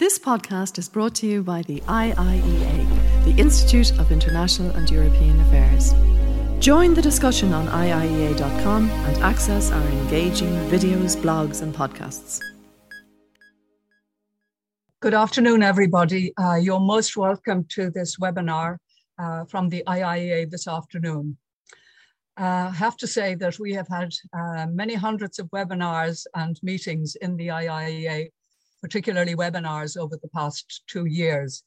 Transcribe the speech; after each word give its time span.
This 0.00 0.18
podcast 0.18 0.78
is 0.78 0.88
brought 0.88 1.14
to 1.16 1.26
you 1.26 1.42
by 1.42 1.60
the 1.60 1.80
IIEA, 1.82 3.24
the 3.26 3.38
Institute 3.38 3.92
of 3.98 4.10
International 4.10 4.70
and 4.70 4.90
European 4.90 5.38
Affairs. 5.42 5.92
Join 6.58 6.94
the 6.94 7.02
discussion 7.02 7.52
on 7.52 7.66
IIEA.com 7.66 8.88
and 8.88 9.16
access 9.18 9.70
our 9.70 9.86
engaging 9.88 10.54
videos, 10.70 11.18
blogs, 11.18 11.60
and 11.60 11.74
podcasts. 11.74 12.40
Good 15.00 15.12
afternoon, 15.12 15.62
everybody. 15.62 16.32
Uh, 16.38 16.54
you're 16.54 16.80
most 16.80 17.14
welcome 17.18 17.66
to 17.68 17.90
this 17.90 18.16
webinar 18.16 18.78
uh, 19.18 19.44
from 19.44 19.68
the 19.68 19.84
IIEA 19.86 20.50
this 20.50 20.66
afternoon. 20.66 21.36
Uh, 22.40 22.70
I 22.72 22.74
have 22.74 22.96
to 22.96 23.06
say 23.06 23.34
that 23.34 23.58
we 23.58 23.74
have 23.74 23.88
had 23.88 24.14
uh, 24.32 24.66
many 24.66 24.94
hundreds 24.94 25.38
of 25.38 25.50
webinars 25.50 26.24
and 26.34 26.58
meetings 26.62 27.16
in 27.16 27.36
the 27.36 27.48
IIEA 27.48 28.30
particularly 28.82 29.34
webinars 29.34 29.96
over 29.96 30.16
the 30.16 30.28
past 30.28 30.82
two 30.86 31.06
years. 31.06 31.62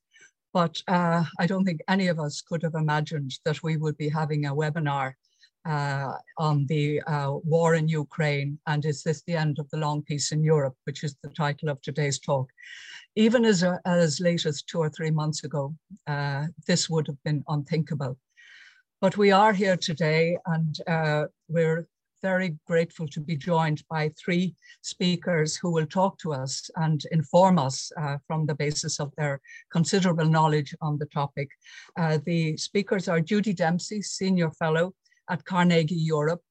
But 0.54 0.82
uh, 0.88 1.24
I 1.40 1.48
don't 1.48 1.66
think 1.66 1.82
any 1.88 2.08
of 2.08 2.20
us 2.20 2.42
could 2.42 2.62
have 2.64 2.76
imagined 2.76 3.34
that 3.46 3.64
we 3.64 3.78
would 3.78 3.98
be 3.98 4.10
having 4.10 4.46
a 4.46 4.56
webinar 4.56 5.14
uh, 5.66 6.14
on 6.38 6.66
the 6.68 7.02
uh, 7.04 7.32
war 7.44 7.76
in 7.76 7.88
Ukraine 7.88 8.60
and 8.68 8.86
is 8.86 9.02
this 9.04 9.24
the 9.24 9.36
end 9.36 9.60
of 9.60 9.70
the 9.70 9.78
long 9.78 10.04
peace 10.04 10.32
in 10.32 10.44
Europe, 10.44 10.76
which 10.84 11.04
is 11.04 11.16
the 11.24 11.30
title 11.30 11.70
of 11.70 11.82
today's 11.82 12.20
talk. 12.20 12.52
Even 13.16 13.46
as, 13.46 13.64
uh, 13.64 13.78
as 13.86 14.20
late 14.20 14.46
as 14.46 14.62
two 14.62 14.80
or 14.80 14.90
three 14.90 15.12
months 15.12 15.44
ago, 15.44 15.74
uh, 16.08 16.46
this 16.68 16.90
would 16.90 17.08
have 17.08 17.22
been 17.24 17.44
unthinkable. 17.48 18.18
But 19.02 19.18
we 19.18 19.32
are 19.32 19.54
here 19.54 19.78
today 19.78 20.38
and 20.46 20.78
uh, 20.88 21.26
we're 21.48 21.88
very 22.24 22.58
grateful 22.66 23.08
to 23.10 23.20
be 23.20 23.36
joined 23.36 23.84
by 23.90 24.10
three 24.18 24.56
speakers 24.82 25.58
who 25.58 25.70
will 25.70 25.86
talk 25.86 26.18
to 26.18 26.34
us 26.34 26.72
and 26.78 27.04
inform 27.12 27.60
us 27.60 27.92
uh, 28.02 28.18
from 28.26 28.46
the 28.46 28.56
basis 28.56 29.00
of 29.00 29.12
their 29.18 29.42
considerable 29.72 30.26
knowledge 30.26 30.74
on 30.82 30.98
the 30.98 31.06
topic. 31.08 31.50
Uh, 32.00 32.18
the 32.26 32.56
speakers 32.56 33.10
are 33.10 33.20
Judy 33.20 33.54
Dempsey, 33.54 34.02
Senior 34.02 34.52
Fellow 34.52 34.94
at 35.30 35.44
Carnegie 35.44 35.96
Europe, 35.96 36.42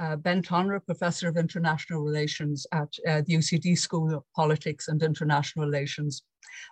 uh, 0.00 0.16
Ben 0.16 0.42
Tonra, 0.42 0.80
Professor 0.84 1.28
of 1.28 1.36
International 1.36 2.00
Relations 2.00 2.66
at 2.72 2.92
uh, 3.06 3.20
the 3.26 3.34
UCD 3.34 3.76
School 3.76 4.14
of 4.14 4.24
Politics 4.34 4.88
and 4.88 5.02
International 5.02 5.66
Relations, 5.66 6.22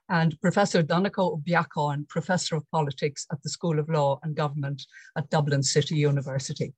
and 0.09 0.41
Professor 0.41 0.83
Donnchadh 0.83 1.45
Beachain, 1.45 2.09
Professor 2.09 2.57
of 2.57 2.71
Politics 2.71 3.27
at 3.31 3.43
the 3.43 3.51
School 3.51 3.79
of 3.79 3.91
Law 3.91 4.19
and 4.23 4.35
Government 4.35 4.83
at 5.19 5.29
Dublin 5.29 5.63
City 5.63 5.97
University. 5.97 6.73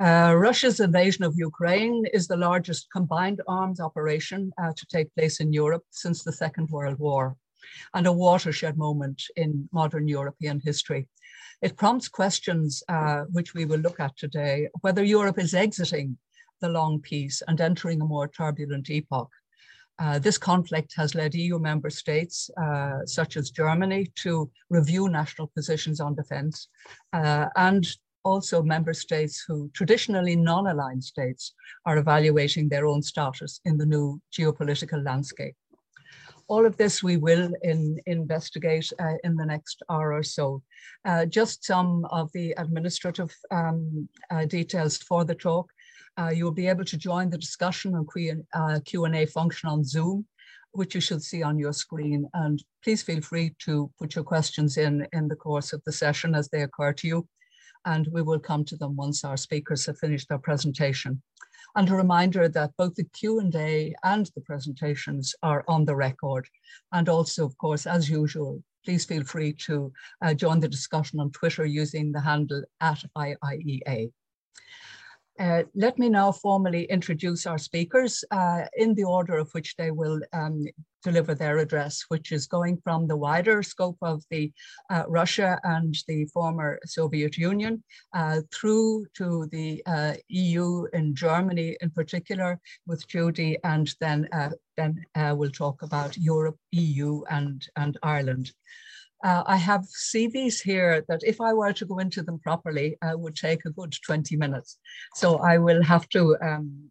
Uh, 0.00 0.34
Russia's 0.36 0.80
invasion 0.80 1.24
of 1.24 1.36
Ukraine 1.36 2.04
is 2.12 2.26
the 2.26 2.36
largest 2.36 2.88
combined 2.92 3.40
arms 3.46 3.78
operation 3.78 4.52
uh, 4.60 4.72
to 4.76 4.86
take 4.86 5.14
place 5.14 5.38
in 5.38 5.52
Europe 5.52 5.84
since 5.90 6.24
the 6.24 6.32
Second 6.32 6.68
World 6.70 6.98
War 6.98 7.36
and 7.94 8.06
a 8.06 8.12
watershed 8.12 8.76
moment 8.76 9.22
in 9.36 9.68
modern 9.72 10.08
European 10.08 10.60
history. 10.60 11.06
It 11.62 11.76
prompts 11.76 12.08
questions 12.08 12.82
uh, 12.88 13.22
which 13.30 13.54
we 13.54 13.66
will 13.66 13.78
look 13.78 14.00
at 14.00 14.16
today, 14.16 14.68
whether 14.80 15.04
Europe 15.04 15.38
is 15.38 15.54
exiting 15.54 16.18
the 16.60 16.68
long 16.68 17.00
peace 17.00 17.42
and 17.46 17.60
entering 17.60 18.00
a 18.00 18.04
more 18.04 18.26
turbulent 18.26 18.90
epoch. 18.90 19.30
Uh, 20.00 20.18
this 20.18 20.38
conflict 20.38 20.92
has 20.96 21.14
led 21.14 21.36
EU 21.36 21.60
member 21.60 21.88
states, 21.88 22.50
uh, 22.60 23.06
such 23.06 23.36
as 23.36 23.50
Germany, 23.50 24.10
to 24.16 24.50
review 24.70 25.08
national 25.08 25.46
positions 25.54 26.00
on 26.00 26.16
defence 26.16 26.66
uh, 27.12 27.46
and 27.54 27.86
also 28.24 28.62
member 28.62 28.94
states 28.94 29.44
who 29.46 29.70
traditionally 29.74 30.34
non-aligned 30.34 31.04
states 31.04 31.54
are 31.86 31.98
evaluating 31.98 32.68
their 32.68 32.86
own 32.86 33.02
status 33.02 33.60
in 33.64 33.78
the 33.78 33.86
new 33.86 34.20
geopolitical 34.36 35.04
landscape. 35.04 35.54
All 36.48 36.66
of 36.66 36.76
this 36.76 37.02
we 37.02 37.16
will 37.16 37.52
in, 37.62 37.98
investigate 38.06 38.92
uh, 39.00 39.14
in 39.24 39.36
the 39.36 39.46
next 39.46 39.82
hour 39.88 40.12
or 40.12 40.22
so. 40.22 40.62
Uh, 41.04 41.24
just 41.24 41.64
some 41.64 42.04
of 42.10 42.30
the 42.32 42.52
administrative 42.58 43.34
um, 43.50 44.08
uh, 44.30 44.44
details 44.44 44.98
for 44.98 45.24
the 45.24 45.34
talk. 45.34 45.70
Uh, 46.18 46.30
you'll 46.34 46.52
be 46.52 46.68
able 46.68 46.84
to 46.84 46.96
join 46.96 47.30
the 47.30 47.38
discussion 47.38 47.94
and 47.94 48.84
Q&A 48.84 49.22
uh, 49.22 49.26
function 49.26 49.68
on 49.68 49.84
Zoom 49.84 50.26
which 50.74 50.92
you 50.92 51.00
should 51.00 51.22
see 51.22 51.40
on 51.40 51.56
your 51.56 51.72
screen. 51.72 52.28
And 52.34 52.60
please 52.82 53.00
feel 53.00 53.20
free 53.20 53.54
to 53.60 53.90
put 53.96 54.16
your 54.16 54.24
questions 54.24 54.76
in 54.76 55.06
in 55.12 55.28
the 55.28 55.36
course 55.36 55.72
of 55.72 55.80
the 55.86 55.92
session 55.92 56.34
as 56.34 56.48
they 56.48 56.62
occur 56.62 56.92
to 56.94 57.06
you 57.06 57.28
and 57.84 58.08
we 58.12 58.22
will 58.22 58.38
come 58.38 58.64
to 58.64 58.76
them 58.76 58.96
once 58.96 59.24
our 59.24 59.36
speakers 59.36 59.86
have 59.86 59.98
finished 59.98 60.28
their 60.28 60.38
presentation. 60.38 61.22
And 61.76 61.90
a 61.90 61.94
reminder 61.94 62.48
that 62.48 62.76
both 62.78 62.94
the 62.94 63.04
Q&A 63.04 63.94
and 64.04 64.30
the 64.34 64.40
presentations 64.42 65.34
are 65.42 65.64
on 65.66 65.84
the 65.84 65.96
record. 65.96 66.46
And 66.92 67.08
also, 67.08 67.44
of 67.44 67.58
course, 67.58 67.86
as 67.86 68.08
usual, 68.08 68.62
please 68.84 69.04
feel 69.04 69.24
free 69.24 69.54
to 69.66 69.92
uh, 70.22 70.34
join 70.34 70.60
the 70.60 70.68
discussion 70.68 71.18
on 71.18 71.30
Twitter 71.32 71.64
using 71.64 72.12
the 72.12 72.20
handle 72.20 72.62
at 72.80 73.02
IIEA. 73.16 74.12
Uh, 75.38 75.64
let 75.74 75.98
me 75.98 76.08
now 76.08 76.30
formally 76.30 76.84
introduce 76.84 77.44
our 77.44 77.58
speakers 77.58 78.24
uh, 78.30 78.62
in 78.76 78.94
the 78.94 79.02
order 79.02 79.36
of 79.36 79.50
which 79.50 79.74
they 79.76 79.90
will 79.90 80.20
um, 80.32 80.64
deliver 81.02 81.34
their 81.34 81.58
address, 81.58 82.04
which 82.06 82.30
is 82.30 82.46
going 82.46 82.80
from 82.84 83.08
the 83.08 83.16
wider 83.16 83.60
scope 83.60 83.98
of 84.00 84.22
the 84.30 84.52
uh, 84.90 85.02
Russia 85.08 85.58
and 85.64 85.96
the 86.06 86.24
former 86.26 86.78
Soviet 86.86 87.36
Union 87.36 87.82
uh, 88.12 88.42
through 88.52 89.06
to 89.14 89.48
the 89.50 89.82
uh, 89.86 90.14
EU 90.28 90.86
and 90.92 91.16
Germany 91.16 91.76
in 91.80 91.90
particular 91.90 92.60
with 92.86 93.06
Judy, 93.08 93.58
and 93.64 93.92
then, 94.00 94.28
then 94.76 95.04
we'll 95.36 95.50
talk 95.50 95.82
about 95.82 96.16
Europe, 96.16 96.56
EU, 96.70 97.22
and, 97.28 97.66
and 97.76 97.98
Ireland. 98.04 98.52
Uh, 99.24 99.42
I 99.46 99.56
have 99.56 99.80
CVs 99.82 100.60
here 100.60 101.02
that 101.08 101.22
if 101.24 101.40
I 101.40 101.54
were 101.54 101.72
to 101.72 101.86
go 101.86 101.98
into 101.98 102.22
them 102.22 102.38
properly, 102.38 102.98
uh, 103.00 103.16
would 103.16 103.34
take 103.34 103.64
a 103.64 103.70
good 103.70 103.94
20 104.06 104.36
minutes. 104.36 104.78
So 105.14 105.38
I 105.38 105.56
will 105.56 105.82
have 105.82 106.06
to 106.10 106.36
um, 106.42 106.90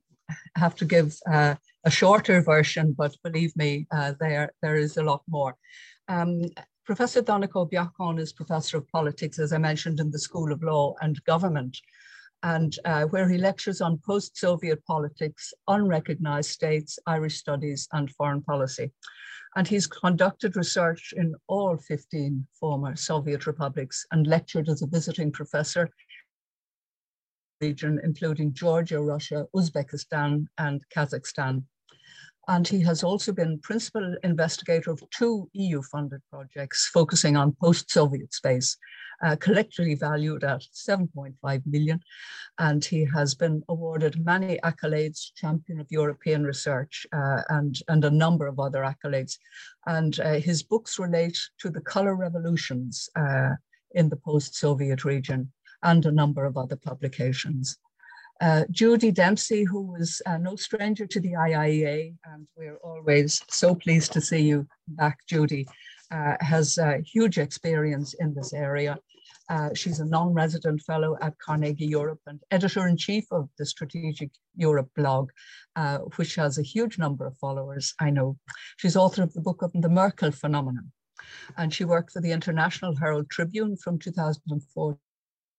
have 0.56 0.76
to 0.76 0.86
give 0.86 1.16
uh, 1.32 1.56
a 1.86 1.92
shorter 1.92 2.42
version, 2.42 2.96
but 2.98 3.16
believe 3.24 3.56
me, 3.56 3.88
uh, 3.92 4.14
there, 4.20 4.52
there 4.62 4.76
is 4.76 4.98
a 4.98 5.04
lot 5.04 5.22
more. 5.28 5.56
Um, 6.08 6.42
Professor 6.86 7.22
Donnchadh 7.22 7.72
Beachain 7.72 8.20
is 8.20 8.34
Professor 8.34 8.78
of 8.78 8.88
Politics, 8.90 9.40
as 9.40 9.54
I 9.54 9.58
mentioned, 9.58 10.00
in 10.00 10.12
the 10.12 10.20
School 10.20 10.52
of 10.52 10.64
Law 10.64 10.96
and 11.02 11.24
Government, 11.26 11.78
and 12.44 12.78
uh, 12.86 13.06
where 13.06 13.28
he 13.28 13.38
lectures 13.38 13.81
on 13.81 14.00
post-Soviet 14.06 14.84
politics, 14.86 15.54
unrecognized 15.68 16.52
states, 16.52 17.00
Irish 17.08 17.38
studies, 17.38 17.88
and 17.94 18.12
foreign 18.12 18.42
policy 18.44 18.92
and 19.56 19.68
he's 19.68 19.88
conducted 19.88 20.56
research 20.56 21.14
in 21.16 21.36
all 21.48 21.78
15 21.78 22.46
former 22.59 22.96
Soviet 22.96 23.46
republics 23.46 24.06
and 24.12 24.26
lectured 24.26 24.68
as 24.70 24.82
a 24.82 24.88
visiting 24.88 25.32
professor 25.32 25.90
region, 27.62 28.00
including 28.03 28.53
Georgia, 28.53 29.00
Russia, 29.00 29.46
Uzbekistan, 29.56 30.46
and 30.58 30.84
Kazakhstan. 30.96 31.64
And 32.48 32.68
he 32.68 32.82
has 32.82 33.03
also 33.03 33.32
been 33.32 33.59
principal 33.59 34.18
investigator 34.24 34.92
of 34.92 35.02
two 35.12 35.50
EU-funded 35.53 36.22
projects 36.30 36.90
focusing 36.94 37.38
on 37.38 37.56
post-Soviet 37.62 38.34
space, 38.34 38.76
uh, 39.23 39.35
collectively 39.38 39.95
valued 39.95 40.44
at 40.44 40.61
7.5 40.73 41.61
million. 41.66 42.00
And 42.59 42.84
he 42.84 43.06
has 43.06 43.34
been 43.34 43.63
awarded 43.69 44.23
many 44.23 44.59
accolades, 44.63 45.31
champion 45.35 45.79
of 45.79 45.88
European 45.89 46.44
research, 46.44 47.07
uh, 47.13 47.41
and, 47.50 47.79
and 47.88 48.06
a 48.06 48.11
number 48.11 48.47
of 48.47 48.59
other 48.59 48.81
accolades. 48.81 49.38
And 49.88 50.19
uh, 50.19 50.34
his 50.34 50.61
books 50.61 51.00
relate 51.00 51.39
to 51.59 51.69
the 51.69 51.81
color 51.81 52.16
revolutions 52.16 53.09
uh, 53.16 53.51
in 53.91 54.09
the 54.09 54.17
post-Soviet 54.17 55.06
region 55.06 55.51
and 55.84 56.05
a 56.05 56.11
number 56.11 56.45
of 56.45 56.57
other 56.57 56.75
publications. 56.75 57.78
Uh, 58.41 58.63
Judy 58.72 59.11
Dempsey, 59.11 59.63
who 59.63 59.95
is 59.95 60.22
uh, 60.25 60.38
no 60.38 60.55
stranger 60.55 61.05
to 61.05 61.19
the 61.19 61.34
IIEA, 61.34 62.16
and 62.25 62.47
we're 62.57 62.78
always 62.78 63.41
so 63.47 63.75
pleased 63.75 64.11
to 64.13 64.22
see 64.22 64.41
you 64.41 64.67
back, 64.88 65.19
Judy, 65.29 65.67
uh, 66.11 66.35
has 66.41 66.78
huge 67.05 67.37
experience 67.37 68.16
in 68.16 68.34
this 68.34 68.52
area. 68.53 68.97
Uh, 69.49 69.69
she's 69.73 69.99
a 69.99 70.05
non-resident 70.05 70.81
fellow 70.81 71.17
at 71.22 71.37
Carnegie 71.40 71.85
Europe 71.85 72.22
and 72.28 72.40
editor-in-chief 72.51 73.25
of 73.31 73.49
the 73.57 73.66
Strategic 73.66 74.31
Europe 74.55 74.90
blog, 74.95 75.29
uh, 75.75 75.99
which 76.16 76.35
has 76.35 76.57
a 76.57 76.63
huge 76.63 76.97
number 76.97 77.25
of 77.25 77.37
followers, 77.37 77.93
I 77.99 78.09
know. 78.09 78.37
She's 78.78 78.95
author 78.95 79.23
of 79.23 79.34
the 79.34 79.41
book 79.41 79.61
of 79.61 79.72
The 79.73 79.90
Merkel 79.90 80.31
Phenomenon, 80.31 80.91
and 81.57 81.73
she 81.73 81.84
worked 81.84 82.11
for 82.11 82.22
the 82.22 82.31
International 82.31 82.95
Herald 82.95 83.29
Tribune 83.29 83.75
from 83.78 83.99
2004 83.99 84.97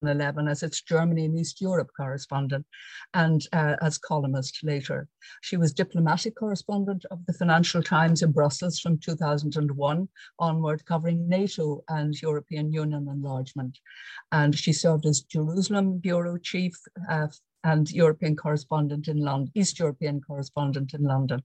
2011 0.05 0.49
as 0.49 0.63
its 0.63 0.83
Germany 0.83 1.25
and 1.25 1.39
East 1.39 1.61
Europe 1.61 1.91
correspondent 1.97 2.67
and 3.15 3.47
uh, 3.53 3.77
as 3.81 3.99
columnist 3.99 4.61
later. 4.63 5.09
She 5.43 5.57
was 5.57 5.73
diplomatic 5.73 6.37
correspondent 6.37 7.05
of 7.11 7.25
the 7.27 7.33
Financial 7.33 7.83
Times 7.83 8.23
in 8.23 8.33
Brussels 8.33 8.79
from 8.79 8.99
2001 8.99 10.09
onward, 10.39 10.85
covering 10.87 11.29
NATO 11.29 11.83
and 11.89 12.15
European 12.21 12.73
Union 12.73 13.09
enlargement. 13.09 13.79
And 14.33 14.57
she 14.57 14.73
served 14.73 15.07
as 15.07 15.23
Jerusalem 15.23 15.99
Bureau 15.99 16.37
Chief 16.39 16.75
uh, 17.09 17.29
and 17.65 17.91
European 17.91 18.37
correspondent 18.37 19.09
in 19.09 19.19
London, 19.19 19.51
East 19.55 19.79
European 19.79 20.21
correspondent 20.21 20.93
in 20.93 21.03
London 21.03 21.43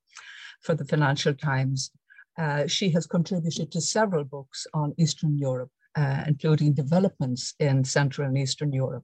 for 0.62 0.76
the 0.76 0.86
Financial 0.86 1.34
Times. 1.34 1.92
Uh, 2.38 2.68
she 2.68 2.90
has 2.90 3.06
contributed 3.06 3.72
to 3.72 3.82
several 3.82 4.24
books 4.24 4.68
on 4.74 4.94
Eastern 4.98 5.38
Europe, 5.38 5.72
uh, 6.00 6.24
including 6.28 6.74
developments 6.74 7.54
in 7.60 7.84
Central 7.84 8.28
and 8.28 8.38
Eastern 8.38 8.72
Europe. 8.72 9.04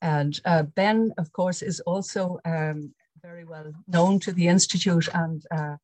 And 0.00 0.40
uh, 0.46 0.62
Ben, 0.62 1.12
of 1.18 1.30
course, 1.32 1.60
is 1.60 1.80
also 1.80 2.38
um, 2.46 2.94
very 3.22 3.44
well 3.44 3.70
known 3.86 4.18
to 4.20 4.32
the 4.32 4.48
Institute 4.48 5.08
and 5.12 5.44
uh, 5.50 5.76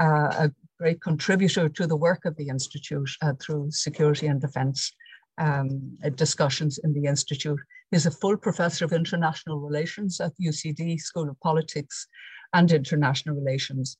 uh, 0.00 0.28
a 0.44 0.52
great 0.78 1.00
contributor 1.00 1.68
to 1.68 1.86
the 1.86 1.96
work 1.96 2.24
of 2.24 2.36
the 2.36 2.48
Institute 2.48 3.10
uh, 3.22 3.34
through 3.40 3.70
security 3.70 4.26
and 4.26 4.40
defense 4.40 4.92
um, 5.38 5.96
discussions 6.16 6.78
in 6.84 6.92
the 6.92 7.06
Institute. 7.06 7.60
He's 7.92 8.06
a 8.06 8.10
full 8.10 8.36
professor 8.36 8.84
of 8.84 8.92
international 8.92 9.60
relations 9.60 10.20
at 10.20 10.32
UCD 10.40 10.98
School 11.00 11.28
of 11.30 11.38
Politics 11.40 12.08
and 12.52 12.70
International 12.72 13.34
Relations. 13.34 13.96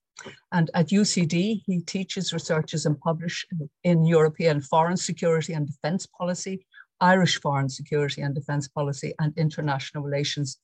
And 0.53 0.71
at 0.75 0.89
UCD, 0.89 1.63
he 1.67 1.81
teaches, 1.81 2.33
researches, 2.33 2.87
and 2.87 2.99
publishes 3.01 3.49
in 3.85 4.05
European 4.05 4.61
foreign 4.61 4.97
security 4.97 5.53
and 5.53 5.67
defense 5.67 6.07
policy, 6.07 6.67
Irish 7.01 7.41
foreign 7.41 7.69
security 7.69 8.21
and 8.21 8.35
defense 8.35 8.69
policy, 8.69 9.15
and 9.19 9.33
international 9.39 10.05
relations 10.05 10.59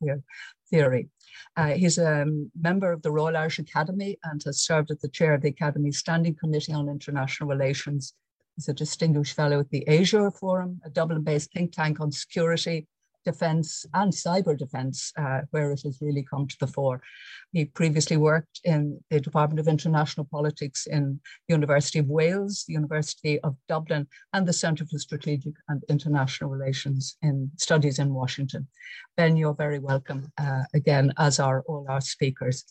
theory. 0.70 1.08
Uh, 1.56 1.68
he's 1.68 1.98
a 1.98 2.26
member 2.60 2.92
of 2.92 3.02
the 3.02 3.10
Royal 3.10 3.36
Irish 3.36 3.58
Academy 3.58 4.18
and 4.24 4.42
has 4.44 4.60
served 4.60 4.90
as 4.90 4.98
the 4.98 5.08
chair 5.08 5.34
of 5.34 5.42
the 5.42 5.48
Academy's 5.48 5.98
Standing 5.98 6.34
Committee 6.34 6.72
on 6.72 6.88
International 6.88 7.48
Relations. 7.48 8.14
He's 8.56 8.68
a 8.68 8.74
distinguished 8.74 9.34
fellow 9.34 9.60
at 9.60 9.70
the 9.70 9.86
Azure 9.88 10.30
Forum, 10.30 10.80
a 10.84 10.90
Dublin 10.90 11.22
based 11.22 11.52
think 11.52 11.72
tank 11.72 12.00
on 12.00 12.10
security, 12.10 12.86
defense 13.26 13.84
and 13.92 14.12
cyber 14.12 14.56
defense, 14.56 15.12
uh, 15.18 15.40
where 15.50 15.72
it 15.72 15.82
has 15.82 15.98
really 16.00 16.22
come 16.22 16.46
to 16.46 16.56
the 16.60 16.66
fore. 16.66 17.02
He 17.52 17.66
previously 17.66 18.16
worked 18.16 18.60
in 18.64 18.98
the 19.10 19.20
Department 19.20 19.60
of 19.60 19.68
International 19.68 20.26
Politics 20.30 20.86
in 20.86 21.20
the 21.48 21.54
University 21.54 21.98
of 21.98 22.06
Wales, 22.06 22.64
the 22.66 22.74
University 22.74 23.38
of 23.40 23.56
Dublin, 23.68 24.06
and 24.32 24.46
the 24.46 24.52
Centre 24.52 24.86
for 24.86 24.98
Strategic 24.98 25.54
and 25.68 25.82
International 25.88 26.48
Relations 26.48 27.16
in 27.20 27.50
Studies 27.56 27.98
in 27.98 28.14
Washington. 28.14 28.68
Ben, 29.16 29.36
you're 29.36 29.54
very 29.66 29.80
welcome 29.80 30.32
uh, 30.38 30.62
again, 30.72 31.12
as 31.18 31.40
are 31.40 31.62
all 31.66 31.84
our 31.88 32.00
speakers. 32.00 32.64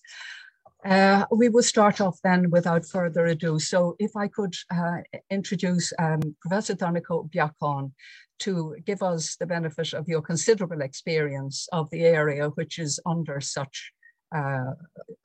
Uh, 0.85 1.25
we 1.31 1.49
will 1.49 1.63
start 1.63 1.99
off 1.99 2.19
then 2.23 2.51
without 2.51 2.85
further 2.85 3.25
ado. 3.25 3.57
So 3.57 3.95
if 3.97 4.15
I 4.15 4.27
could 4.27 4.53
uh, 4.71 4.97
introduce 5.31 5.91
um, 5.97 6.21
Professor 6.41 6.75
Donncha 6.75 7.27
Beachán, 7.31 7.91
to 8.39 8.75
give 8.85 9.01
us 9.01 9.35
the 9.37 9.45
benefit 9.45 9.93
of 9.93 10.07
your 10.07 10.21
considerable 10.21 10.81
experience 10.81 11.67
of 11.71 11.89
the 11.89 12.01
area 12.01 12.49
which 12.49 12.79
is 12.79 12.99
under 13.05 13.39
such 13.39 13.91
uh, 14.35 14.71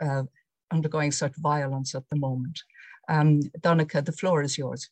uh, 0.02 0.22
undergoing 0.70 1.10
such 1.10 1.34
violence 1.38 1.94
at 1.94 2.04
the 2.10 2.16
moment. 2.16 2.60
Um, 3.08 3.40
Donncha, 3.60 4.04
the 4.04 4.12
floor 4.12 4.42
is 4.42 4.56
yours. 4.56 4.88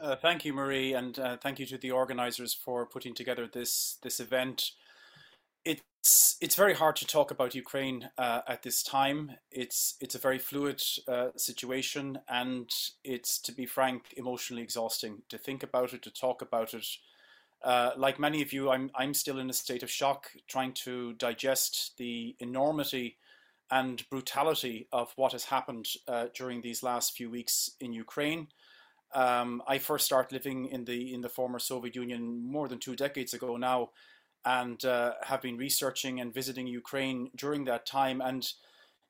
Uh, 0.00 0.16
thank 0.16 0.44
you, 0.44 0.52
Marie, 0.52 0.94
and 0.94 1.18
uh, 1.18 1.36
thank 1.36 1.58
you 1.58 1.66
to 1.66 1.78
the 1.78 1.90
organisers 1.90 2.54
for 2.54 2.86
putting 2.86 3.14
together 3.14 3.48
this 3.52 3.98
this 4.02 4.20
event 4.20 4.70
it's 5.64 6.36
it's 6.40 6.54
very 6.54 6.74
hard 6.74 6.96
to 6.96 7.06
talk 7.06 7.30
about 7.30 7.54
Ukraine 7.54 8.10
uh, 8.16 8.40
at 8.46 8.62
this 8.62 8.82
time. 8.82 9.32
It's 9.50 9.96
it's 10.00 10.14
a 10.14 10.18
very 10.18 10.38
fluid 10.38 10.82
uh, 11.06 11.28
situation, 11.36 12.20
and 12.28 12.70
it's 13.04 13.38
to 13.40 13.52
be 13.52 13.66
frank, 13.66 14.14
emotionally 14.16 14.62
exhausting 14.62 15.22
to 15.28 15.38
think 15.38 15.62
about 15.62 15.92
it, 15.92 16.02
to 16.02 16.10
talk 16.10 16.42
about 16.42 16.74
it. 16.74 16.86
Uh, 17.62 17.90
like 17.96 18.18
many 18.18 18.40
of 18.42 18.52
you, 18.52 18.70
I'm 18.70 18.90
I'm 18.94 19.14
still 19.14 19.38
in 19.38 19.50
a 19.50 19.54
state 19.54 19.82
of 19.82 19.90
shock, 19.90 20.30
trying 20.46 20.72
to 20.84 21.14
digest 21.14 21.96
the 21.98 22.36
enormity 22.38 23.16
and 23.70 24.08
brutality 24.08 24.88
of 24.92 25.12
what 25.16 25.32
has 25.32 25.44
happened 25.44 25.86
uh, 26.06 26.26
during 26.34 26.62
these 26.62 26.82
last 26.82 27.16
few 27.16 27.30
weeks 27.30 27.70
in 27.80 27.92
Ukraine. 27.92 28.48
Um, 29.14 29.62
I 29.66 29.78
first 29.78 30.06
started 30.06 30.32
living 30.32 30.66
in 30.66 30.84
the 30.84 31.12
in 31.12 31.20
the 31.22 31.28
former 31.28 31.58
Soviet 31.58 31.96
Union 31.96 32.50
more 32.50 32.68
than 32.68 32.78
two 32.78 32.96
decades 32.96 33.34
ago 33.34 33.56
now 33.56 33.90
and 34.44 34.84
uh, 34.84 35.12
have 35.22 35.42
been 35.42 35.56
researching 35.56 36.20
and 36.20 36.32
visiting 36.32 36.66
Ukraine 36.66 37.30
during 37.36 37.64
that 37.64 37.86
time. 37.86 38.20
And 38.20 38.46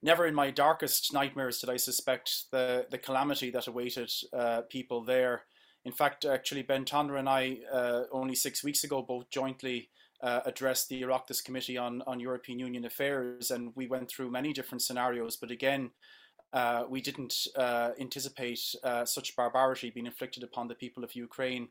never 0.02 0.26
in 0.26 0.34
my 0.34 0.50
darkest 0.50 1.12
nightmares 1.12 1.60
did 1.60 1.70
I 1.70 1.76
suspect 1.76 2.50
the, 2.50 2.86
the 2.90 2.98
calamity 2.98 3.50
that 3.50 3.66
awaited 3.66 4.10
uh, 4.32 4.62
people 4.68 5.04
there. 5.04 5.42
In 5.84 5.92
fact, 5.92 6.24
actually, 6.24 6.62
Ben 6.62 6.84
Tonra 6.84 7.18
and 7.18 7.28
I, 7.28 7.58
uh, 7.72 8.02
only 8.12 8.34
six 8.34 8.64
weeks 8.64 8.84
ago, 8.84 9.02
both 9.02 9.30
jointly 9.30 9.90
uh, 10.22 10.40
addressed 10.44 10.88
the 10.88 11.02
Oireachtas 11.02 11.44
Committee 11.44 11.78
on, 11.78 12.02
on 12.06 12.18
European 12.20 12.58
Union 12.58 12.84
Affairs, 12.84 13.50
and 13.50 13.72
we 13.76 13.86
went 13.86 14.08
through 14.08 14.30
many 14.30 14.52
different 14.52 14.82
scenarios. 14.82 15.36
But 15.36 15.50
again, 15.50 15.90
uh, 16.52 16.84
we 16.88 17.00
didn't 17.00 17.46
uh, 17.56 17.90
anticipate 18.00 18.60
such 19.04 19.36
barbarity 19.36 19.90
being 19.90 20.06
inflicted 20.06 20.42
upon 20.42 20.66
the 20.66 20.74
people 20.74 21.04
of 21.04 21.14
Ukraine 21.14 21.68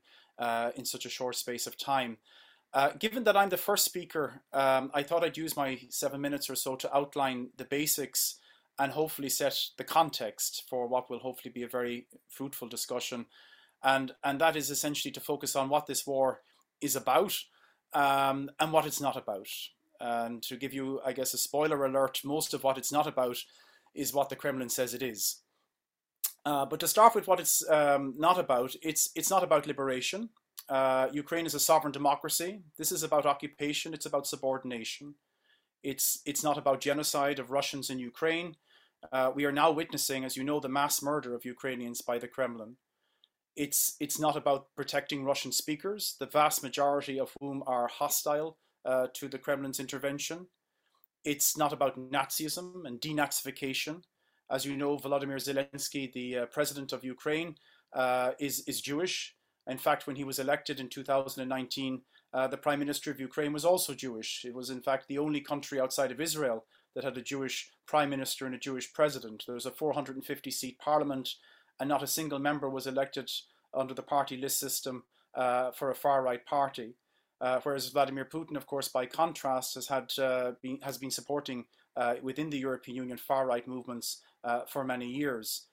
in 0.77 0.85
such 0.85 1.05
a 1.05 1.09
short 1.09 1.35
space 1.35 1.67
of 1.67 1.77
time. 1.77 2.17
Uh, 2.73 2.91
given 2.99 3.23
that 3.23 3.37
I'm 3.37 3.49
the 3.49 3.57
first 3.57 3.85
speaker, 3.85 4.41
um, 4.53 4.91
I 4.93 5.03
thought 5.03 5.23
I'd 5.23 5.37
use 5.37 5.55
my 5.55 5.79
seven 5.89 6.21
minutes 6.21 6.49
or 6.49 6.55
so 6.55 6.75
to 6.75 6.95
outline 6.95 7.49
the 7.57 7.65
basics 7.65 8.39
and 8.77 8.91
hopefully 8.91 9.29
set 9.29 9.57
the 9.77 9.83
context 9.83 10.63
for 10.69 10.87
what 10.87 11.09
will 11.09 11.19
hopefully 11.19 11.51
be 11.51 11.63
a 11.63 11.67
very 11.67 12.07
fruitful 12.27 12.67
discussion. 12.67 13.25
And, 13.83 14.13
and 14.23 14.39
that 14.39 14.55
is 14.55 14.69
essentially 14.69 15.11
to 15.13 15.19
focus 15.19 15.55
on 15.55 15.69
what 15.69 15.87
this 15.87 16.05
war 16.05 16.41
is 16.81 16.95
about 16.95 17.35
um, 17.93 18.51
and 18.59 18.71
what 18.71 18.85
it's 18.85 19.01
not 19.01 19.15
about. 19.15 19.47
And 19.99 20.43
to 20.43 20.57
give 20.57 20.73
you, 20.73 21.01
I 21.03 21.13
guess, 21.13 21.33
a 21.33 21.37
spoiler 21.39 21.83
alert, 21.85 22.21
most 22.23 22.53
of 22.53 22.63
what 22.63 22.77
it's 22.77 22.91
not 22.91 23.07
about 23.07 23.37
is 23.95 24.13
what 24.13 24.29
the 24.29 24.35
Kremlin 24.35 24.69
says 24.69 24.93
it 24.93 25.01
is. 25.01 25.37
Uh, 26.45 26.65
but 26.65 26.79
to 26.79 26.87
start 26.87 27.15
with 27.15 27.27
what 27.27 27.39
it's 27.39 27.67
um, 27.69 28.13
not 28.17 28.39
about, 28.39 28.75
it's, 28.83 29.09
it's 29.15 29.31
not 29.31 29.43
about 29.43 29.65
liberation. 29.65 30.29
Uh, 30.69 31.07
Ukraine 31.13 31.45
is 31.45 31.53
a 31.53 31.59
sovereign 31.59 31.93
democracy. 31.93 32.61
This 32.77 32.91
is 32.91 33.03
about 33.03 33.25
occupation. 33.25 33.93
It's 33.93 34.05
about 34.05 34.27
subordination. 34.27 35.15
It's 35.83 36.21
it's 36.25 36.43
not 36.43 36.57
about 36.57 36.81
genocide 36.81 37.39
of 37.39 37.51
Russians 37.51 37.89
in 37.89 37.99
Ukraine. 37.99 38.55
Uh, 39.11 39.31
we 39.33 39.45
are 39.45 39.51
now 39.51 39.71
witnessing, 39.71 40.25
as 40.25 40.35
you 40.35 40.43
know, 40.43 40.59
the 40.59 40.69
mass 40.69 41.01
murder 41.01 41.35
of 41.35 41.45
Ukrainians 41.45 42.01
by 42.01 42.17
the 42.19 42.27
Kremlin. 42.27 42.75
It's 43.55 43.95
it's 43.99 44.19
not 44.19 44.35
about 44.35 44.67
protecting 44.75 45.23
Russian 45.23 45.51
speakers, 45.51 46.15
the 46.19 46.25
vast 46.25 46.63
majority 46.63 47.19
of 47.19 47.33
whom 47.39 47.63
are 47.65 47.87
hostile 47.87 48.57
uh, 48.83 49.07
to 49.13 49.27
the 49.29 49.39
Kremlin's 49.39 49.79
intervention. 49.79 50.47
It's 51.23 51.57
not 51.57 51.73
about 51.73 51.97
Nazism 51.97 52.85
and 52.85 52.99
denazification. 52.99 54.03
As 54.49 54.65
you 54.65 54.75
know, 54.77 54.97
Volodymyr 54.97 55.41
Zelensky, 55.41 56.11
the 56.11 56.37
uh, 56.37 56.45
president 56.47 56.91
of 56.91 57.03
Ukraine, 57.03 57.55
uh, 57.93 58.31
is 58.39 58.63
is 58.67 58.81
Jewish 58.81 59.36
in 59.67 59.77
fact, 59.77 60.07
when 60.07 60.15
he 60.15 60.23
was 60.23 60.39
elected 60.39 60.79
in 60.79 60.89
2019, 60.89 62.01
uh, 62.33 62.47
the 62.47 62.57
Prime 62.57 62.79
Minister 62.79 63.11
of 63.11 63.19
Ukraine 63.19 63.53
was 63.53 63.65
also 63.65 63.93
Jewish. 63.93 64.45
It 64.45 64.53
was, 64.53 64.69
in 64.69 64.81
fact, 64.81 65.07
the 65.07 65.17
only 65.17 65.41
country 65.41 65.79
outside 65.79 66.11
of 66.11 66.21
Israel 66.21 66.65
that 66.95 67.03
had 67.03 67.17
a 67.17 67.21
Jewish 67.21 67.69
Prime 67.85 68.09
Minister 68.09 68.45
and 68.45 68.55
a 68.55 68.59
Jewish 68.59 68.91
President. 68.93 69.43
There 69.45 69.55
was 69.55 69.65
a 69.65 69.71
450 69.71 70.51
seat 70.51 70.79
parliament, 70.79 71.35
and 71.79 71.89
not 71.89 72.03
a 72.03 72.07
single 72.07 72.39
member 72.39 72.69
was 72.69 72.87
elected 72.87 73.29
under 73.73 73.93
the 73.93 74.03
party 74.03 74.37
list 74.37 74.59
system 74.59 75.03
uh, 75.35 75.71
for 75.71 75.91
a 75.91 75.95
far 75.95 76.21
right 76.23 76.45
party. 76.45 76.95
Uh, 77.39 77.59
whereas 77.63 77.89
Vladimir 77.89 78.25
Putin, 78.25 78.57
of 78.57 78.65
course, 78.65 78.87
by 78.87 79.05
contrast, 79.05 79.75
has 79.75 79.87
had 79.87 80.11
uh, 80.17 80.53
been, 80.61 80.79
has 80.81 80.97
been 80.97 81.11
supporting 81.11 81.65
uh, 81.95 82.15
within 82.21 82.49
the 82.49 82.57
European 82.57 82.95
Union 82.95 83.17
far 83.17 83.45
right 83.45 83.67
movements 83.67 84.21
uh, 84.43 84.61
for 84.67 84.83
many 84.83 85.07
years. 85.07 85.67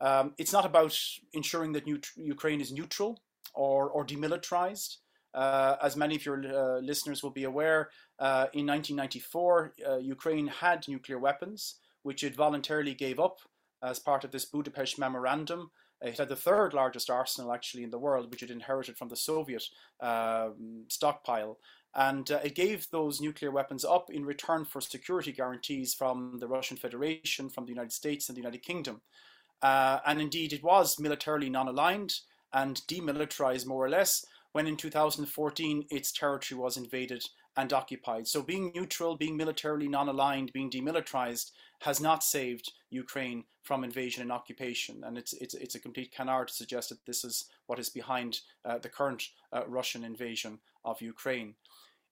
Um, 0.00 0.34
it's 0.38 0.52
not 0.52 0.64
about 0.64 0.96
ensuring 1.32 1.72
that 1.72 1.88
Ukraine 2.16 2.60
is 2.60 2.72
neutral 2.72 3.20
or, 3.54 3.90
or 3.90 4.04
demilitarized. 4.04 4.96
Uh, 5.34 5.76
as 5.82 5.96
many 5.96 6.16
of 6.16 6.24
your 6.24 6.42
uh, 6.44 6.80
listeners 6.80 7.22
will 7.22 7.30
be 7.30 7.44
aware, 7.44 7.90
uh, 8.18 8.46
in 8.54 8.66
1994, 8.66 9.74
uh, 9.86 9.96
Ukraine 9.98 10.48
had 10.48 10.86
nuclear 10.88 11.18
weapons, 11.18 11.76
which 12.02 12.24
it 12.24 12.34
voluntarily 12.34 12.94
gave 12.94 13.20
up 13.20 13.38
as 13.82 13.98
part 13.98 14.24
of 14.24 14.30
this 14.30 14.44
Budapest 14.44 14.98
Memorandum. 14.98 15.70
It 16.00 16.18
had 16.18 16.28
the 16.28 16.36
third 16.36 16.74
largest 16.74 17.10
arsenal 17.10 17.52
actually 17.52 17.82
in 17.82 17.90
the 17.90 17.98
world, 17.98 18.30
which 18.30 18.42
it 18.42 18.50
inherited 18.50 18.96
from 18.96 19.08
the 19.08 19.16
Soviet 19.16 19.64
um, 20.00 20.84
stockpile. 20.88 21.58
And 21.94 22.30
uh, 22.30 22.40
it 22.44 22.54
gave 22.54 22.88
those 22.90 23.20
nuclear 23.20 23.50
weapons 23.50 23.84
up 23.84 24.10
in 24.10 24.24
return 24.24 24.64
for 24.64 24.80
security 24.80 25.32
guarantees 25.32 25.94
from 25.94 26.38
the 26.38 26.46
Russian 26.46 26.76
Federation, 26.76 27.48
from 27.48 27.64
the 27.64 27.72
United 27.72 27.92
States, 27.92 28.28
and 28.28 28.36
the 28.36 28.40
United 28.40 28.62
Kingdom. 28.62 29.00
Uh, 29.60 29.98
and 30.06 30.20
indeed, 30.20 30.52
it 30.52 30.62
was 30.62 31.00
militarily 31.00 31.50
non 31.50 31.68
aligned 31.68 32.14
and 32.52 32.82
demilitarized 32.88 33.66
more 33.66 33.84
or 33.84 33.90
less 33.90 34.24
when 34.52 34.66
in 34.66 34.76
2014 34.76 35.86
its 35.90 36.12
territory 36.12 36.58
was 36.58 36.76
invaded 36.76 37.24
and 37.56 37.72
occupied. 37.72 38.28
So 38.28 38.40
being 38.40 38.72
neutral, 38.74 39.16
being 39.16 39.36
militarily 39.36 39.88
non-aligned, 39.88 40.52
being 40.52 40.70
demilitarized 40.70 41.50
has 41.80 42.00
not 42.00 42.22
saved 42.22 42.72
Ukraine 42.90 43.44
from 43.62 43.84
invasion 43.84 44.22
and 44.22 44.32
occupation. 44.32 45.02
And 45.04 45.18
it's, 45.18 45.32
it's, 45.34 45.54
it's 45.54 45.74
a 45.74 45.80
complete 45.80 46.12
canard 46.12 46.48
to 46.48 46.54
suggest 46.54 46.88
that 46.90 47.04
this 47.04 47.24
is 47.24 47.46
what 47.66 47.78
is 47.78 47.90
behind 47.90 48.40
uh, 48.64 48.78
the 48.78 48.88
current 48.88 49.24
uh, 49.52 49.62
Russian 49.66 50.04
invasion 50.04 50.60
of 50.84 51.02
Ukraine. 51.02 51.54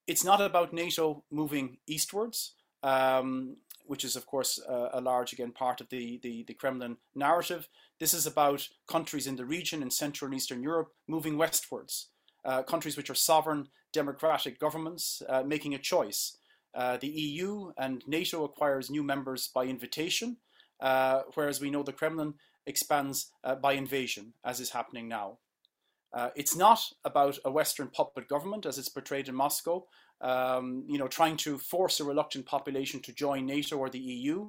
It's 0.06 0.24
not 0.24 0.40
about 0.40 0.72
NATO 0.72 1.24
moving 1.30 1.78
eastwards. 1.86 2.52
Um, 2.82 3.56
which 3.86 4.04
is, 4.04 4.16
of 4.16 4.26
course, 4.26 4.60
uh, 4.68 4.90
a 4.92 5.00
large, 5.00 5.32
again, 5.32 5.52
part 5.52 5.80
of 5.80 5.88
the, 5.88 6.18
the, 6.22 6.44
the, 6.44 6.54
Kremlin 6.54 6.96
narrative. 7.14 7.68
This 7.98 8.14
is 8.14 8.26
about 8.26 8.68
countries 8.86 9.26
in 9.26 9.36
the 9.36 9.44
region 9.44 9.82
in 9.82 9.90
Central 9.90 10.26
and 10.26 10.34
Eastern 10.34 10.62
Europe 10.62 10.92
moving 11.06 11.38
westwards, 11.38 12.08
uh, 12.44 12.62
countries 12.62 12.96
which 12.96 13.10
are 13.10 13.14
sovereign 13.14 13.68
democratic 13.92 14.58
governments 14.58 15.22
uh, 15.28 15.42
making 15.42 15.74
a 15.74 15.78
choice. 15.78 16.36
Uh, 16.74 16.96
the 16.98 17.08
EU 17.08 17.72
and 17.78 18.02
NATO 18.06 18.44
acquires 18.44 18.90
new 18.90 19.02
members 19.02 19.48
by 19.48 19.64
invitation, 19.64 20.36
uh, 20.80 21.22
whereas 21.34 21.60
we 21.60 21.70
know 21.70 21.82
the 21.82 21.92
Kremlin 21.92 22.34
expands 22.66 23.30
by 23.62 23.74
invasion, 23.74 24.34
as 24.44 24.58
is 24.60 24.70
happening 24.70 25.08
now. 25.08 25.38
Uh, 26.16 26.30
it's 26.34 26.56
not 26.56 26.80
about 27.04 27.38
a 27.44 27.50
Western 27.50 27.88
puppet 27.88 28.26
government 28.26 28.64
as 28.64 28.78
it's 28.78 28.88
portrayed 28.88 29.28
in 29.28 29.34
Moscow, 29.34 29.86
um, 30.20 30.84
you 30.88 30.98
know, 30.98 31.08
trying 31.08 31.36
to 31.38 31.58
force 31.58 32.00
a 32.00 32.04
reluctant 32.04 32.46
population 32.46 33.00
to 33.00 33.12
join 33.12 33.46
NATO 33.46 33.76
or 33.76 33.90
the 33.90 33.98
EU. 33.98 34.48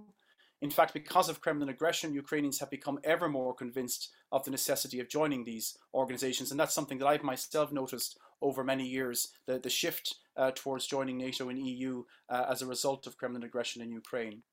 In 0.62 0.72
fact, 0.72 0.94
because 0.94 1.30
of 1.30 1.42
Kremlin 1.42 1.70
aggression, 1.70 2.14
Ukrainians 2.14 2.60
have 2.60 2.72
become 2.72 3.00
ever 3.04 3.30
more 3.30 3.54
convinced 3.54 4.10
of 4.32 4.44
the 4.44 4.52
necessity 4.52 5.00
of 5.00 5.10
joining 5.10 5.44
these 5.44 5.78
organizations. 5.94 6.50
And 6.50 6.60
that's 6.60 6.74
something 6.74 6.98
that 6.98 7.08
I've 7.08 7.24
myself 7.24 7.72
noticed 7.72 8.18
over 8.42 8.64
many 8.64 8.88
years 8.88 9.30
the, 9.46 9.60
the 9.60 9.70
shift 9.70 10.16
uh, 10.36 10.52
towards 10.56 10.88
joining 10.88 11.18
NATO 11.18 11.50
and 11.50 11.60
EU 11.60 12.04
uh, 12.30 12.46
as 12.50 12.62
a 12.62 12.68
result 12.68 13.06
of 13.06 13.18
Kremlin 13.18 13.44
aggression 13.44 13.82
in 13.82 13.92
Ukraine. 13.92 14.44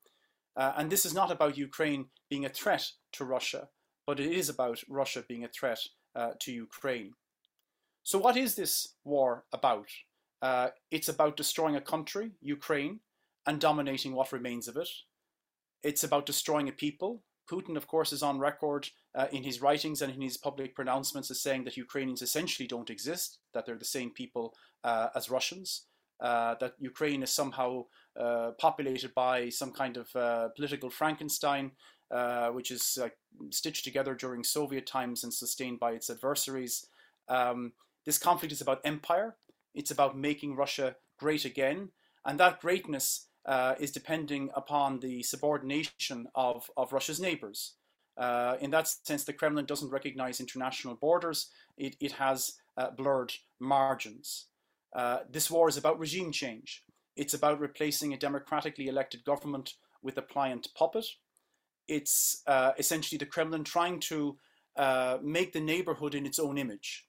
Uh, 0.55 0.73
and 0.77 0.89
this 0.89 1.05
is 1.05 1.13
not 1.13 1.31
about 1.31 1.57
Ukraine 1.57 2.05
being 2.29 2.45
a 2.45 2.49
threat 2.49 2.91
to 3.13 3.25
Russia, 3.25 3.69
but 4.07 4.19
it 4.19 4.31
is 4.31 4.47
about 4.47 4.81
Russia 4.87 5.23
being 5.27 5.43
a 5.43 5.49
threat 5.49 5.79
uh, 6.15 6.31
to 6.39 6.51
Ukraine. 6.51 7.13
So, 8.03 8.19
what 8.19 8.37
is 8.37 8.55
this 8.55 8.93
war 9.03 9.45
about? 9.51 9.87
Uh, 10.41 10.69
it's 10.91 11.09
about 11.09 11.37
destroying 11.37 11.75
a 11.75 11.81
country, 11.81 12.31
Ukraine, 12.41 12.99
and 13.47 13.59
dominating 13.59 14.13
what 14.13 14.31
remains 14.31 14.67
of 14.67 14.77
it. 14.77 14.89
It's 15.83 16.03
about 16.03 16.25
destroying 16.25 16.69
a 16.69 16.71
people. 16.71 17.23
Putin, 17.49 17.77
of 17.77 17.87
course, 17.87 18.11
is 18.11 18.23
on 18.23 18.39
record 18.39 18.89
uh, 19.13 19.27
in 19.31 19.43
his 19.43 19.61
writings 19.61 20.01
and 20.01 20.13
in 20.13 20.21
his 20.21 20.37
public 20.37 20.75
pronouncements 20.75 21.29
as 21.29 21.41
saying 21.41 21.63
that 21.65 21.77
Ukrainians 21.77 22.21
essentially 22.21 22.67
don't 22.67 22.89
exist, 22.89 23.39
that 23.53 23.65
they're 23.65 23.77
the 23.77 23.85
same 23.85 24.09
people 24.09 24.55
uh, 24.83 25.09
as 25.15 25.29
Russians, 25.29 25.83
uh, 26.21 26.55
that 26.59 26.73
Ukraine 26.79 27.23
is 27.23 27.29
somehow 27.29 27.85
uh, 28.19 28.51
populated 28.57 29.13
by 29.13 29.49
some 29.49 29.71
kind 29.71 29.97
of 29.97 30.15
uh, 30.15 30.47
political 30.55 30.89
Frankenstein, 30.89 31.71
which 32.53 32.71
is 32.71 32.97
stitched 33.51 33.83
together 33.83 34.15
during 34.15 34.43
Soviet 34.43 34.87
times 34.87 35.23
and 35.23 35.33
sustained 35.33 35.79
by 35.79 35.91
its 35.91 36.09
adversaries. 36.09 36.87
Um, 37.27 37.73
this 38.05 38.17
conflict 38.17 38.53
is 38.53 38.61
about 38.61 38.81
empire. 38.85 39.35
It's 39.75 39.91
about 39.91 40.17
making 40.17 40.55
Russia 40.55 40.95
great 41.19 41.45
again, 41.45 41.89
and 42.25 42.39
that 42.39 42.61
greatness 42.61 43.27
uh, 43.45 43.75
is 43.79 43.91
depending 43.91 44.49
upon 44.55 44.99
the 44.99 45.21
subordination 45.21 46.27
of, 46.33 46.69
of 46.75 46.93
Russia's 46.93 47.19
neighbors. 47.19 47.75
Uh, 48.17 48.55
in 48.61 48.71
that 48.71 48.87
sense, 48.87 49.23
the 49.23 49.33
Kremlin 49.33 49.65
doesn't 49.65 49.91
recognize 49.91 50.39
international 50.39 50.95
borders. 50.95 51.51
It, 51.77 51.95
it 51.99 52.13
has 52.13 52.53
uh, 52.77 52.91
blurred 52.91 53.33
margins. 53.59 54.47
Uh, 54.95 55.19
this 55.29 55.51
war 55.51 55.69
is 55.69 55.77
about 55.77 55.99
regime 55.99 56.31
change. 56.31 56.83
It's 57.15 57.33
about 57.33 57.59
replacing 57.59 58.13
a 58.13 58.17
democratically 58.17 58.87
elected 58.87 59.25
government 59.25 59.73
with 60.01 60.17
a 60.17 60.21
pliant 60.21 60.69
puppet 60.75 61.05
it's 61.87 62.41
uh, 62.47 62.71
essentially 62.77 63.17
the 63.17 63.25
Kremlin 63.25 63.63
trying 63.63 63.99
to 64.01 64.37
uh, 64.75 65.17
make 65.21 65.53
the 65.53 65.59
neighborhood 65.59 66.15
in 66.15 66.25
its 66.25 66.39
own 66.39 66.57
image 66.57 67.05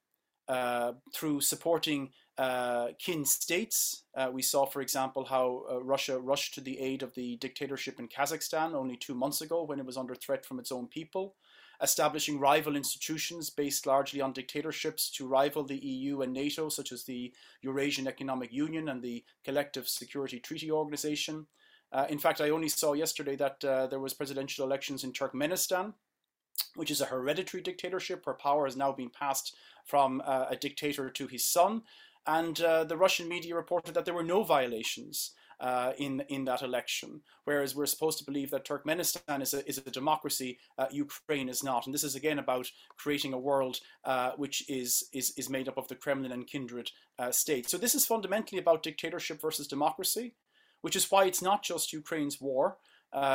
through 1.15 1.41
supporting 1.41 2.11
uh, 2.39 2.89
kin 2.99 3.25
states. 3.25 4.05
Uh, 4.15 4.31
we 4.33 4.43
saw, 4.43 4.67
for 4.67 4.83
example, 4.83 5.25
how 5.25 5.65
uh, 5.71 5.83
Russia 5.83 6.19
rushed 6.19 6.55
to 6.55 6.61
the 6.61 6.79
aid 6.79 7.03
of 7.03 7.15
the 7.15 7.37
dictatorship 7.37 7.99
in 7.99 8.09
Kazakhstan 8.09 8.75
only 8.75 8.97
two 8.97 9.15
months 9.15 9.41
ago 9.41 9.63
when 9.63 9.79
it 9.79 9.87
was 9.87 9.97
under 9.97 10.15
threat 10.15 10.45
from 10.45 10.59
its 10.59 10.73
own 10.73 10.87
people. 10.87 11.35
Establishing 11.83 12.39
rival 12.39 12.75
institutions 12.75 13.51
based 13.51 13.87
largely 13.87 14.21
on 14.21 14.33
dictatorships 14.33 15.11
to 15.11 15.27
rival 15.27 15.63
the 15.63 15.77
EU 15.77 16.23
and 16.23 16.33
NATO, 16.33 16.71
such 16.71 16.91
as 16.91 17.05
the 17.05 17.33
Eurasian 17.61 18.07
Economic 18.07 18.53
Union 18.53 18.89
and 18.89 19.03
the 19.03 19.25
Collective 19.45 19.87
Security 19.87 20.41
Treaty 20.41 20.71
Organization. 20.71 21.47
Uh, 21.93 22.07
in 22.09 22.19
fact, 22.19 22.41
I 22.41 22.51
only 22.51 22.69
saw 22.69 22.95
yesterday 22.95 23.37
that 23.37 23.65
uh, 23.65 23.87
there 23.87 24.01
was 24.01 24.15
presidential 24.15 24.65
elections 24.65 25.05
in 25.05 25.13
Turkmenistan, 25.13 25.93
which 26.75 26.91
is 26.91 27.01
a 27.01 27.07
hereditary 27.07 27.63
dictatorship 27.63 28.25
where 28.25 28.35
power 28.35 28.65
has 28.65 28.77
now 28.77 28.93
been 28.93 29.11
passed 29.11 29.55
from 29.85 30.23
uh, 30.25 30.47
a 30.51 30.57
dictator 30.57 31.11
to 31.11 31.27
his 31.27 31.45
son. 31.45 31.83
And 32.27 32.61
uh, 32.61 32.85
the 32.85 32.97
Russian 32.97 33.29
media 33.29 33.55
reported 33.55 33.95
that 33.95 34.05
there 34.05 34.15
were 34.15 34.23
no 34.23 34.43
violations 34.43 35.33
uh, 35.61 35.93
in 35.97 36.21
in 36.29 36.45
that 36.45 36.63
election, 36.63 37.23
whereas 37.45 37.75
we're 37.75 37.87
supposed 37.87 38.19
to 38.19 38.25
believe 38.25 38.51
that 38.51 38.67
Turkmenistan 38.67 39.41
is 39.41 39.55
a 39.55 39.67
is 39.69 39.79
a 39.79 39.91
democracy, 39.91 40.59
uh, 40.77 40.87
Ukraine 40.91 41.49
is 41.49 41.63
not, 41.63 41.87
and 41.87 41.95
this 41.95 42.05
is 42.05 42.15
again 42.15 42.39
about 42.39 42.71
creating 42.97 43.33
a 43.33 43.39
world 43.39 43.81
uh, 44.05 44.33
which 44.37 44.69
is 44.69 45.09
is 45.13 45.33
is 45.37 45.49
made 45.49 45.69
up 45.69 45.79
of 45.79 45.89
the 45.89 45.95
Kremlin 45.95 46.33
and 46.33 46.47
kindred 46.47 46.91
uh, 47.19 47.31
states. 47.31 47.71
So 47.71 47.79
this 47.79 47.95
is 47.95 48.05
fundamentally 48.05 48.61
about 48.61 48.83
dictatorship 48.83 49.41
versus 49.41 49.67
democracy 49.67 50.35
which 50.83 50.95
is 50.95 51.11
why 51.11 51.25
it's 51.25 51.43
not 51.43 51.65
just 51.65 51.93
Ukraine's 51.93 52.41
war, 52.41 52.77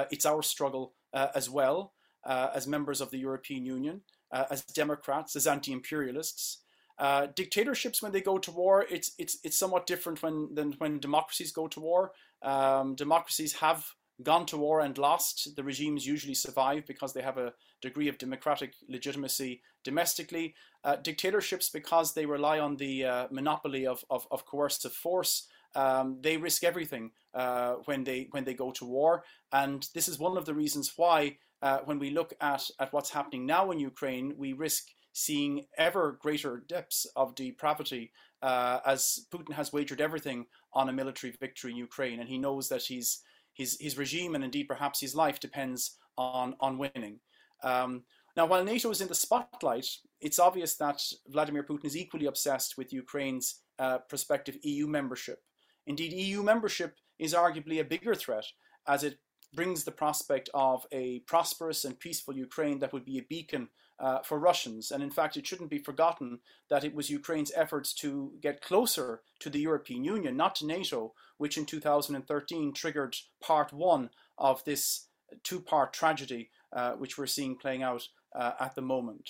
it's 0.10 0.26
our 0.26 0.42
struggle 0.42 0.94
as 1.12 1.50
well, 1.50 1.92
as 2.24 2.66
members 2.66 3.02
of 3.02 3.10
the 3.10 3.18
European 3.18 3.66
Union, 3.66 4.02
uh, 4.32 4.46
as 4.50 4.64
Democrats, 4.64 5.36
as 5.36 5.48
anti 5.48 5.72
imperialists. 5.72 6.60
Uh, 7.02 7.26
dictatorships, 7.36 8.00
when 8.04 8.12
they 8.12 8.22
go 8.22 8.38
to 8.38 8.52
war, 8.52 8.86
it's, 8.92 9.14
it's, 9.18 9.40
it's 9.44 9.58
somewhat 9.58 9.88
different 9.88 10.22
when, 10.22 10.54
than 10.54 10.74
when 10.74 11.00
democracies 11.00 11.52
go 11.52 11.68
to 11.68 11.80
war. 11.80 12.12
Um, 12.44 12.94
democracies 12.94 13.54
have 13.54 13.84
gone 14.22 14.46
to 14.46 14.58
war 14.58 14.82
and 14.82 14.96
lost. 15.00 15.56
The 15.56 15.64
regimes 15.64 16.06
usually 16.06 16.36
survive 16.36 16.86
because 16.86 17.14
they 17.14 17.24
have 17.24 17.40
a 17.40 17.54
degree 17.82 18.08
of 18.08 18.20
democratic 18.20 18.74
legitimacy 18.88 19.64
domestically. 19.84 20.54
Uh, 20.84 20.98
dictatorships, 20.98 21.70
because 21.70 22.14
they 22.14 22.28
rely 22.28 22.60
on 22.60 22.78
the 22.78 23.06
uh, 23.06 23.28
monopoly 23.32 23.88
of, 23.88 24.06
of, 24.12 24.28
of, 24.30 24.46
coercive 24.46 24.94
force, 24.94 25.48
um, 25.74 26.20
they 26.22 26.38
risk 26.38 26.64
everything 26.64 27.10
uh, 27.34 27.74
when 27.86 28.04
they 28.04 28.28
when 28.32 28.44
they 28.44 28.54
go 28.54 28.72
to 28.72 28.86
war, 28.86 29.24
and 29.52 29.88
this 29.94 30.08
is 30.08 30.20
one 30.20 30.38
of 30.38 30.46
the 30.46 30.54
reasons 30.54 30.94
why 30.98 31.38
uh, 31.62 31.80
when 31.86 31.98
we 31.98 32.10
look 32.10 32.34
at 32.42 32.70
at 32.80 32.92
what's 32.92 33.12
happening 33.12 33.46
now 33.46 33.72
in 33.72 33.80
Ukraine, 33.80 34.34
we 34.38 34.54
risk 34.54 34.88
seeing 35.14 35.66
ever 35.78 36.18
greater 36.22 36.64
depths 36.68 37.06
of 37.16 37.36
depravity 37.36 38.12
uh, 38.42 38.80
as 38.86 39.26
Putin 39.32 39.54
has 39.54 39.74
wagered 39.74 40.02
everything 40.02 40.46
on 40.74 40.90
a 40.90 40.94
military 40.94 41.34
victory 41.40 41.72
in 41.72 41.78
Ukraine, 41.78 42.20
and 42.20 42.30
he 42.30 42.38
knows 42.38 42.70
that 42.70 42.86
his 42.86 43.20
his 43.54 43.78
his 43.80 43.98
regime 43.98 44.36
and 44.36 44.44
indeed 44.44 44.68
perhaps 44.68 45.00
his 45.00 45.16
life 45.16 45.40
depends 45.40 45.98
on 46.18 46.56
on 46.60 46.78
winning. 46.78 47.20
Um, 47.64 48.04
now, 48.38 48.46
while 48.46 48.64
NATO 48.64 48.90
is 48.90 49.02
in 49.02 49.10
the 49.10 49.16
spotlight, 49.16 49.88
it's 50.22 50.40
obvious 50.40 50.76
that 50.76 51.02
Vladimir 51.28 51.64
Putin 51.64 51.86
is 51.86 51.98
equally 51.98 52.28
obsessed 52.28 52.78
with 52.78 52.94
Ukraine's 52.94 53.62
uh, 53.78 54.00
prospective 54.10 54.58
EU 54.64 54.88
membership. 54.88 55.40
Indeed, 55.88 56.14
EU 56.14 56.42
membership 56.42 56.96
is 57.20 57.34
arguably 57.34 57.82
a 57.82 57.86
bigger 57.86 58.16
threat 58.16 58.46
as 58.88 59.04
it 59.04 59.20
brings 59.54 59.84
the 59.84 59.92
prospect 59.92 60.50
of 60.54 60.86
a 60.94 61.20
prosperous 61.28 61.84
and 61.84 62.00
peaceful 62.00 62.36
Ukraine 62.36 62.80
that 62.80 62.94
would 62.94 63.06
be 63.06 63.18
a 63.18 63.24
beacon 63.24 63.68
uh, 64.02 64.20
for 64.24 64.40
Russians. 64.40 64.92
And 64.92 65.04
in 65.04 65.12
fact, 65.12 65.38
it 65.38 65.46
shouldn't 65.46 65.70
be 65.70 65.78
forgotten 65.78 66.40
that 66.70 66.84
it 66.84 66.96
was 66.96 67.10
Ukraine's 67.10 67.52
efforts 67.56 67.94
to 67.96 68.34
get 68.42 68.62
closer 68.62 69.22
to 69.40 69.50
the 69.50 69.60
European 69.60 70.04
Union, 70.04 70.36
not 70.36 70.56
to 70.56 70.66
NATO, 70.66 71.14
which 71.38 71.58
in 71.58 71.66
2013 71.66 72.74
triggered 72.74 73.16
part 73.42 73.72
one 73.72 74.10
of 74.38 74.64
this 74.66 75.08
two 75.44 75.62
part 75.62 75.94
tragedy 75.94 76.50
uh, 76.74 76.94
which 76.94 77.18
we're 77.18 77.28
seeing 77.28 77.56
playing 77.56 77.84
out 77.84 78.08
uh, 78.36 78.54
at 78.60 78.76
the 78.76 78.82
moment. 78.82 79.30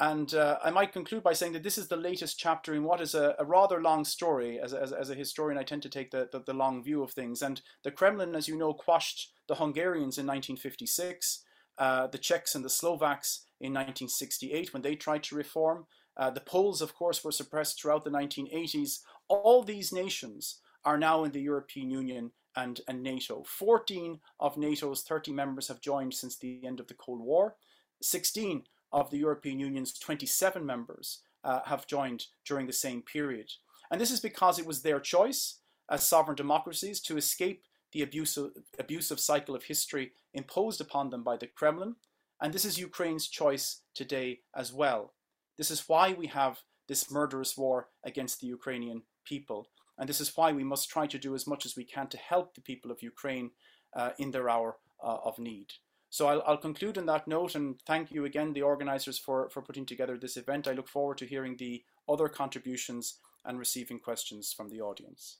And 0.00 0.32
uh, 0.32 0.58
I 0.62 0.70
might 0.70 0.92
conclude 0.92 1.24
by 1.24 1.32
saying 1.32 1.54
that 1.54 1.64
this 1.64 1.78
is 1.78 1.88
the 1.88 1.96
latest 1.96 2.38
chapter 2.38 2.72
in 2.72 2.84
what 2.84 3.00
is 3.00 3.14
a, 3.14 3.34
a 3.38 3.44
rather 3.44 3.80
long 3.80 4.04
story. 4.04 4.60
As, 4.60 4.72
as, 4.72 4.92
as, 4.92 5.10
a 5.10 5.14
historian, 5.14 5.58
I 5.58 5.64
tend 5.64 5.82
to 5.82 5.88
take 5.88 6.12
the, 6.12 6.28
the, 6.30 6.40
the, 6.40 6.52
long 6.52 6.84
view 6.84 7.02
of 7.02 7.10
things. 7.10 7.42
And 7.42 7.60
the 7.82 7.90
Kremlin, 7.90 8.36
as 8.36 8.46
you 8.46 8.56
know, 8.56 8.72
quashed 8.72 9.32
the 9.48 9.56
Hungarians 9.56 10.18
in 10.18 10.26
1956, 10.26 11.42
uh, 11.78 12.06
the 12.06 12.18
Czechs 12.18 12.54
and 12.54 12.64
the 12.64 12.70
Slovaks 12.70 13.44
in 13.60 13.72
1968 13.72 14.72
when 14.72 14.82
they 14.82 14.94
tried 14.94 15.22
to 15.24 15.36
reform. 15.36 15.86
Uh, 16.16 16.30
the 16.30 16.40
Poles, 16.40 16.80
of 16.82 16.94
course, 16.94 17.22
were 17.22 17.32
suppressed 17.32 17.80
throughout 17.80 18.04
the 18.04 18.10
1980s. 18.10 19.00
All 19.28 19.62
these 19.62 19.92
nations 19.92 20.60
are 20.84 20.98
now 20.98 21.24
in 21.24 21.32
the 21.32 21.40
European 21.40 21.90
Union 21.90 22.32
and, 22.56 22.80
and 22.88 23.02
NATO. 23.02 23.44
14 23.46 24.18
of 24.40 24.56
NATO's 24.56 25.02
30 25.02 25.32
members 25.32 25.68
have 25.68 25.80
joined 25.80 26.14
since 26.14 26.36
the 26.36 26.60
end 26.64 26.80
of 26.80 26.88
the 26.88 26.94
Cold 26.94 27.20
War. 27.20 27.56
16 28.02 28.64
of 28.92 29.10
the 29.10 29.18
European 29.18 29.60
Union's 29.60 29.92
27 29.92 30.64
members 30.64 31.20
uh, 31.44 31.60
have 31.66 31.86
joined 31.86 32.26
during 32.44 32.66
the 32.66 32.72
same 32.72 33.02
period. 33.02 33.50
And 33.90 34.00
this 34.00 34.10
is 34.10 34.20
because 34.20 34.58
it 34.58 34.66
was 34.66 34.82
their 34.82 35.00
choice 35.00 35.60
as 35.90 36.06
sovereign 36.06 36.36
democracies 36.36 37.00
to 37.02 37.16
escape 37.16 37.62
the 37.92 38.02
abusive, 38.02 38.50
abusive 38.78 39.20
cycle 39.20 39.54
of 39.54 39.64
history 39.64 40.12
imposed 40.34 40.80
upon 40.80 41.10
them 41.10 41.22
by 41.22 41.36
the 41.36 41.46
Kremlin. 41.46 41.96
And 42.40 42.52
this 42.52 42.64
is 42.64 42.78
Ukraine's 42.78 43.28
choice 43.28 43.82
today 43.94 44.40
as 44.54 44.72
well. 44.72 45.14
This 45.56 45.70
is 45.70 45.88
why 45.88 46.12
we 46.12 46.28
have 46.28 46.58
this 46.88 47.10
murderous 47.10 47.56
war 47.56 47.88
against 48.04 48.40
the 48.40 48.46
Ukrainian 48.46 49.02
people. 49.24 49.68
And 49.98 50.08
this 50.08 50.20
is 50.20 50.36
why 50.36 50.52
we 50.52 50.64
must 50.64 50.88
try 50.88 51.06
to 51.08 51.18
do 51.18 51.34
as 51.34 51.46
much 51.46 51.66
as 51.66 51.76
we 51.76 51.84
can 51.84 52.06
to 52.08 52.16
help 52.16 52.54
the 52.54 52.60
people 52.60 52.90
of 52.90 53.02
Ukraine 53.02 53.50
uh, 53.96 54.10
in 54.18 54.30
their 54.30 54.48
hour 54.48 54.76
uh, 55.02 55.18
of 55.24 55.38
need. 55.38 55.72
So 56.10 56.26
I'll, 56.28 56.42
I'll, 56.46 56.56
conclude 56.56 56.96
on 56.96 57.06
that 57.06 57.28
note 57.28 57.54
and 57.54 57.74
thank 57.86 58.10
you 58.10 58.24
again, 58.24 58.52
the 58.52 58.62
organisers, 58.62 59.18
for, 59.18 59.50
for 59.50 59.60
putting 59.60 59.84
together 59.84 60.16
this 60.16 60.36
event. 60.36 60.66
I 60.66 60.72
look 60.72 60.88
forward 60.88 61.18
to 61.18 61.26
hearing 61.26 61.56
the 61.56 61.82
other 62.08 62.28
contributions 62.28 63.18
and 63.44 63.58
receiving 63.58 63.98
questions 63.98 64.54
from 64.56 64.70
the 64.70 64.80
audience. 64.80 65.38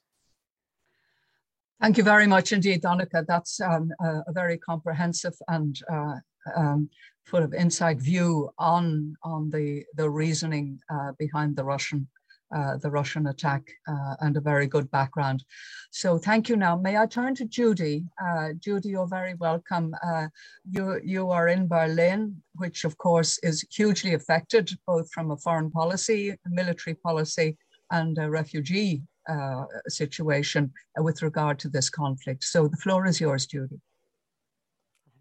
Thank 1.81 1.97
you 1.97 2.03
very 2.03 2.27
much 2.27 2.53
indeed, 2.53 2.83
Donncha. 2.83 3.25
That's 3.27 3.61
um, 3.61 3.91
a, 4.01 4.23
a, 4.27 4.33
very 4.33 4.59
comprehensive 4.59 5.35
and 5.47 5.79
uh, 5.91 6.17
um, 6.57 6.89
full 7.25 7.43
of 7.43 7.55
insight 7.55 8.01
view 8.01 8.51
on, 8.59 9.15
on 9.23 9.51
the, 9.51 9.85
the 9.97 10.09
reasoning 10.09 10.81
uh, 10.91 11.13
behind 11.19 11.57
the 11.57 11.65
Russian 11.65 12.09
uh, 12.55 12.79
the 12.79 12.91
Russian 12.91 13.27
attack 13.27 13.63
uh, 13.87 14.15
and 14.21 14.35
a 14.37 14.41
very 14.41 14.67
good 14.67 14.91
background. 14.91 15.45
So 15.91 16.17
thank 16.17 16.49
you 16.49 16.57
now. 16.57 16.77
May 16.77 16.97
I 16.97 17.05
turn 17.05 17.35
to 17.35 17.45
Judy? 17.45 18.07
Uh, 18.23 18.55
Judy, 18.59 18.89
you're 18.89 19.07
very 19.07 19.35
welcome. 19.35 19.95
Uh, 20.03 20.29
you, 20.71 20.99
you 21.05 21.31
are 21.31 21.49
in 21.49 21.69
Berlin, 21.69 22.43
which 22.55 22.85
of 22.85 22.97
course 22.97 23.39
is 23.43 23.67
hugely 23.71 24.15
affected 24.15 24.71
both 24.87 25.11
from 25.13 25.31
a 25.31 25.37
foreign 25.37 25.71
policy, 25.71 26.37
military 26.47 26.95
policy, 26.95 27.57
and 27.91 28.17
a 28.17 28.31
refugee 28.31 29.03
uh, 29.29 29.65
situation 29.89 30.73
with 30.97 31.21
regard 31.21 31.59
to 31.59 31.69
this 31.69 31.91
conflict. 31.91 32.45
So 32.45 32.67
the 32.67 32.79
floor 32.79 33.07
is 33.07 33.21
yours, 33.21 33.45
Judy 33.47 33.79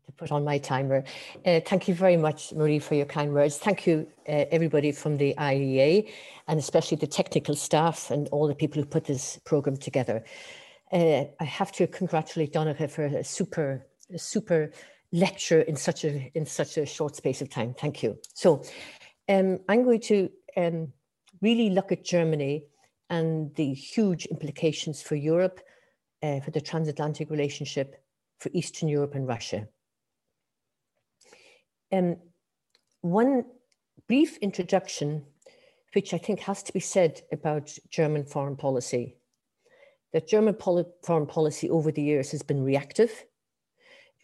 to 0.08 0.14
put 0.14 0.32
on 0.32 0.44
my 0.44 0.58
timer. 0.58 1.04
Uh, 1.46 1.60
thank 1.60 1.88
you 1.88 1.94
very 1.94 2.18
much, 2.18 2.54
Marie, 2.54 2.80
for 2.80 2.96
your 2.96 3.06
kind 3.06 3.34
words. 3.34 3.58
Thank 3.58 3.86
you, 3.86 4.08
uh, 4.28 4.46
everybody 4.52 4.92
from 4.92 5.18
the 5.18 5.36
IEA, 5.38 6.10
and 6.48 6.58
especially 6.60 6.98
the 6.98 7.08
technical 7.08 7.56
staff 7.56 8.10
and 8.10 8.28
all 8.30 8.48
the 8.48 8.56
people 8.56 8.82
who 8.82 8.88
put 8.88 9.06
this 9.06 9.38
program 9.46 9.76
together. 9.78 10.24
Uh, 10.92 11.26
I 11.40 11.44
have 11.44 11.74
to 11.74 11.88
congratulate 11.88 12.54
Donncha 12.54 12.90
for 12.90 13.06
a 13.06 13.24
super, 13.24 13.86
a 14.14 14.18
super 14.18 14.72
lecture 15.12 15.62
in 15.62 15.76
such 15.76 16.06
a 16.06 16.32
in 16.36 16.46
such 16.46 16.78
a 16.78 16.86
short 16.86 17.16
space 17.16 17.42
of 17.42 17.50
time. 17.50 17.74
Thank 17.74 18.02
you. 18.02 18.18
So, 18.34 18.64
um, 19.28 19.60
I'm 19.68 19.84
going 19.84 20.02
to 20.02 20.30
um, 20.56 20.94
really 21.42 21.70
look 21.70 21.92
at 21.92 22.06
Germany 22.06 22.64
and 23.10 23.54
the 23.56 23.74
huge 23.74 24.26
implications 24.28 25.02
for 25.02 25.16
Europe, 25.16 25.60
uh, 26.24 26.40
for 26.40 26.52
the 26.52 26.62
transatlantic 26.62 27.30
relationship, 27.30 28.02
for 28.40 28.50
Eastern 28.54 28.88
Europe 28.88 29.16
and 29.16 29.28
Russia. 29.28 29.68
Um, 31.92 32.18
one 33.02 33.46
brief 34.08 34.38
introduction, 34.38 35.26
which 35.94 36.14
I 36.14 36.18
think 36.18 36.42
has 36.42 36.64
to 36.64 36.74
be 36.74 36.80
said 36.80 37.22
about 37.32 37.72
German 37.90 38.26
foreign 38.26 38.56
policy. 38.56 39.18
That 40.14 40.28
German 40.28 40.56
foreign 40.56 41.28
policy 41.28 41.70
over 41.70 41.92
the 41.92 42.02
years 42.02 42.32
has 42.32 42.42
been 42.42 42.64
reactive. 42.64 43.26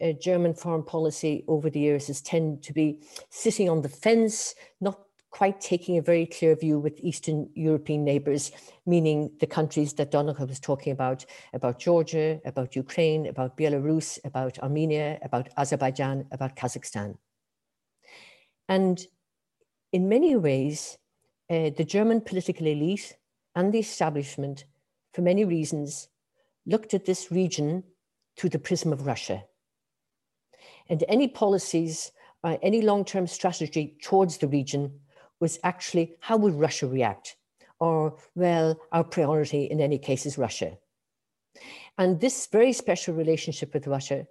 Uh, 0.00 0.12
German 0.12 0.54
foreign 0.54 0.82
policy 0.82 1.44
over 1.46 1.70
the 1.70 1.80
years 1.80 2.08
has 2.08 2.20
tended 2.20 2.62
to 2.64 2.72
be 2.72 3.02
sitting 3.30 3.70
on 3.70 3.82
the 3.82 3.88
fence, 3.88 4.54
not 4.80 4.98
quite 5.30 5.60
taking 5.60 5.98
a 5.98 6.02
very 6.02 6.26
clear 6.26 6.54
view 6.54 6.78
with 6.78 6.98
Eastern 7.00 7.48
European 7.54 8.04
neighbours, 8.04 8.52
meaning 8.86 9.30
the 9.40 9.46
countries 9.46 9.92
that 9.94 10.12
Donncha 10.12 10.48
was 10.48 10.60
talking 10.60 10.92
about, 10.92 11.24
about 11.52 11.78
Georgia, 11.78 12.40
about 12.44 12.76
Ukraine, 12.76 13.26
about 13.26 13.56
Belarus, 13.56 14.18
about 14.24 14.58
Armenia, 14.60 15.18
about 15.22 15.48
Azerbaijan, 15.56 16.26
about 16.30 16.54
Kazakhstan. 16.54 17.16
And 18.68 19.06
in 19.92 20.08
many 20.08 20.36
ways, 20.36 20.98
uh, 21.50 21.70
the 21.76 21.84
German 21.84 22.20
political 22.20 22.66
elite 22.66 23.16
and 23.54 23.72
the 23.72 23.78
establishment, 23.78 24.64
for 25.12 25.22
many 25.22 25.44
reasons, 25.44 26.08
looked 26.66 26.94
at 26.94 27.04
this 27.04 27.30
region 27.30 27.84
through 28.36 28.50
the 28.50 28.58
prism 28.58 28.92
of 28.92 29.06
Russia. 29.06 29.44
And 30.88 31.04
any 31.08 31.28
policies, 31.28 32.12
uh, 32.42 32.56
any 32.62 32.82
long 32.82 33.04
term 33.04 33.26
strategy 33.26 33.96
towards 34.02 34.38
the 34.38 34.48
region 34.48 35.00
was 35.40 35.58
actually 35.62 36.16
how 36.20 36.36
would 36.38 36.54
Russia 36.54 36.86
react? 36.86 37.36
Or, 37.80 38.16
well, 38.34 38.80
our 38.92 39.04
priority 39.04 39.64
in 39.64 39.80
any 39.80 39.98
case 39.98 40.26
is 40.26 40.38
Russia. 40.38 40.78
And 41.98 42.20
this 42.20 42.46
very 42.46 42.72
special 42.72 43.14
relationship 43.14 43.74
with 43.74 43.86
Russia, 43.86 44.26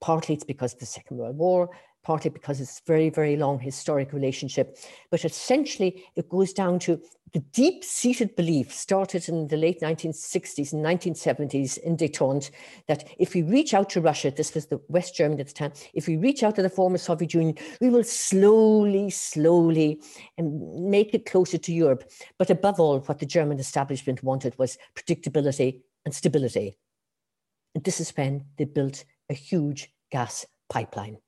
partly 0.00 0.34
it's 0.34 0.44
because 0.44 0.74
of 0.74 0.80
the 0.80 0.86
Second 0.86 1.16
World 1.16 1.36
War, 1.36 1.70
partly 2.08 2.30
because 2.30 2.58
it's 2.58 2.80
very, 2.86 3.10
very 3.10 3.36
long 3.36 3.58
historic 3.60 4.14
relationship. 4.14 4.78
But 5.10 5.26
essentially, 5.26 6.06
it 6.16 6.30
goes 6.30 6.54
down 6.54 6.78
to 6.78 6.98
the 7.34 7.40
deep 7.52 7.84
seated 7.84 8.34
belief 8.34 8.72
started 8.72 9.28
in 9.28 9.48
the 9.48 9.58
late 9.58 9.82
1960s 9.82 10.72
and 10.72 10.82
1970s 10.82 11.76
in 11.76 11.98
detente 11.98 12.50
that 12.86 13.06
if 13.18 13.34
we 13.34 13.42
reach 13.42 13.74
out 13.74 13.90
to 13.90 14.00
Russia, 14.00 14.30
this 14.30 14.54
was 14.54 14.64
the 14.68 14.80
West 14.88 15.16
Germany 15.16 15.42
at 15.42 15.48
the 15.48 15.52
time, 15.52 15.72
if 15.92 16.08
we 16.08 16.16
reach 16.16 16.42
out 16.42 16.56
to 16.56 16.62
the 16.62 16.70
former 16.70 16.96
Soviet 16.96 17.34
Union, 17.34 17.54
we 17.78 17.90
will 17.90 18.04
slowly, 18.04 19.10
slowly 19.10 20.00
and 20.38 20.90
make 20.90 21.12
it 21.12 21.26
closer 21.26 21.58
to 21.58 21.74
Europe. 21.74 22.10
But 22.38 22.48
above 22.48 22.80
all, 22.80 23.00
what 23.00 23.18
the 23.18 23.26
German 23.26 23.58
establishment 23.58 24.22
wanted 24.22 24.58
was 24.58 24.78
predictability 24.94 25.82
and 26.06 26.14
stability. 26.14 26.78
And 27.74 27.84
this 27.84 28.00
is 28.00 28.16
when 28.16 28.46
they 28.56 28.64
built 28.64 29.04
a 29.28 29.34
huge 29.34 29.92
gas 30.10 30.46
pipeline 30.70 31.18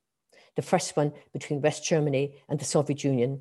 the 0.61 0.67
first 0.67 0.95
one 0.95 1.11
between 1.33 1.63
West 1.63 1.85
Germany 1.85 2.35
and 2.51 2.61
the 2.61 2.67
Soviet 2.67 3.03
Union. 3.03 3.41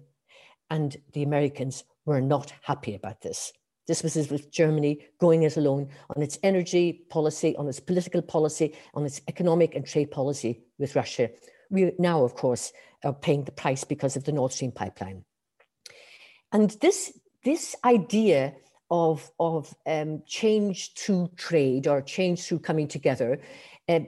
And 0.69 0.95
the 1.11 1.23
Americans 1.23 1.83
were 2.05 2.21
not 2.21 2.53
happy 2.61 2.95
about 2.95 3.19
this. 3.21 3.51
This 3.87 4.03
was 4.03 4.15
as 4.15 4.29
with 4.29 4.51
Germany 4.51 4.99
going 5.19 5.43
it 5.43 5.57
alone 5.57 5.89
on 6.15 6.21
its 6.21 6.39
energy 6.43 7.05
policy, 7.09 7.57
on 7.57 7.67
its 7.67 7.81
political 7.81 8.21
policy, 8.21 8.73
on 8.93 9.05
its 9.05 9.19
economic 9.27 9.75
and 9.75 9.85
trade 9.85 10.11
policy 10.11 10.61
with 10.77 10.95
Russia. 10.95 11.29
We 11.69 11.91
now, 11.99 12.23
of 12.23 12.35
course, 12.35 12.71
are 13.03 13.13
paying 13.13 13.43
the 13.43 13.51
price 13.51 13.83
because 13.83 14.15
of 14.15 14.23
the 14.23 14.31
Nord 14.31 14.53
Stream 14.53 14.71
pipeline. 14.71 15.25
And 16.53 16.69
this, 16.81 17.11
this 17.43 17.75
idea 17.83 18.53
of, 18.89 19.29
of 19.39 19.75
um, 19.85 20.23
change 20.25 20.93
through 20.93 21.31
trade 21.35 21.85
or 21.85 22.01
change 22.01 22.43
through 22.43 22.59
coming 22.59 22.87
together 22.87 23.39
uh, 23.89 23.99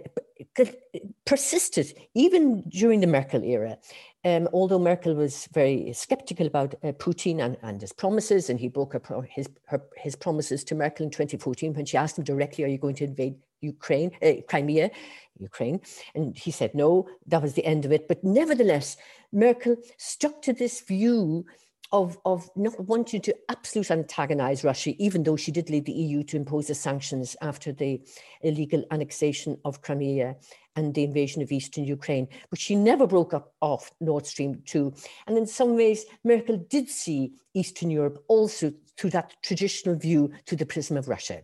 persisted 1.25 1.93
even 2.13 2.61
during 2.69 2.99
the 2.99 3.07
Merkel 3.07 3.43
era. 3.43 3.77
Um, 4.23 4.47
although 4.53 4.77
Merkel 4.77 5.15
was 5.15 5.47
very 5.51 5.91
skeptical 5.93 6.45
about 6.45 6.75
uh, 6.83 6.91
Putin 6.91 7.43
and, 7.43 7.57
and, 7.63 7.81
his 7.81 7.91
promises, 7.91 8.49
and 8.49 8.59
he 8.59 8.67
broke 8.67 8.93
her, 8.93 9.21
his, 9.23 9.49
her, 9.65 9.81
his 9.97 10.15
promises 10.15 10.63
to 10.65 10.75
Merkel 10.75 11.05
in 11.05 11.09
2014 11.09 11.73
when 11.73 11.85
she 11.85 11.97
asked 11.97 12.19
him 12.19 12.23
directly, 12.23 12.63
Are 12.63 12.67
you 12.67 12.77
going 12.77 12.95
to 12.95 13.05
invade 13.05 13.35
Ukraine, 13.61 14.11
uh, 14.21 14.33
Crimea, 14.47 14.91
Ukraine? 15.39 15.81
And 16.13 16.37
he 16.37 16.51
said 16.51 16.75
no, 16.75 17.09
that 17.25 17.41
was 17.41 17.55
the 17.55 17.65
end 17.65 17.85
of 17.85 17.91
it. 17.91 18.07
But 18.07 18.23
nevertheless, 18.23 18.97
Merkel 19.31 19.77
stuck 19.97 20.43
to 20.43 20.53
this 20.53 20.81
view 20.81 21.45
of, 21.91 22.17
of 22.25 22.49
not 22.55 22.79
wanting 22.79 23.21
to 23.21 23.35
absolutely 23.49 23.97
antagonize 23.97 24.63
Russia, 24.63 24.93
even 24.97 25.23
though 25.23 25.35
she 25.35 25.51
did 25.51 25.69
lead 25.69 25.85
the 25.85 25.91
EU 25.91 26.23
to 26.23 26.37
impose 26.37 26.67
the 26.67 26.75
sanctions 26.75 27.35
after 27.41 27.71
the 27.71 28.01
illegal 28.41 28.83
annexation 28.91 29.57
of 29.65 29.81
Crimea 29.81 30.35
and 30.75 30.93
the 30.93 31.03
invasion 31.03 31.41
of 31.41 31.51
eastern 31.51 31.83
Ukraine. 31.83 32.27
But 32.49 32.59
she 32.59 32.75
never 32.75 33.05
broke 33.05 33.33
up 33.33 33.53
off 33.61 33.91
Nord 33.99 34.25
Stream 34.25 34.61
2. 34.65 34.93
And 35.27 35.37
in 35.37 35.45
some 35.45 35.75
ways, 35.75 36.05
Merkel 36.23 36.57
did 36.69 36.89
see 36.89 37.33
Eastern 37.53 37.89
Europe 37.89 38.23
also 38.27 38.73
through 38.97 39.09
that 39.11 39.33
traditional 39.43 39.95
view 39.95 40.31
through 40.45 40.59
the 40.59 40.65
prism 40.65 40.95
of 40.95 41.09
Russia. 41.09 41.41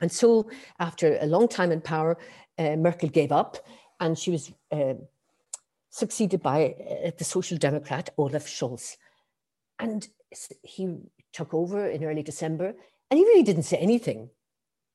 And 0.00 0.10
so, 0.10 0.50
after 0.78 1.18
a 1.20 1.26
long 1.26 1.48
time 1.48 1.72
in 1.72 1.80
power, 1.80 2.16
uh, 2.58 2.76
Merkel 2.76 3.08
gave 3.08 3.32
up 3.32 3.56
and 4.00 4.18
she 4.18 4.30
was 4.30 4.52
uh, 4.70 4.94
succeeded 5.90 6.42
by 6.42 6.74
uh, 7.06 7.10
the 7.16 7.24
Social 7.24 7.56
Democrat 7.56 8.10
Olaf 8.18 8.46
Scholz. 8.46 8.96
And 9.78 10.06
he 10.62 10.96
took 11.32 11.52
over 11.52 11.88
in 11.88 12.04
early 12.04 12.22
December 12.22 12.74
and 13.10 13.18
he 13.18 13.24
really 13.24 13.42
didn't 13.42 13.64
say 13.64 13.76
anything. 13.76 14.30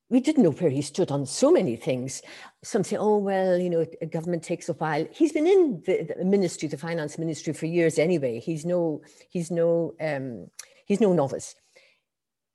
We 0.09 0.19
didn't 0.19 0.43
know 0.43 0.51
where 0.51 0.71
he 0.71 0.81
stood 0.81 1.11
on 1.11 1.27
so 1.27 1.51
many 1.51 1.75
things. 1.75 2.23
Some 2.63 2.83
say, 2.83 2.97
oh, 2.97 3.17
well, 3.17 3.59
you 3.59 3.69
know, 3.69 3.85
government 4.11 4.41
takes 4.41 4.67
a 4.67 4.73
while. 4.73 5.07
He's 5.11 5.33
been 5.33 5.45
in 5.45 5.83
the, 5.85 6.15
the 6.17 6.25
ministry, 6.25 6.67
the 6.67 6.77
finance 6.77 7.19
ministry 7.19 7.53
for 7.53 7.67
years 7.67 7.99
anyway. 7.99 8.39
He's 8.39 8.65
no, 8.65 9.01
he's 9.29 9.51
no, 9.51 9.93
um, 10.01 10.49
he's 10.85 10.99
no 10.99 11.13
novice. 11.13 11.55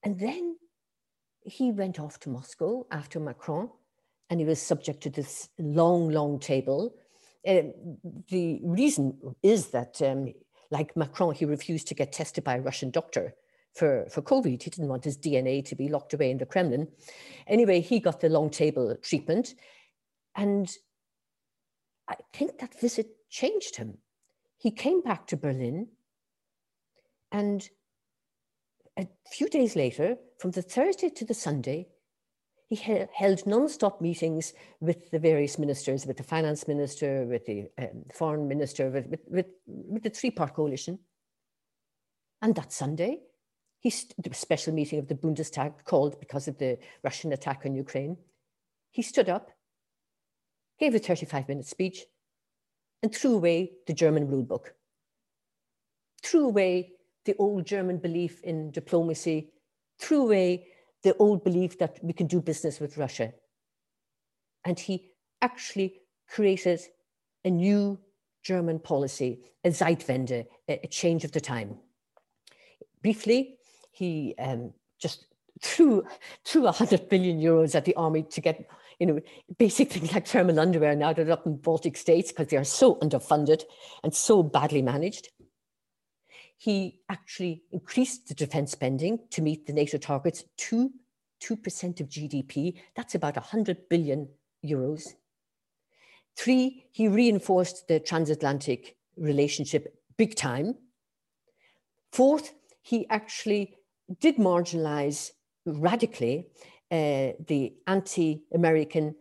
And 0.03 0.19
then 0.19 0.57
he 1.45 1.71
went 1.71 2.01
off 2.01 2.19
to 2.21 2.29
Moscow 2.29 2.87
after 2.91 3.21
Macron 3.21 3.71
and 4.31 4.41
he 4.41 4.47
was 4.47 4.61
subject 4.61 5.03
to 5.03 5.11
this 5.11 5.49
long, 5.59 6.11
long 6.11 6.41
table. 6.41 6.95
Uh, 7.47 7.63
the 8.29 8.61
reason 8.65 9.17
is 9.43 9.69
that 9.69 10.01
um, 10.03 10.33
like 10.75 10.97
Macron, 10.97 11.35
he 11.35 11.45
refused 11.45 11.87
to 11.89 11.95
get 11.95 12.13
tested 12.13 12.43
by 12.43 12.57
a 12.57 12.61
Russian 12.61 12.91
doctor 12.91 13.35
for, 13.75 14.07
for 14.11 14.23
COVID. 14.23 14.61
He 14.63 14.71
didn't 14.71 14.89
want 14.89 15.05
his 15.05 15.17
DNA 15.17 15.65
to 15.67 15.77
be 15.77 15.89
locked 15.89 16.15
away 16.15 16.33
in 16.33 16.39
the 16.39 16.47
Kremlin. 16.47 16.89
Anyway, 17.47 17.81
he 17.81 18.01
got 18.01 18.21
the 18.21 18.29
long 18.29 18.51
table 18.51 18.97
treatment. 19.01 19.55
And 20.35 20.69
I 22.09 22.17
think 22.33 22.59
that 22.59 22.81
visit 22.81 23.07
changed 23.31 23.77
him. 23.77 23.99
He 24.59 24.73
came 24.73 25.01
back 25.01 25.29
to 25.29 25.37
Berlin. 25.37 25.89
And 27.31 27.69
a 28.99 29.07
few 29.31 29.49
days 29.49 29.77
later, 29.77 30.17
from 30.39 30.51
the 30.51 30.63
Thursday 30.63 31.09
to 31.11 31.25
the 31.25 31.35
Sunday, 31.35 31.87
He 32.69 32.77
held 32.77 33.47
non-stop 33.47 34.01
meetings 34.01 34.55
with 34.81 35.11
the 35.11 35.19
various 35.19 35.59
ministers, 35.59 36.07
with 36.07 36.17
the 36.17 36.23
finance 36.23 36.67
minister, 36.67 37.27
with 37.27 37.45
the 37.45 37.67
um, 37.79 38.05
foreign 38.15 38.49
minister, 38.49 38.91
with, 38.91 39.07
with, 39.07 39.21
with, 39.29 39.47
with 39.67 40.03
the 40.03 40.11
three-part 40.11 40.55
coalition. 40.55 40.99
And 42.41 42.55
that 42.55 42.73
Sunday, 42.73 43.21
he 43.81 43.93
the 44.17 44.35
special 44.35 44.73
meeting 44.73 44.99
of 44.99 45.09
the 45.09 45.15
Bundestag 45.15 45.85
called 45.85 46.19
because 46.19 46.49
of 46.49 46.57
the 46.57 46.79
Russian 47.03 47.33
attack 47.33 47.63
on 47.67 47.75
Ukraine. 47.75 48.17
He 48.91 49.03
stood 49.03 49.29
up, 49.29 49.51
gave 50.81 50.95
a 50.95 51.01
35-minute 51.01 51.67
speech, 51.67 52.05
and 53.03 53.15
threw 53.15 53.35
away 53.35 53.73
the 53.87 53.93
German 53.93 54.27
rule 54.27 54.43
book. 54.43 54.75
Threw 56.23 56.47
away 56.47 56.93
the 57.27 57.35
old 57.39 57.67
German 57.67 57.99
belief 57.99 58.43
in 58.43 58.71
diplomacy, 58.71 59.53
threw 59.99 60.23
away 60.23 60.69
the 61.05 61.17
old 61.19 61.45
belief 61.45 61.79
that 61.79 61.99
we 62.03 62.13
can 62.13 62.27
do 62.27 62.41
business 62.41 62.81
with 62.81 62.99
Russia. 62.99 63.33
And 64.65 64.81
he 64.81 65.13
actually 65.41 66.01
created 66.29 66.81
a 67.45 67.51
new 67.51 67.99
German 68.43 68.79
policy, 68.79 69.41
a 69.63 69.69
Zeitenwende, 69.69 70.47
a, 70.69 70.87
change 70.89 71.25
of 71.25 71.33
the 71.33 71.41
time. 71.41 71.79
Briefly, 73.03 73.59
he 73.93 74.35
um, 74.39 74.73
just 74.99 75.27
threw, 75.63 76.05
threw 76.45 76.63
100 76.63 77.09
billion 77.09 77.41
euros 77.41 77.75
at 77.75 77.85
the 77.85 77.95
army 77.95 78.23
to 78.23 78.41
get 78.41 78.69
you 78.99 79.07
know, 79.07 79.21
basic 79.59 79.93
things 79.93 80.13
like 80.13 80.27
thermal 80.27 80.61
underwear 80.61 80.95
now 80.95 81.13
they're 81.13 81.31
up 81.31 81.47
in 81.47 81.57
Baltic 81.57 81.97
states 81.97 82.33
because 82.33 82.49
they 82.49 82.57
are 82.57 82.65
so 82.65 82.97
underfunded 82.97 83.65
and 84.03 84.15
so 84.15 84.43
badly 84.43 84.83
managed. 84.83 85.29
He 86.65 87.01
actually 87.11 87.63
increased 87.73 88.27
the 88.27 88.35
defense 88.35 88.73
spending 88.73 89.19
to 89.33 89.43
meet 89.43 89.67
the 89.67 89.75
NATO 89.75 89.99
targets 89.99 90.45
to 90.57 90.91
2% 91.43 92.01
of 92.01 92.09
GDP. 92.09 92.81
That's 92.97 93.15
about 93.15 93.37
100 93.37 93.87
billion 93.91 94.31
euros. 94.65 95.13
Three, 96.39 96.87
he 96.91 97.07
reinforced 97.07 97.87
the 97.87 98.01
transatlantic 98.01 98.97
relationship 99.19 99.95
big 100.17 100.37
time. 100.37 100.77
Fourth, 102.13 102.55
he 102.81 103.07
actually 103.11 103.75
did 104.19 104.37
marginalize 104.37 105.33
radically 105.67 106.47
uh, 106.91 107.33
the 107.47 107.75
anti-American, 107.87 109.15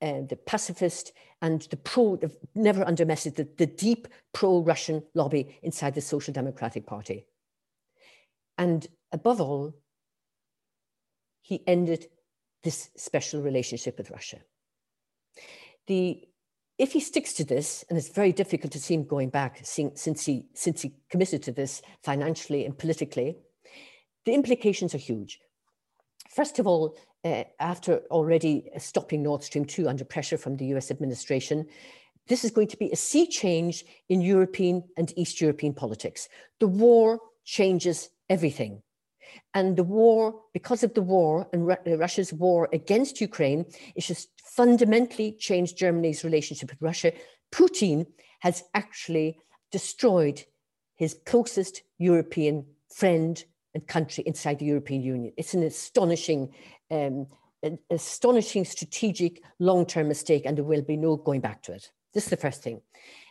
uh, 0.00 0.22
the 0.28 0.38
pacifist, 0.46 1.12
and 1.40 1.62
the 1.70 1.76
pro, 1.76 2.18
never 2.54 2.86
underestimated 2.86 3.56
the, 3.56 3.66
the 3.66 3.72
deep 3.72 4.08
pro-Russian 4.32 5.02
lobby 5.14 5.58
inside 5.62 5.94
the 5.94 6.00
Social 6.00 6.34
Democratic 6.34 6.86
Party. 6.86 7.26
And 8.56 8.86
above 9.12 9.40
all, 9.40 9.74
he 11.40 11.62
ended 11.66 12.06
this 12.62 12.90
special 12.96 13.40
relationship 13.40 13.96
with 13.98 14.10
Russia. 14.10 14.38
The, 15.86 16.28
if 16.76 16.92
he 16.92 17.00
sticks 17.00 17.32
to 17.34 17.44
this, 17.44 17.84
and 17.88 17.96
it's 17.96 18.10
very 18.10 18.32
difficult 18.32 18.72
to 18.72 18.80
see 18.80 18.94
him 18.94 19.04
going 19.04 19.30
back 19.30 19.60
since 19.62 20.26
he, 20.26 20.46
since 20.54 20.82
he 20.82 20.94
committed 21.08 21.42
to 21.44 21.52
this 21.52 21.82
financially 22.02 22.64
and 22.64 22.76
politically, 22.76 23.38
the 24.26 24.34
implications 24.34 24.94
are 24.94 24.98
huge. 24.98 25.40
First 26.28 26.58
of 26.58 26.66
all, 26.66 26.96
uh, 27.24 27.44
after 27.58 28.02
already 28.10 28.70
stopping 28.78 29.22
Nord 29.22 29.42
Stream 29.42 29.64
2 29.64 29.88
under 29.88 30.04
pressure 30.04 30.38
from 30.38 30.56
the 30.56 30.66
US 30.66 30.90
administration, 30.90 31.66
this 32.28 32.44
is 32.44 32.50
going 32.50 32.68
to 32.68 32.76
be 32.76 32.90
a 32.90 32.96
sea 32.96 33.26
change 33.26 33.84
in 34.08 34.20
European 34.20 34.84
and 34.96 35.12
East 35.16 35.40
European 35.40 35.72
politics. 35.74 36.28
The 36.60 36.68
war 36.68 37.20
changes 37.44 38.10
everything. 38.28 38.82
And 39.54 39.76
the 39.76 39.84
war, 39.84 40.40
because 40.52 40.82
of 40.82 40.94
the 40.94 41.02
war 41.02 41.48
and 41.52 41.66
Ru- 41.66 41.96
Russia's 41.96 42.32
war 42.32 42.68
against 42.72 43.20
Ukraine, 43.20 43.64
it 43.94 44.02
just 44.02 44.28
fundamentally 44.44 45.32
changed 45.32 45.78
Germany's 45.78 46.24
relationship 46.24 46.70
with 46.70 46.82
Russia. 46.82 47.12
Putin 47.50 48.06
has 48.40 48.64
actually 48.74 49.38
destroyed 49.72 50.44
his 50.96 51.16
closest 51.24 51.82
European 51.98 52.66
friend 52.94 53.44
country 53.80 54.24
inside 54.26 54.58
the 54.58 54.66
European 54.66 55.02
Union. 55.02 55.32
It's 55.36 55.54
an 55.54 55.62
astonishing, 55.62 56.52
um, 56.90 57.26
an 57.62 57.78
astonishing 57.90 58.64
strategic 58.64 59.42
long-term 59.58 60.08
mistake, 60.08 60.42
and 60.46 60.56
there 60.56 60.64
will 60.64 60.82
be 60.82 60.96
no 60.96 61.16
going 61.16 61.40
back 61.40 61.62
to 61.64 61.72
it. 61.72 61.90
This 62.14 62.24
is 62.24 62.30
the 62.30 62.36
first 62.36 62.62
thing. 62.62 62.80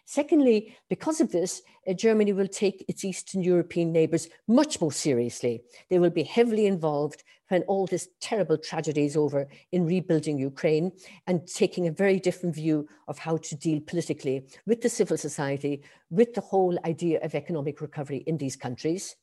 Secondly, 0.10 0.74
because 0.90 1.20
of 1.20 1.34
this, 1.34 1.62
uh, 1.86 1.92
Germany 1.92 2.32
will 2.32 2.48
take 2.48 2.86
its 2.88 3.04
Eastern 3.04 3.44
European 3.44 3.92
neighbours 3.92 4.30
much 4.48 4.80
more 4.80 4.92
seriously. 4.94 5.64
They 5.90 6.00
will 6.00 6.12
be 6.12 6.24
heavily 6.24 6.66
involved 6.66 7.24
when 7.50 7.64
all 7.64 7.88
this 7.88 8.08
terrible 8.22 8.58
tragedy 8.58 9.04
is 9.04 9.18
over 9.18 9.50
in 9.74 9.86
rebuilding 9.86 10.38
Ukraine 10.38 10.94
and 11.28 11.46
taking 11.46 11.88
a 11.88 11.92
very 11.92 12.20
different 12.20 12.56
view 12.56 12.88
of 13.10 13.20
how 13.20 13.36
to 13.36 13.56
deal 13.56 13.82
politically 13.82 14.48
with 14.66 14.80
the 14.82 14.90
civil 14.90 15.18
society, 15.18 15.84
with 16.10 16.34
the 16.34 16.42
whole 16.42 16.78
idea 16.86 17.20
of 17.22 17.36
economic 17.36 17.82
recovery 17.82 18.24
in 18.28 18.38
these 18.38 18.56
countries. 18.56 19.18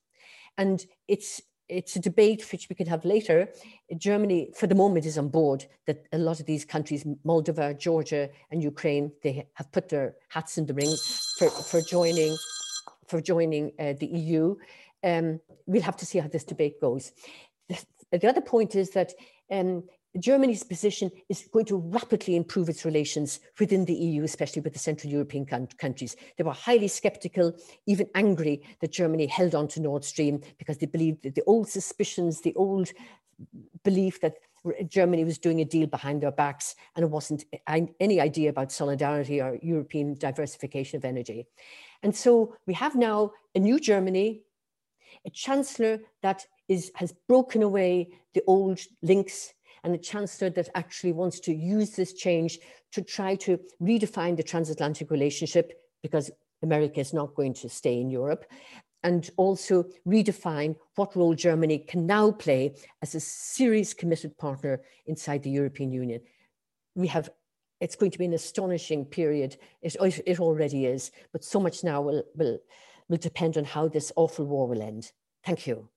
And 0.58 0.84
it's 1.08 1.40
it's 1.68 1.96
a 1.96 2.00
debate 2.00 2.46
which 2.52 2.68
we 2.68 2.76
can 2.76 2.86
have 2.86 3.04
later. 3.04 3.48
Germany, 3.96 4.50
for 4.54 4.66
the 4.66 4.74
moment, 4.74 5.06
is 5.06 5.16
on 5.16 5.28
board 5.28 5.66
that 5.86 6.06
a 6.12 6.18
lot 6.18 6.38
of 6.38 6.46
these 6.46 6.64
countries, 6.64 7.04
Moldova, 7.24 7.78
Georgia, 7.78 8.28
and 8.50 8.62
Ukraine, 8.62 9.10
they 9.22 9.46
have 9.54 9.72
put 9.72 9.88
their 9.88 10.14
hats 10.28 10.58
in 10.58 10.66
the 10.66 10.74
ring 10.74 10.94
for, 11.38 11.48
for 11.48 11.80
joining 11.80 12.36
for 13.06 13.20
joining 13.20 13.72
uh, 13.78 13.94
the 13.98 14.06
EU. 14.06 14.56
Um, 15.02 15.40
we'll 15.66 15.82
have 15.82 15.96
to 15.98 16.06
see 16.06 16.18
how 16.18 16.28
this 16.28 16.44
debate 16.44 16.80
goes. 16.80 17.12
The, 17.68 18.18
the 18.18 18.28
other 18.28 18.40
point 18.40 18.74
is 18.74 18.90
that 18.90 19.12
um, 19.50 19.84
Germany's 20.18 20.62
position 20.62 21.10
is 21.28 21.48
going 21.52 21.64
to 21.66 21.76
rapidly 21.76 22.36
improve 22.36 22.68
its 22.68 22.84
relations 22.84 23.40
within 23.58 23.84
the 23.84 23.94
EU, 23.94 24.22
especially 24.22 24.62
with 24.62 24.72
the 24.72 24.78
Central 24.78 25.12
European 25.12 25.44
countries. 25.44 26.16
They 26.36 26.44
were 26.44 26.52
highly 26.52 26.88
skeptical, 26.88 27.52
even 27.86 28.08
angry 28.14 28.62
that 28.80 28.92
Germany 28.92 29.26
held 29.26 29.54
on 29.54 29.66
to 29.68 29.80
Nord 29.80 30.04
Stream 30.04 30.40
because 30.58 30.78
they 30.78 30.86
believed 30.86 31.24
that 31.24 31.34
the 31.34 31.42
old 31.46 31.68
suspicions, 31.68 32.40
the 32.40 32.54
old 32.54 32.90
belief 33.82 34.20
that 34.20 34.36
Germany 34.86 35.24
was 35.24 35.36
doing 35.38 35.60
a 35.60 35.64
deal 35.64 35.86
behind 35.86 36.22
their 36.22 36.30
backs 36.30 36.74
and 36.94 37.04
it 37.04 37.10
wasn't 37.10 37.44
any 37.66 38.20
idea 38.20 38.50
about 38.50 38.72
solidarity 38.72 39.40
or 39.42 39.58
European 39.62 40.14
diversification 40.14 40.96
of 40.96 41.04
energy. 41.04 41.46
And 42.02 42.14
so 42.14 42.56
we 42.66 42.74
have 42.74 42.94
now 42.94 43.32
a 43.54 43.58
new 43.58 43.80
Germany, 43.80 44.42
a 45.26 45.30
chancellor 45.30 45.98
that 46.22 46.46
is, 46.68 46.92
has 46.94 47.12
broken 47.28 47.62
away 47.62 48.08
the 48.32 48.42
old 48.46 48.78
links 49.02 49.52
and 49.84 49.94
a 49.94 49.98
chancellor 49.98 50.50
that 50.50 50.70
actually 50.74 51.12
wants 51.12 51.38
to 51.40 51.54
use 51.54 51.90
this 51.90 52.14
change 52.14 52.58
to 52.92 53.02
try 53.02 53.36
to 53.36 53.60
redefine 53.80 54.36
the 54.36 54.42
transatlantic 54.42 55.10
relationship 55.10 55.80
because 56.02 56.30
America 56.62 57.00
is 57.00 57.12
not 57.12 57.34
going 57.34 57.52
to 57.54 57.68
stay 57.68 58.00
in 58.00 58.10
Europe 58.10 58.46
and 59.04 59.30
also 59.36 59.84
redefine 60.08 60.74
what 60.96 61.14
role 61.14 61.34
Germany 61.34 61.78
can 61.78 62.06
now 62.06 62.32
play 62.32 62.74
as 63.02 63.14
a 63.14 63.20
serious 63.20 63.92
committed 63.92 64.36
partner 64.38 64.80
inside 65.06 65.42
the 65.42 65.50
European 65.50 65.92
Union. 65.92 66.20
We 66.94 67.06
have, 67.08 67.28
it's 67.80 67.96
going 67.96 68.12
to 68.12 68.18
be 68.18 68.24
an 68.24 68.32
astonishing 68.32 69.04
period. 69.04 69.58
It, 69.82 69.96
it 70.26 70.40
already 70.40 70.86
is, 70.86 71.10
but 71.32 71.44
so 71.44 71.60
much 71.60 71.84
now 71.84 72.00
will, 72.00 72.24
will, 72.34 72.58
will 73.10 73.18
depend 73.18 73.58
on 73.58 73.64
how 73.64 73.88
this 73.88 74.10
awful 74.16 74.46
war 74.46 74.66
will 74.66 74.80
end. 74.80 75.12
Thank 75.44 75.66
you. 75.66 75.90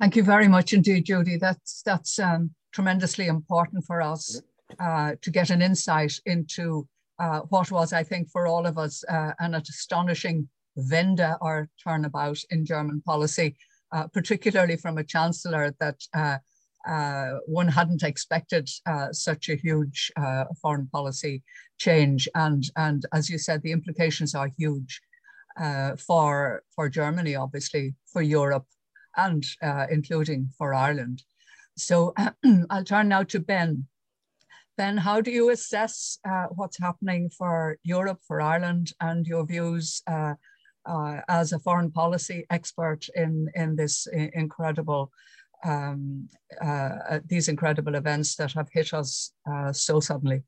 Thank 0.00 0.16
you 0.16 0.24
very 0.24 0.48
much 0.48 0.72
indeed, 0.72 1.04
Judy. 1.04 1.36
That's 1.36 1.82
that's 1.82 2.18
um, 2.18 2.50
tremendously 2.72 3.28
important 3.28 3.84
for 3.86 4.02
us 4.02 4.40
uh, 4.80 5.12
to 5.22 5.30
get 5.30 5.50
an 5.50 5.62
insight 5.62 6.12
into 6.26 6.88
uh, 7.18 7.40
what 7.48 7.70
was, 7.70 7.92
I 7.92 8.02
think, 8.02 8.28
for 8.30 8.46
all 8.46 8.66
of 8.66 8.76
us, 8.76 9.04
uh, 9.08 9.32
an 9.38 9.54
astonishing 9.54 10.48
Wende 10.76 11.36
or 11.40 11.68
turnabout 11.82 12.38
in 12.50 12.66
German 12.66 13.00
policy, 13.02 13.56
uh, 13.92 14.08
particularly 14.08 14.76
from 14.76 14.98
a 14.98 15.04
chancellor 15.04 15.72
that 15.78 16.00
uh, 16.12 16.38
uh, 16.88 17.38
one 17.46 17.68
hadn't 17.68 18.02
expected 18.02 18.68
such 19.12 19.48
a 19.48 19.54
huge 19.54 20.10
foreign 20.60 20.88
policy 20.88 21.42
change. 21.78 22.28
And, 22.34 22.64
and 22.76 23.06
as 23.12 23.30
you 23.30 23.38
said, 23.38 23.62
the 23.62 23.72
implications 23.72 24.34
are 24.34 24.50
huge 24.58 25.00
for, 25.96 26.62
for 26.74 26.88
Germany, 26.88 27.36
obviously, 27.36 27.94
for 28.12 28.20
Europe, 28.20 28.66
and 29.16 29.44
uh, 29.62 29.86
including 29.90 30.50
for 30.56 30.74
Ireland. 30.74 31.22
So 31.76 32.14
I'll 32.70 32.84
turn 32.84 33.08
now 33.08 33.22
to 33.24 33.40
Ben. 33.40 33.86
Ben, 34.76 34.96
how 34.96 35.20
do 35.20 35.30
you 35.30 35.50
assess 35.50 36.18
uh, 36.28 36.46
what's 36.50 36.78
happening 36.78 37.30
for 37.30 37.78
Europe, 37.84 38.20
for 38.26 38.40
Ireland, 38.40 38.92
and 39.00 39.26
your 39.26 39.46
views 39.46 40.02
uh, 40.06 40.34
uh 40.86 41.20
as 41.28 41.52
a 41.52 41.58
foreign 41.58 41.90
policy 41.90 42.44
expert 42.50 43.08
in, 43.14 43.48
in 43.54 43.76
this 43.76 44.06
incredible, 44.34 45.10
um, 45.64 46.28
uh, 46.60 46.94
uh, 47.10 47.20
these 47.26 47.48
incredible 47.48 47.94
events 47.94 48.34
that 48.36 48.52
have 48.52 48.68
hit 48.72 48.92
us 48.92 49.32
so 49.72 50.00
suddenly? 50.00 50.42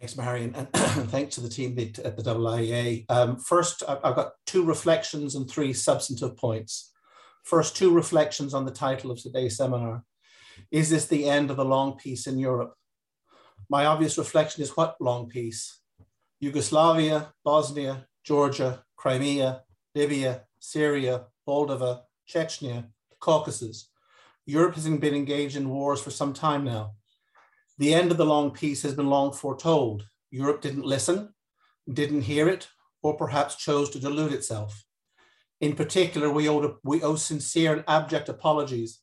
Thanks, 0.00 0.16
Marion, 0.16 0.54
and 0.54 1.10
thanks 1.10 1.34
to 1.34 1.40
the 1.40 1.48
team 1.48 1.76
at 1.76 2.16
the 2.16 2.22
IIEA. 2.22 3.06
Um, 3.08 3.36
first, 3.36 3.82
I've 3.88 4.14
got 4.14 4.32
two 4.46 4.64
reflections 4.64 5.34
and 5.34 5.50
three 5.50 5.72
substantive 5.72 6.36
points. 6.36 6.92
First, 7.48 7.76
two 7.76 7.90
reflections 7.90 8.52
on 8.52 8.66
the 8.66 8.70
title 8.70 9.10
of 9.10 9.22
today's 9.22 9.56
seminar. 9.56 10.04
Is 10.70 10.90
this 10.90 11.06
the 11.06 11.24
end 11.24 11.50
of 11.50 11.56
the 11.56 11.64
long 11.64 11.96
peace 11.96 12.26
in 12.26 12.38
Europe? 12.38 12.74
My 13.70 13.86
obvious 13.86 14.18
reflection 14.18 14.62
is 14.62 14.76
what 14.76 15.00
long 15.00 15.30
peace? 15.30 15.80
Yugoslavia, 16.40 17.32
Bosnia, 17.46 18.06
Georgia, 18.22 18.84
Crimea, 18.98 19.62
Libya, 19.94 20.42
Syria, 20.58 21.24
Moldova, 21.48 22.02
Chechnya, 22.28 22.88
Caucasus. 23.18 23.92
Europe 24.44 24.74
has 24.74 24.86
been 24.86 25.14
engaged 25.14 25.56
in 25.56 25.70
wars 25.70 26.02
for 26.02 26.10
some 26.10 26.34
time 26.34 26.64
now. 26.64 26.96
The 27.78 27.94
end 27.94 28.10
of 28.10 28.18
the 28.18 28.26
long 28.26 28.50
peace 28.50 28.82
has 28.82 28.92
been 28.92 29.08
long 29.08 29.32
foretold. 29.32 30.06
Europe 30.30 30.60
didn't 30.60 30.84
listen, 30.84 31.32
didn't 31.90 32.28
hear 32.28 32.46
it, 32.46 32.68
or 33.02 33.16
perhaps 33.16 33.56
chose 33.56 33.88
to 33.90 33.98
delude 33.98 34.34
itself. 34.34 34.84
In 35.60 35.74
particular, 35.74 36.30
we 36.30 36.48
owe, 36.48 36.78
we 36.84 37.02
owe 37.02 37.16
sincere 37.16 37.72
and 37.72 37.84
abject 37.88 38.28
apologies 38.28 39.00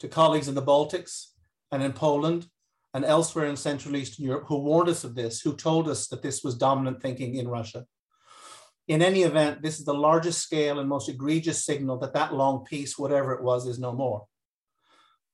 to 0.00 0.08
colleagues 0.08 0.48
in 0.48 0.54
the 0.54 0.62
Baltics 0.62 1.28
and 1.72 1.82
in 1.82 1.92
Poland 1.92 2.46
and 2.92 3.04
elsewhere 3.04 3.46
in 3.46 3.56
Central 3.56 3.96
Eastern 3.96 4.24
Europe 4.24 4.44
who 4.46 4.58
warned 4.58 4.88
us 4.88 5.04
of 5.04 5.14
this, 5.14 5.40
who 5.40 5.56
told 5.56 5.88
us 5.88 6.06
that 6.08 6.22
this 6.22 6.44
was 6.44 6.56
dominant 6.56 7.00
thinking 7.00 7.36
in 7.36 7.48
Russia. 7.48 7.86
In 8.86 9.00
any 9.00 9.22
event, 9.22 9.62
this 9.62 9.78
is 9.78 9.86
the 9.86 9.94
largest 9.94 10.42
scale 10.42 10.78
and 10.78 10.88
most 10.88 11.08
egregious 11.08 11.64
signal 11.64 11.98
that 11.98 12.12
that 12.12 12.34
long 12.34 12.64
peace, 12.64 12.98
whatever 12.98 13.32
it 13.32 13.42
was, 13.42 13.66
is 13.66 13.78
no 13.78 13.92
more. 13.92 14.26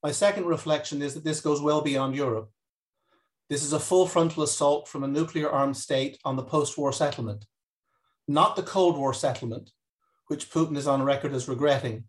My 0.05 0.13
second 0.13 0.47
reflection 0.47 1.03
is 1.03 1.15
that 1.15 1.25
this 1.25 1.41
goes 1.41 1.61
well 1.61 1.81
beyond 1.81 2.15
Europe. 2.15 2.51
This 3.51 3.65
is 3.65 3.73
a 3.73 3.81
full 3.81 4.07
frontal 4.07 4.45
assault 4.45 4.87
from 4.87 5.03
a 5.03 5.09
nuclear 5.09 5.51
armed 5.51 5.77
state 5.77 6.19
on 6.25 6.37
the 6.37 6.45
post 6.45 6.79
war 6.79 6.93
settlement, 6.93 7.45
not 8.29 8.55
the 8.55 8.63
Cold 8.63 8.97
War 8.97 9.13
settlement, 9.13 9.71
which 10.31 10.49
Putin 10.49 10.77
is 10.77 10.87
on 10.87 11.03
record 11.03 11.33
as 11.33 11.49
regretting, 11.49 12.05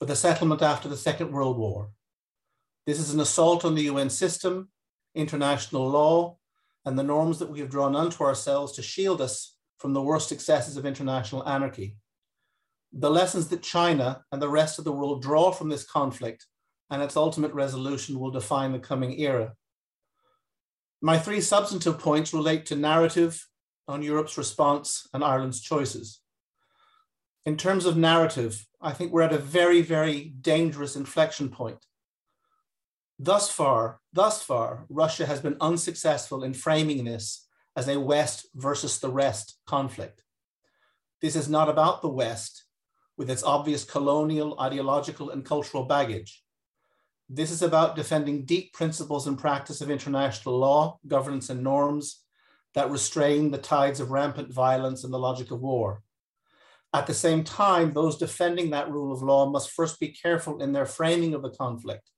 but 0.00 0.08
the 0.08 0.16
settlement 0.16 0.60
after 0.60 0.88
the 0.88 0.96
Second 0.96 1.30
World 1.30 1.56
War. 1.56 1.90
This 2.84 2.98
is 2.98 3.14
an 3.14 3.20
assault 3.20 3.64
on 3.64 3.76
the 3.76 3.84
UN 3.84 4.10
system, 4.10 4.70
international 5.14 5.88
law, 5.88 6.36
and 6.84 6.98
the 6.98 7.04
norms 7.04 7.38
that 7.38 7.48
we 7.48 7.60
have 7.60 7.70
drawn 7.70 7.94
unto 7.94 8.24
ourselves 8.24 8.72
to 8.72 8.82
shield 8.82 9.20
us 9.20 9.56
from 9.78 9.92
the 9.92 10.02
worst 10.02 10.32
excesses 10.32 10.76
of 10.76 10.84
international 10.84 11.48
anarchy. 11.48 11.96
The 12.92 13.08
lessons 13.08 13.46
that 13.50 13.62
China 13.62 14.24
and 14.32 14.42
the 14.42 14.48
rest 14.48 14.80
of 14.80 14.84
the 14.84 14.90
world 14.90 15.22
draw 15.22 15.52
from 15.52 15.68
this 15.68 15.84
conflict 15.84 16.46
and 16.90 17.00
its 17.04 17.16
ultimate 17.16 17.54
resolution 17.54 18.18
will 18.18 18.32
define 18.32 18.72
the 18.72 18.80
coming 18.80 19.20
era. 19.20 19.52
My 21.00 21.18
three 21.18 21.40
substantive 21.40 22.00
points 22.00 22.34
relate 22.34 22.66
to 22.66 22.74
narrative 22.74 23.46
on 23.86 24.02
Europe's 24.02 24.36
response 24.36 25.06
and 25.14 25.22
Ireland's 25.22 25.60
choices. 25.60 26.20
In 27.46 27.58
terms 27.58 27.84
of 27.84 27.96
narrative, 27.96 28.66
I 28.80 28.92
think 28.92 29.12
we're 29.12 29.22
at 29.22 29.32
a 29.32 29.38
very, 29.38 29.82
very 29.82 30.32
dangerous 30.40 30.96
inflection 30.96 31.50
point. 31.50 31.84
Thus 33.18 33.50
far, 33.50 34.00
thus 34.14 34.42
far, 34.42 34.86
Russia 34.88 35.26
has 35.26 35.40
been 35.40 35.58
unsuccessful 35.60 36.42
in 36.42 36.54
framing 36.54 37.04
this 37.04 37.46
as 37.76 37.88
a 37.88 38.00
West 38.00 38.46
versus 38.54 38.98
the 38.98 39.10
rest 39.10 39.58
conflict. 39.66 40.22
This 41.20 41.36
is 41.36 41.48
not 41.48 41.68
about 41.68 42.00
the 42.00 42.08
West 42.08 42.64
with 43.16 43.30
its 43.30 43.42
obvious 43.42 43.84
colonial, 43.84 44.58
ideological, 44.58 45.30
and 45.30 45.44
cultural 45.44 45.84
baggage. 45.84 46.42
This 47.28 47.50
is 47.50 47.62
about 47.62 47.94
defending 47.94 48.44
deep 48.46 48.72
principles 48.72 49.26
and 49.26 49.38
practice 49.38 49.80
of 49.80 49.90
international 49.90 50.58
law, 50.58 50.98
governance, 51.06 51.50
and 51.50 51.62
norms 51.62 52.22
that 52.74 52.90
restrain 52.90 53.50
the 53.50 53.58
tides 53.58 54.00
of 54.00 54.10
rampant 54.10 54.52
violence 54.52 55.04
and 55.04 55.12
the 55.12 55.18
logic 55.18 55.50
of 55.50 55.60
war. 55.60 56.03
At 56.94 57.08
the 57.08 57.14
same 57.14 57.42
time, 57.42 57.92
those 57.92 58.16
defending 58.16 58.70
that 58.70 58.88
rule 58.88 59.12
of 59.12 59.20
law 59.20 59.50
must 59.50 59.72
first 59.72 59.98
be 59.98 60.08
careful 60.08 60.62
in 60.62 60.72
their 60.72 60.86
framing 60.86 61.34
of 61.34 61.42
the 61.42 61.50
conflict, 61.50 62.08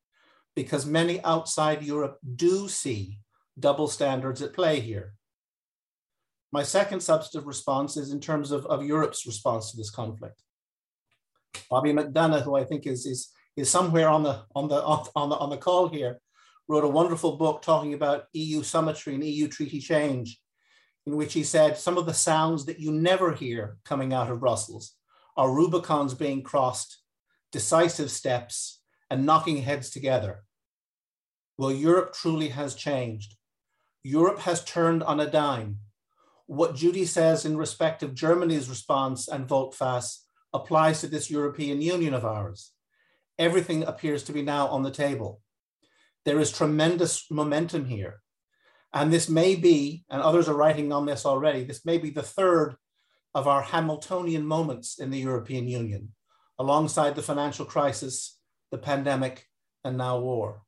because 0.54 0.84
many 0.84 1.24
outside 1.24 1.82
Europe 1.82 2.18
do 2.36 2.68
see 2.68 3.18
double 3.58 3.88
standards 3.88 4.42
at 4.42 4.52
play 4.52 4.80
here. 4.80 5.14
My 6.52 6.62
second 6.62 7.00
substantive 7.00 7.46
response 7.46 7.96
is 7.96 8.12
in 8.12 8.20
terms 8.20 8.50
of, 8.50 8.66
of 8.66 8.84
Europe's 8.84 9.24
response 9.26 9.70
to 9.70 9.78
this 9.78 9.90
conflict. 9.90 10.42
Bobby 11.70 11.94
McDonagh, 11.94 12.42
who 12.42 12.54
I 12.54 12.64
think 12.64 12.86
is, 12.86 13.06
is, 13.06 13.32
is 13.56 13.70
somewhere 13.70 14.10
on 14.10 14.24
the, 14.24 14.42
on, 14.54 14.68
the, 14.68 14.82
on, 14.84 15.30
the, 15.30 15.36
on 15.36 15.48
the 15.48 15.56
call 15.56 15.88
here, 15.88 16.20
wrote 16.68 16.84
a 16.84 16.88
wonderful 16.88 17.38
book 17.38 17.62
talking 17.62 17.94
about 17.94 18.24
EU 18.34 18.62
summitry 18.62 19.14
and 19.14 19.24
EU 19.24 19.48
treaty 19.48 19.80
change 19.80 20.38
in 21.06 21.16
which 21.16 21.32
he 21.32 21.44
said 21.44 21.78
some 21.78 21.96
of 21.96 22.06
the 22.06 22.14
sounds 22.14 22.64
that 22.64 22.80
you 22.80 22.90
never 22.90 23.32
hear 23.32 23.78
coming 23.84 24.12
out 24.12 24.30
of 24.30 24.40
Brussels 24.40 24.94
are 25.36 25.48
Rubicons 25.48 26.14
being 26.14 26.42
crossed, 26.42 26.98
decisive 27.52 28.10
steps, 28.10 28.80
and 29.10 29.24
knocking 29.24 29.62
heads 29.62 29.90
together. 29.90 30.44
Well, 31.56 31.72
Europe 31.72 32.12
truly 32.12 32.48
has 32.48 32.74
changed. 32.74 33.36
Europe 34.02 34.40
has 34.40 34.64
turned 34.64 35.02
on 35.02 35.20
a 35.20 35.30
dime. 35.30 35.78
What 36.46 36.74
Judy 36.74 37.04
says 37.04 37.44
in 37.44 37.56
respect 37.56 38.02
of 38.02 38.14
Germany's 38.14 38.68
response 38.68 39.28
and 39.28 39.48
volte-face 39.48 40.24
applies 40.52 41.00
to 41.00 41.06
this 41.06 41.30
European 41.30 41.80
Union 41.82 42.14
of 42.14 42.24
ours. 42.24 42.72
Everything 43.38 43.84
appears 43.84 44.22
to 44.24 44.32
be 44.32 44.42
now 44.42 44.68
on 44.68 44.82
the 44.82 44.90
table. 44.90 45.40
There 46.24 46.40
is 46.40 46.50
tremendous 46.50 47.26
momentum 47.30 47.84
here. 47.84 48.20
And 48.96 49.12
this 49.12 49.28
may 49.28 49.56
be, 49.56 50.06
and 50.08 50.22
others 50.22 50.48
are 50.48 50.56
writing 50.56 50.90
on 50.90 51.04
this 51.04 51.26
already, 51.26 51.64
this 51.64 51.84
may 51.84 51.98
be 51.98 52.08
the 52.08 52.22
third 52.22 52.76
of 53.34 53.46
our 53.46 53.60
Hamiltonian 53.60 54.46
moments 54.46 54.98
in 54.98 55.10
the 55.10 55.18
European 55.18 55.68
Union, 55.68 56.14
alongside 56.58 57.14
the 57.14 57.20
financial 57.20 57.66
crisis, 57.66 58.38
the 58.70 58.78
pandemic, 58.78 59.44
and 59.84 59.98
now 59.98 60.18
war. 60.18 60.62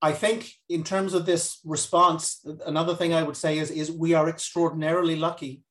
I 0.00 0.12
think 0.12 0.52
in 0.68 0.84
terms 0.84 1.12
of 1.12 1.26
this 1.26 1.58
response, 1.64 2.46
another 2.64 2.94
thing 2.94 3.12
I 3.12 3.24
would 3.24 3.36
say 3.36 3.58
is, 3.58 3.72
is 3.72 3.90
we 3.90 4.14
are 4.14 4.28
extraordinarily 4.28 5.16
lucky 5.16 5.64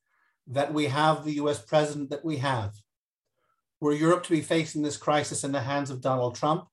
that 0.48 0.74
we 0.74 0.88
have 0.88 1.24
the 1.24 1.36
US 1.44 1.62
president 1.62 2.10
that 2.10 2.26
we 2.26 2.40
have. 2.40 2.74
Were 3.80 3.94
Europe 3.94 4.24
to 4.24 4.32
be 4.32 4.42
facing 4.42 4.82
this 4.82 4.98
crisis 4.98 5.46
in 5.46 5.54
the 5.54 5.62
hands 5.62 5.90
of 5.90 6.02
Donald 6.02 6.36
Trump 6.36 6.66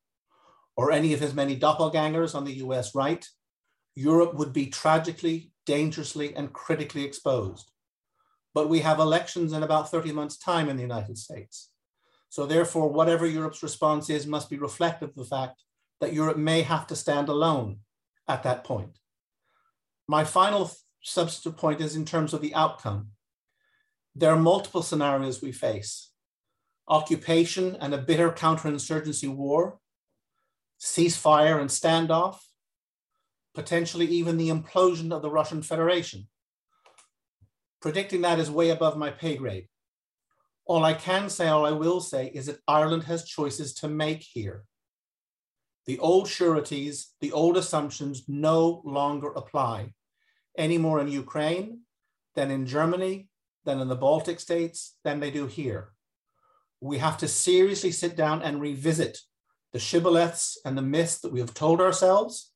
or 0.76 0.90
any 0.90 1.14
of 1.14 1.20
his 1.20 1.35
many 1.35 1.57
doppelgangers 1.57 2.35
on 2.35 2.44
the 2.44 2.55
US 2.64 2.96
right, 2.96 3.24
Europe 3.96 4.35
would 4.35 4.52
be 4.52 4.66
tragically, 4.66 5.50
dangerously, 5.64 6.37
and 6.37 6.52
critically 6.52 7.04
exposed. 7.04 7.70
But 8.54 8.68
we 8.68 8.80
have 8.80 9.00
elections 9.00 9.52
in 9.52 9.62
about 9.62 9.90
30 9.90 10.12
months' 10.12 10.37
time 10.37 10.68
in 10.68 10.76
the 10.76 10.82
United 10.82 11.18
States. 11.18 11.70
So, 12.28 12.46
therefore, 12.46 12.88
whatever 12.88 13.26
Europe's 13.26 13.62
response 13.62 14.11
is 14.11 14.26
must 14.26 14.50
be 14.50 14.59
reflective 14.59 15.11
of 15.11 15.16
the 15.16 15.24
fact 15.24 15.62
that 16.00 16.12
Europe 16.12 16.37
may 16.37 16.62
have 16.62 16.87
to 16.88 16.96
stand 16.96 17.28
alone 17.28 17.78
at 18.28 18.42
that 18.42 18.62
point. 18.62 18.98
My 20.06 20.24
final 20.24 20.70
substantive 21.02 21.56
point 21.56 21.80
is 21.80 21.96
in 21.96 22.04
terms 22.04 22.35
of 22.35 22.42
the 22.42 22.54
outcome. 22.54 23.09
There 24.14 24.30
are 24.30 24.38
multiple 24.38 24.82
scenarios 24.82 25.42
we 25.42 25.52
face 25.52 26.11
occupation 26.88 27.76
and 27.80 27.92
a 27.92 27.98
bitter 27.98 28.30
counterinsurgency 28.30 29.28
war, 29.28 29.78
ceasefire 30.80 31.61
and 31.61 31.68
standoff, 31.68 32.38
potentially 33.57 34.05
even 34.05 34.37
the 34.37 34.51
implosion 34.51 35.11
of 35.11 35.23
the 35.23 35.31
Russian 35.31 35.62
Federation. 35.62 36.29
Predicting 37.81 38.21
that 38.21 38.38
is 38.38 38.51
way 38.51 38.69
above 38.69 38.99
my 38.99 39.09
pay 39.11 39.38
grade. 39.38 39.66
All 40.66 40.85
I 40.85 40.92
can 40.92 41.31
say, 41.31 41.49
all 41.49 41.64
I 41.64 41.71
will 41.71 42.03
say, 42.03 42.31
is 42.35 42.47
that 42.47 42.61
Ireland 42.69 43.05
has 43.05 43.25
choices 43.25 43.73
to 43.77 43.88
make 43.88 44.23
here. 44.23 44.64
The 45.87 45.99
old 46.01 46.29
sureties, 46.29 47.14
the 47.23 47.33
old 47.33 47.57
assumptions 47.57 48.25
no 48.29 48.83
longer 48.85 49.29
apply 49.29 49.95
any 50.59 50.77
more 50.77 51.01
in 51.01 51.09
Ukraine 51.09 51.81
than 52.35 52.51
in 52.51 52.66
Germany, 52.66 53.31
than 53.64 53.81
in 53.81 53.88
the 53.88 53.97
Baltic 53.97 54.38
states, 54.38 54.99
than 55.03 55.19
they 55.19 55.31
do 55.31 55.47
here. 55.47 55.92
We 56.83 56.99
have 56.99 57.16
to 57.19 57.29
seriously 57.29 57.92
sit 57.92 58.16
down 58.16 58.42
and 58.42 58.61
revisit 58.61 59.16
the 59.73 59.79
shibboleths 59.79 60.59
and 60.66 60.77
the 60.77 60.83
myths 60.83 61.21
that 61.21 61.33
we 61.33 61.40
have 61.40 61.55
told 61.55 61.81
ourselves 61.81 62.53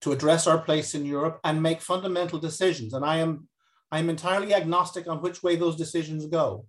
to 0.00 0.12
address 0.12 0.46
our 0.46 0.58
place 0.58 0.94
in 0.94 1.04
Europe 1.04 1.40
and 1.44 1.62
make 1.62 1.80
fundamental 1.80 2.38
decisions. 2.38 2.94
And 2.94 3.04
I 3.04 3.16
am, 3.16 3.48
I 3.90 3.98
am 3.98 4.10
entirely 4.10 4.54
agnostic 4.54 5.08
on 5.08 5.22
which 5.22 5.42
way 5.42 5.56
those 5.56 5.76
decisions 5.76 6.26
go, 6.26 6.66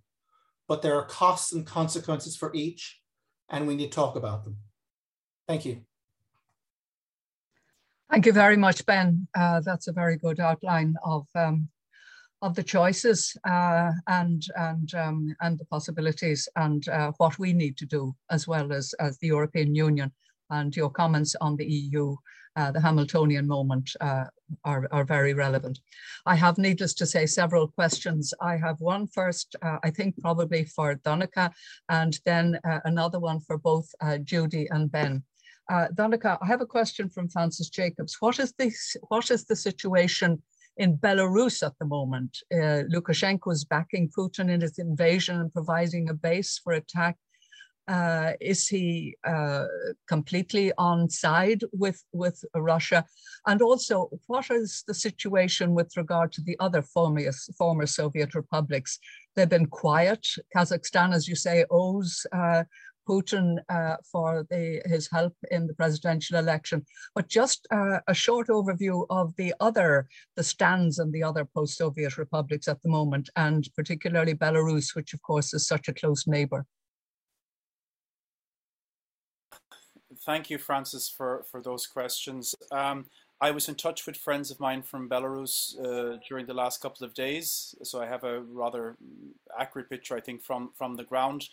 but 0.68 0.82
there 0.82 0.96
are 0.96 1.04
costs 1.04 1.52
and 1.52 1.66
consequences 1.66 2.36
for 2.36 2.52
each, 2.54 3.00
and 3.48 3.66
we 3.66 3.76
need 3.76 3.90
to 3.90 3.96
talk 3.96 4.16
about 4.16 4.44
them. 4.44 4.56
Thank 5.46 5.64
you. 5.64 5.82
Thank 8.10 8.26
you 8.26 8.32
very 8.32 8.56
much, 8.56 8.84
Ben. 8.86 9.28
Uh, 9.36 9.60
that's 9.60 9.86
a 9.86 9.92
very 9.92 10.16
good 10.16 10.40
outline 10.40 10.96
of 11.04 11.28
um, 11.36 11.68
of 12.42 12.54
the 12.54 12.62
choices 12.62 13.36
uh, 13.48 13.92
and 14.08 14.42
and 14.56 14.94
um, 14.94 15.36
and 15.40 15.58
the 15.58 15.64
possibilities 15.66 16.48
and 16.56 16.88
uh, 16.88 17.12
what 17.18 17.38
we 17.38 17.52
need 17.52 17.76
to 17.76 17.86
do 17.86 18.14
as 18.30 18.48
well 18.48 18.72
as 18.72 18.94
as 18.98 19.18
the 19.18 19.28
European 19.28 19.74
Union 19.74 20.10
and 20.50 20.74
your 20.74 20.90
comments 20.90 21.36
on 21.40 21.56
the 21.56 21.66
EU 21.66 22.16
uh, 22.56 22.70
the 22.72 22.80
Hamiltonian 22.80 23.46
moment 23.46 23.90
uh, 24.00 24.24
are, 24.64 24.88
are 24.90 25.04
very 25.04 25.34
relevant. 25.34 25.78
I 26.26 26.34
have, 26.36 26.58
needless 26.58 26.94
to 26.94 27.06
say, 27.06 27.26
several 27.26 27.68
questions. 27.68 28.34
I 28.40 28.56
have 28.56 28.80
one 28.80 29.06
first, 29.06 29.56
uh, 29.62 29.78
I 29.84 29.90
think 29.90 30.20
probably 30.20 30.64
for 30.64 30.96
Donncha, 30.96 31.52
and 31.88 32.18
then 32.24 32.58
uh, 32.64 32.80
another 32.84 33.20
one 33.20 33.40
for 33.40 33.58
both 33.58 33.88
uh, 34.00 34.18
Judy 34.18 34.68
and 34.70 34.90
Ben. 34.90 35.22
Donncha, 35.70 36.36
I 36.42 36.46
have 36.46 36.60
a 36.60 36.66
question 36.66 37.08
from 37.08 37.28
Francis 37.28 37.68
Jacobs. 37.68 38.16
What 38.18 38.40
is 38.40 38.52
the, 38.58 38.74
what 39.08 39.30
is 39.30 39.44
the 39.44 39.54
situation 39.54 40.42
in 40.78 40.98
Belarus 40.98 41.64
at 41.64 41.78
the 41.78 41.86
moment? 41.86 42.36
Lukashenko 42.52 43.52
is 43.52 43.64
backing 43.64 44.10
Putin 44.18 44.50
in 44.50 44.62
his 44.62 44.80
invasion 44.80 45.40
and 45.40 45.52
providing 45.52 46.10
a 46.10 46.14
base 46.14 46.58
for 46.58 46.72
attack. 46.72 47.16
Uh, 47.88 48.32
is 48.40 48.68
he 48.68 49.16
uh, 49.26 49.66
completely 50.06 50.72
on 50.78 51.08
side 51.10 51.62
with, 51.72 52.02
with 52.12 52.44
Russia? 52.54 53.04
And 53.46 53.62
also, 53.62 54.10
what 54.26 54.50
is 54.50 54.84
the 54.86 54.94
situation 54.94 55.74
with 55.74 55.96
regard 55.96 56.32
to 56.32 56.42
the 56.42 56.56
other 56.60 56.82
former, 56.82 57.32
former 57.58 57.86
Soviet 57.86 58.34
republics? 58.34 58.98
They've 59.34 59.48
been 59.48 59.66
quiet. 59.66 60.26
Kazakhstan, 60.54 61.14
as 61.14 61.26
you 61.26 61.34
say, 61.34 61.64
owes 61.70 62.26
uh, 62.32 62.64
Putin 63.08 63.58
uh, 63.68 63.96
for 64.10 64.46
the, 64.50 64.80
his 64.84 65.08
help 65.10 65.34
in 65.50 65.66
the 65.66 65.74
presidential 65.74 66.38
election. 66.38 66.84
But 67.14 67.28
just 67.28 67.66
uh, 67.72 67.98
a 68.06 68.14
short 68.14 68.48
overview 68.48 69.06
of 69.10 69.34
the 69.36 69.52
other, 69.58 70.08
the 70.36 70.44
stands 70.44 70.98
and 71.00 71.12
the 71.12 71.24
other 71.24 71.44
post-Soviet 71.44 72.18
republics 72.18 72.68
at 72.68 72.80
the 72.82 72.88
moment, 72.88 73.28
and 73.34 73.68
particularly 73.74 74.34
Belarus, 74.34 74.94
which 74.94 75.12
of 75.12 75.22
course 75.22 75.52
is 75.54 75.66
such 75.66 75.88
a 75.88 75.94
close 75.94 76.26
neighbor. 76.26 76.66
Thank 80.24 80.50
you, 80.50 80.58
Francis, 80.58 81.08
for, 81.08 81.44
for 81.50 81.62
those 81.62 81.86
questions. 81.86 82.54
Um, 82.70 83.06
I 83.40 83.50
was 83.52 83.68
in 83.68 83.74
touch 83.74 84.06
with 84.06 84.18
friends 84.18 84.50
of 84.50 84.60
mine 84.60 84.82
from 84.82 85.08
Belarus 85.08 85.78
uh, 85.80 86.18
during 86.28 86.44
the 86.44 86.52
last 86.52 86.82
couple 86.82 87.06
of 87.06 87.14
days, 87.14 87.74
so 87.82 88.02
I 88.02 88.06
have 88.06 88.22
a 88.22 88.40
rather 88.40 88.96
accurate 89.58 89.88
picture, 89.88 90.14
I 90.14 90.20
think, 90.20 90.42
from, 90.42 90.72
from 90.76 90.96
the 90.96 91.04
ground. 91.04 91.48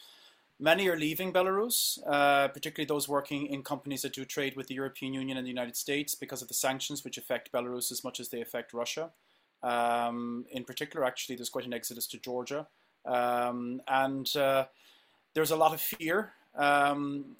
Many 0.59 0.89
are 0.89 0.97
leaving 0.97 1.31
Belarus, 1.31 1.97
uh, 2.05 2.49
particularly 2.49 2.87
those 2.87 3.07
working 3.07 3.45
in 3.45 3.63
companies 3.63 4.01
that 4.01 4.13
do 4.13 4.25
trade 4.25 4.57
with 4.57 4.67
the 4.67 4.75
European 4.75 5.13
Union 5.13 5.37
and 5.37 5.45
the 5.45 5.51
United 5.51 5.77
States 5.77 6.13
because 6.13 6.41
of 6.41 6.49
the 6.49 6.53
sanctions 6.53 7.05
which 7.05 7.17
affect 7.17 7.51
Belarus 7.53 7.91
as 7.91 8.03
much 8.03 8.19
as 8.19 8.29
they 8.29 8.41
affect 8.41 8.73
Russia. 8.73 9.11
Um, 9.63 10.45
in 10.51 10.65
particular, 10.65 11.05
actually, 11.05 11.35
there's 11.35 11.49
quite 11.49 11.65
an 11.65 11.73
exodus 11.73 12.07
to 12.07 12.17
Georgia. 12.17 12.67
Um, 13.05 13.81
and 13.87 14.35
uh, 14.35 14.65
there's 15.35 15.51
a 15.51 15.55
lot 15.55 15.73
of 15.73 15.79
fear. 15.79 16.33
Um, 16.55 17.37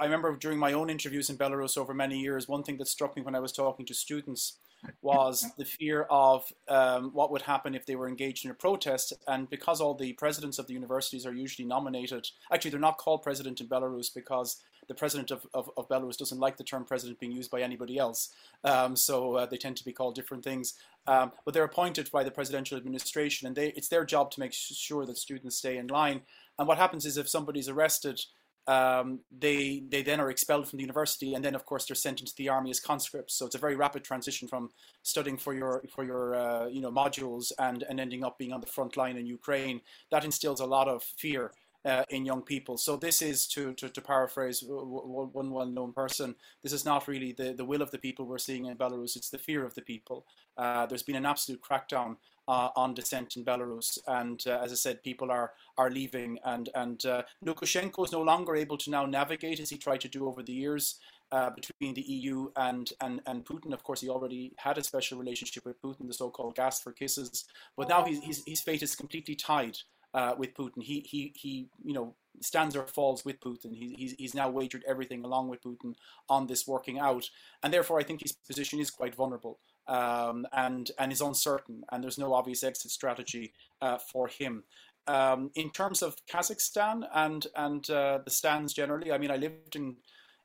I 0.00 0.04
remember 0.04 0.34
during 0.34 0.58
my 0.58 0.72
own 0.72 0.88
interviews 0.88 1.28
in 1.28 1.36
Belarus 1.36 1.76
over 1.76 1.92
many 1.92 2.18
years, 2.18 2.48
one 2.48 2.62
thing 2.62 2.78
that 2.78 2.88
struck 2.88 3.14
me 3.16 3.22
when 3.22 3.34
I 3.34 3.40
was 3.40 3.52
talking 3.52 3.84
to 3.84 3.94
students 3.94 4.58
was 5.02 5.46
the 5.58 5.64
fear 5.66 6.06
of 6.10 6.50
um, 6.68 7.10
what 7.12 7.30
would 7.30 7.42
happen 7.42 7.74
if 7.74 7.84
they 7.84 7.96
were 7.96 8.08
engaged 8.08 8.46
in 8.46 8.50
a 8.50 8.54
protest. 8.54 9.12
And 9.28 9.48
because 9.50 9.78
all 9.80 9.94
the 9.94 10.14
presidents 10.14 10.58
of 10.58 10.66
the 10.66 10.72
universities 10.72 11.26
are 11.26 11.34
usually 11.34 11.68
nominated, 11.68 12.26
actually, 12.50 12.70
they're 12.70 12.80
not 12.80 12.96
called 12.96 13.22
president 13.22 13.60
in 13.60 13.68
Belarus 13.68 14.12
because 14.12 14.62
the 14.88 14.94
president 14.94 15.30
of, 15.30 15.46
of, 15.52 15.70
of 15.76 15.86
Belarus 15.88 16.16
doesn't 16.16 16.40
like 16.40 16.56
the 16.56 16.64
term 16.64 16.84
president 16.84 17.20
being 17.20 17.30
used 17.30 17.50
by 17.50 17.60
anybody 17.60 17.98
else. 17.98 18.30
Um, 18.64 18.96
so 18.96 19.34
uh, 19.34 19.46
they 19.46 19.58
tend 19.58 19.76
to 19.76 19.84
be 19.84 19.92
called 19.92 20.14
different 20.14 20.42
things. 20.42 20.74
Um, 21.06 21.30
but 21.44 21.52
they're 21.54 21.64
appointed 21.64 22.10
by 22.10 22.24
the 22.24 22.30
presidential 22.30 22.76
administration, 22.76 23.46
and 23.46 23.54
they, 23.54 23.68
it's 23.76 23.88
their 23.88 24.04
job 24.04 24.30
to 24.32 24.40
make 24.40 24.52
sure 24.52 25.06
that 25.06 25.18
students 25.18 25.56
stay 25.56 25.76
in 25.76 25.88
line. 25.88 26.22
And 26.58 26.66
what 26.66 26.78
happens 26.78 27.06
is 27.06 27.16
if 27.16 27.28
somebody's 27.28 27.68
arrested, 27.68 28.20
um, 28.66 29.20
they 29.36 29.82
they 29.88 30.02
then 30.02 30.20
are 30.20 30.30
expelled 30.30 30.68
from 30.68 30.76
the 30.76 30.82
university, 30.82 31.34
and 31.34 31.44
then 31.44 31.54
of 31.54 31.64
course 31.64 31.86
they're 31.86 31.94
sent 31.94 32.20
into 32.20 32.34
the 32.36 32.48
army 32.48 32.70
as 32.70 32.80
conscripts. 32.80 33.34
So 33.34 33.46
it's 33.46 33.54
a 33.54 33.58
very 33.58 33.76
rapid 33.76 34.04
transition 34.04 34.48
from 34.48 34.70
studying 35.02 35.38
for 35.38 35.54
your 35.54 35.82
for 35.94 36.04
your 36.04 36.34
uh, 36.34 36.66
you 36.66 36.80
know 36.80 36.92
modules 36.92 37.52
and 37.58 37.84
and 37.88 37.98
ending 37.98 38.24
up 38.24 38.38
being 38.38 38.52
on 38.52 38.60
the 38.60 38.66
front 38.66 38.96
line 38.96 39.16
in 39.16 39.26
Ukraine. 39.26 39.80
That 40.10 40.24
instills 40.24 40.60
a 40.60 40.66
lot 40.66 40.88
of 40.88 41.02
fear. 41.02 41.52
Uh, 41.82 42.04
in 42.10 42.26
young 42.26 42.42
people. 42.42 42.76
So 42.76 42.98
this 42.98 43.22
is 43.22 43.46
to, 43.46 43.72
to, 43.72 43.88
to 43.88 44.00
paraphrase 44.02 44.62
one 44.62 45.50
well-known 45.50 45.94
person. 45.94 46.34
This 46.62 46.74
is 46.74 46.84
not 46.84 47.08
really 47.08 47.32
the, 47.32 47.54
the 47.54 47.64
will 47.64 47.80
of 47.80 47.90
the 47.90 47.96
people 47.96 48.26
we're 48.26 48.36
seeing 48.36 48.66
in 48.66 48.76
Belarus. 48.76 49.16
It's 49.16 49.30
the 49.30 49.38
fear 49.38 49.64
of 49.64 49.74
the 49.74 49.80
people. 49.80 50.26
Uh, 50.58 50.84
there's 50.84 51.02
been 51.02 51.16
an 51.16 51.24
absolute 51.24 51.62
crackdown 51.62 52.16
uh, 52.50 52.70
on 52.74 52.94
dissent 52.94 53.36
in 53.36 53.44
Belarus. 53.44 53.96
And 54.08 54.42
uh, 54.44 54.58
as 54.64 54.72
I 54.72 54.74
said, 54.74 55.04
people 55.04 55.30
are 55.30 55.52
are 55.78 55.90
leaving, 55.90 56.38
and 56.44 56.68
and 56.74 57.06
uh, 57.06 57.22
Lukashenko 57.46 58.04
is 58.04 58.12
no 58.12 58.22
longer 58.22 58.56
able 58.56 58.76
to 58.78 58.90
now 58.90 59.06
navigate 59.06 59.60
as 59.60 59.70
he 59.70 59.78
tried 59.78 60.00
to 60.00 60.08
do 60.08 60.26
over 60.26 60.42
the 60.42 60.52
years. 60.52 60.96
Uh, 61.32 61.48
between 61.48 61.94
the 61.94 62.00
EU 62.00 62.50
and, 62.56 62.92
and, 63.00 63.20
and 63.24 63.44
Putin. 63.44 63.72
Of 63.72 63.84
course, 63.84 64.00
he 64.00 64.08
already 64.08 64.52
had 64.56 64.78
a 64.78 64.82
special 64.82 65.16
relationship 65.16 65.64
with 65.64 65.80
Putin, 65.80 66.08
the 66.08 66.12
so-called 66.12 66.56
gas 66.56 66.80
for 66.80 66.90
kisses. 66.90 67.44
But 67.76 67.88
now 67.88 68.04
he's, 68.04 68.42
his 68.44 68.60
fate 68.60 68.82
is 68.82 68.96
completely 68.96 69.36
tied 69.36 69.78
uh, 70.14 70.34
with 70.36 70.54
Putin. 70.54 70.82
He, 70.82 71.00
he, 71.00 71.32
he, 71.36 71.68
you 71.84 71.92
know, 71.92 72.14
stands 72.40 72.76
or 72.76 72.86
falls 72.86 73.24
with 73.24 73.40
Putin. 73.40 73.74
He, 73.74 73.94
he's, 73.98 74.12
he's 74.12 74.34
now 74.34 74.48
wagered 74.48 74.84
everything 74.86 75.24
along 75.24 75.48
with 75.48 75.62
Putin 75.62 75.94
on 76.28 76.46
this 76.46 76.66
working 76.66 76.98
out. 76.98 77.28
And 77.62 77.72
therefore, 77.72 78.00
I 78.00 78.02
think 78.02 78.22
his 78.22 78.32
position 78.32 78.80
is 78.80 78.90
quite 78.90 79.14
vulnerable 79.14 79.58
um, 79.90 80.46
and 80.52 80.90
and 80.98 81.12
is 81.12 81.20
uncertain, 81.20 81.82
and 81.90 82.02
there's 82.02 82.18
no 82.18 82.32
obvious 82.32 82.62
exit 82.62 82.90
strategy 82.92 83.52
uh, 83.82 83.98
for 83.98 84.28
him. 84.28 84.64
Um, 85.06 85.50
in 85.56 85.70
terms 85.70 86.02
of 86.02 86.16
Kazakhstan 86.26 87.06
and 87.12 87.46
and 87.56 87.88
uh, 87.90 88.20
the 88.24 88.30
stands 88.30 88.72
generally, 88.72 89.12
I 89.12 89.18
mean, 89.18 89.30
I 89.30 89.36
lived 89.36 89.76
in 89.76 89.96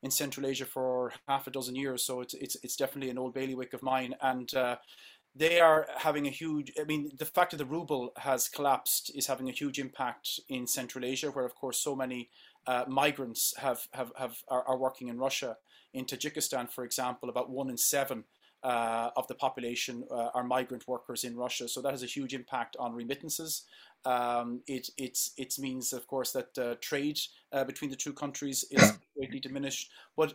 in 0.01 0.12
Central 0.12 0.45
Asia 0.47 0.65
for 0.65 1.13
half 1.28 1.47
a 1.47 1.51
dozen 1.51 1.75
years, 1.75 2.04
so 2.04 2.21
it's 2.21 2.34
it's 2.34 2.58
it's 2.63 2.75
definitely 2.75 3.12
an 3.12 3.19
old 3.19 3.34
bailiwick 3.34 3.73
of 3.73 3.84
mine, 3.84 4.15
and. 4.21 4.54
Uh, 4.54 4.75
they 5.36 5.60
are 5.60 5.88
having 5.98 6.26
a 6.28 6.30
huge 6.30 6.71
i 6.80 6.84
mean 6.84 7.12
the 7.17 7.26
fact 7.26 7.52
that 7.52 7.58
the 7.58 7.65
ruble 7.65 8.13
has 8.17 8.48
collapsed 8.48 9.12
is 9.13 9.28
having 9.28 9.50
a 9.50 9.52
huge 9.52 9.80
impact 9.80 10.39
in 10.50 10.65
central 10.65 11.04
asia 11.04 11.30
where 11.30 11.45
of 11.45 11.56
course 11.56 11.78
so 11.78 11.95
many 11.95 12.30
uh, 12.67 12.84
migrants 12.88 13.54
have, 13.58 13.88
have, 13.91 14.12
have 14.17 14.38
are, 14.48 14.63
are, 14.67 14.78
working 14.78 15.08
in 15.08 15.19
russia. 15.19 15.58
In 15.93 16.06
tajikistan 16.06 16.69
for 16.69 16.84
example 16.84 17.30
about 17.30 17.50
one 17.50 17.69
in 17.69 17.78
seven 17.78 18.24
uh, 18.65 19.12
of 19.15 19.28
the 19.28 19.36
population 19.36 20.04
uh, 20.10 20.30
are 20.34 20.43
migrant 20.43 20.88
workers 20.88 21.23
in 21.23 21.38
Russia. 21.38 21.67
So 21.67 21.82
that 21.82 21.91
has 21.91 22.01
a 22.01 22.08
huge 22.08 22.34
impact 22.34 22.75
on 22.80 22.95
remittances. 22.95 23.62
Um, 24.06 24.62
it, 24.65 24.89
it's, 24.97 25.34
it 25.38 25.54
means, 25.60 25.93
of 25.93 26.08
course, 26.08 26.32
that 26.32 26.58
uh, 26.58 26.75
trade 26.82 27.19
uh, 27.54 27.63
between 27.63 27.91
the 27.91 27.95
two 27.95 28.12
countries 28.12 28.65
is 28.71 28.93
greatly 29.17 29.39
diminished. 29.39 29.91
But 30.17 30.34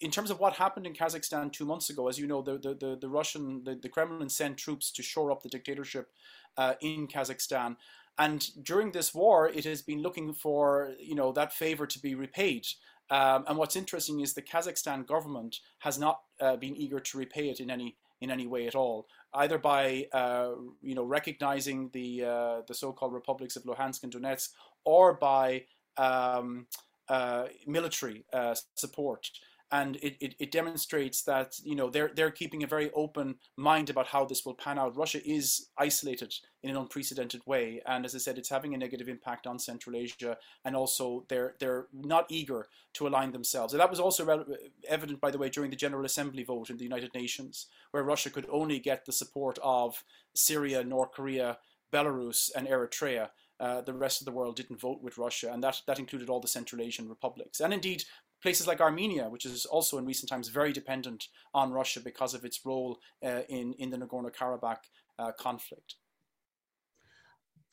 in 0.00 0.12
terms 0.12 0.30
of 0.30 0.38
what 0.38 0.54
happened 0.54 0.86
in 0.86 0.94
Kazakhstan 0.94 1.52
two 1.52 1.64
months 1.64 1.90
ago, 1.90 2.06
as 2.06 2.20
you 2.20 2.28
know, 2.28 2.40
the, 2.40 2.56
the, 2.56 2.74
the, 2.74 2.98
the 3.00 3.08
Russian, 3.08 3.64
the, 3.64 3.74
the 3.74 3.88
Kremlin 3.88 4.28
sent 4.28 4.58
troops 4.58 4.92
to 4.92 5.02
shore 5.02 5.32
up 5.32 5.42
the 5.42 5.48
dictatorship 5.48 6.12
uh, 6.56 6.74
in 6.80 7.08
Kazakhstan. 7.08 7.76
And 8.16 8.46
during 8.62 8.92
this 8.92 9.12
war, 9.12 9.48
it 9.48 9.64
has 9.64 9.82
been 9.82 10.02
looking 10.02 10.34
for, 10.34 10.92
you 11.00 11.16
know, 11.16 11.32
that 11.32 11.52
favor 11.52 11.86
to 11.86 11.98
be 11.98 12.14
repaid. 12.14 12.66
Um, 13.10 13.44
and 13.46 13.58
what's 13.58 13.76
interesting 13.76 14.20
is 14.20 14.32
the 14.32 14.42
Kazakhstan 14.42 15.06
government 15.06 15.58
has 15.80 15.98
not 15.98 16.20
uh, 16.40 16.56
been 16.56 16.76
eager 16.76 17.00
to 17.00 17.18
repay 17.18 17.50
it 17.50 17.60
in 17.60 17.70
any 17.70 17.96
in 18.20 18.30
any 18.30 18.46
way 18.46 18.68
at 18.68 18.76
all, 18.76 19.08
either 19.34 19.58
by 19.58 20.06
uh, 20.12 20.52
you 20.80 20.94
know 20.94 21.04
recognizing 21.04 21.90
the 21.92 22.24
uh, 22.24 22.60
the 22.66 22.74
so-called 22.74 23.12
republics 23.12 23.56
of 23.56 23.64
Luhansk 23.64 24.04
and 24.04 24.12
Donetsk, 24.12 24.50
or 24.84 25.14
by 25.14 25.64
um, 25.96 26.66
uh, 27.08 27.46
military 27.66 28.24
uh, 28.32 28.54
support 28.74 29.30
and 29.72 29.96
it, 29.96 30.18
it, 30.20 30.34
it, 30.38 30.50
demonstrates 30.52 31.22
that 31.22 31.58
you 31.64 31.74
know 31.74 31.88
they're 31.88 32.10
they're 32.14 32.30
keeping 32.30 32.62
a 32.62 32.66
very 32.66 32.90
open 32.94 33.36
mind 33.56 33.88
about 33.88 34.06
how 34.06 34.22
this 34.22 34.44
will 34.44 34.54
pan 34.54 34.78
out. 34.78 34.94
Russia 34.94 35.26
is 35.26 35.70
isolated 35.78 36.34
in 36.62 36.68
an 36.68 36.76
unprecedented 36.76 37.40
way, 37.46 37.80
and 37.86 38.04
as 38.04 38.14
I 38.14 38.18
said, 38.18 38.36
it's 38.36 38.50
having 38.50 38.74
a 38.74 38.78
negative 38.78 39.08
impact 39.08 39.46
on 39.46 39.58
Central 39.58 39.96
Asia, 39.96 40.36
and 40.66 40.76
also 40.76 41.24
they're 41.28 41.54
they're 41.58 41.86
not 41.92 42.26
eager 42.28 42.68
to 42.92 43.08
align 43.08 43.32
themselves. 43.32 43.72
And 43.72 43.80
that 43.80 43.90
was 43.90 43.98
also 43.98 44.44
evident, 44.86 45.22
by 45.22 45.30
the 45.30 45.38
way, 45.38 45.48
during 45.48 45.70
the 45.70 45.76
General 45.76 46.04
Assembly 46.04 46.44
vote 46.44 46.68
in 46.68 46.76
the 46.76 46.84
United 46.84 47.14
Nations, 47.14 47.66
where 47.92 48.04
Russia 48.04 48.28
could 48.28 48.46
only 48.52 48.78
get 48.78 49.06
the 49.06 49.12
support 49.12 49.58
of 49.62 50.04
Syria, 50.34 50.84
North 50.84 51.12
Korea, 51.12 51.58
Belarus, 51.90 52.50
and 52.54 52.68
Eritrea. 52.68 53.30
Uh, 53.58 53.80
the 53.80 53.94
rest 53.94 54.20
of 54.20 54.24
the 54.24 54.32
world 54.32 54.56
didn't 54.56 54.80
vote 54.80 55.00
with 55.02 55.18
Russia, 55.18 55.52
and 55.52 55.62
that, 55.62 55.80
that 55.86 56.00
included 56.00 56.28
all 56.28 56.40
the 56.40 56.48
Central 56.48 56.82
Asian 56.82 57.08
republics. 57.08 57.60
And 57.60 57.72
indeed, 57.72 58.02
places 58.42 58.66
like 58.66 58.80
Armenia, 58.80 59.28
which 59.28 59.46
is 59.46 59.64
also 59.66 59.98
in 59.98 60.04
recent 60.04 60.28
times 60.28 60.48
very 60.48 60.72
dependent 60.72 61.28
on 61.54 61.72
Russia 61.72 62.00
because 62.00 62.34
of 62.34 62.44
its 62.44 62.64
role 62.66 62.98
uh, 63.24 63.42
in, 63.48 63.72
in 63.74 63.90
the 63.90 63.96
Nagorno 63.96 64.34
Karabakh 64.34 64.78
uh, 65.18 65.32
conflict. 65.32 65.94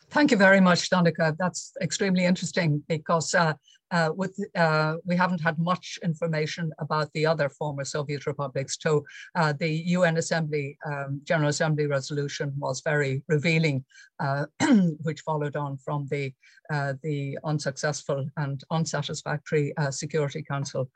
Thank 0.09 0.31
you 0.31 0.37
very 0.37 0.59
much, 0.59 0.89
Donncha. 0.89 1.35
That's 1.37 1.73
extremely 1.81 2.25
interesting 2.25 2.83
because 2.87 3.35
uh, 3.35 3.53
uh, 3.91 4.11
with 4.15 4.37
uh, 4.55 4.95
we 5.05 5.15
haven't 5.15 5.41
had 5.41 5.57
much 5.57 5.97
information 6.03 6.71
about 6.79 7.11
the 7.13 7.25
other 7.25 7.49
former 7.49 7.83
Soviet 7.83 8.25
republics. 8.27 8.77
So 8.79 9.03
uh, 9.35 9.53
the 9.53 9.69
UN 9.69 10.17
Assembly 10.17 10.77
um, 10.85 11.21
General 11.23 11.49
Assembly 11.49 11.87
resolution 11.87 12.53
was 12.57 12.81
very 12.81 13.23
revealing, 13.27 13.83
uh, 14.19 14.45
which 15.01 15.21
followed 15.21 15.55
on 15.55 15.77
from 15.77 16.07
the 16.11 16.33
uh, 16.71 16.93
the 17.01 17.37
unsuccessful 17.43 18.27
and 18.37 18.63
unsatisfactory 18.69 19.73
Security 19.89 20.43
Council 20.43 20.89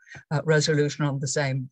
resolution 0.43 1.05
on 1.05 1.19
the 1.19 1.27
same. 1.27 1.69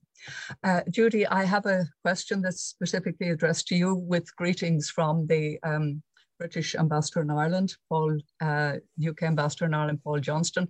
Judy, 0.89 1.27
I 1.27 1.43
have 1.43 1.65
a 1.65 1.85
question 2.03 2.41
that's 2.41 2.61
specifically 2.61 3.29
addressed 3.29 3.67
to 3.67 3.75
you 3.75 3.95
with 3.95 4.35
greetings 4.35 4.89
from 4.89 5.27
the 5.27 5.59
um, 5.63 6.01
British 6.41 6.73
ambassador 6.73 7.21
in 7.21 7.29
Ireland, 7.29 7.75
Paul, 7.87 8.17
uh, 8.41 8.77
UK 9.09 9.21
ambassador 9.23 9.65
in 9.65 9.75
Ireland, 9.75 9.99
Paul 10.03 10.19
Johnston. 10.19 10.67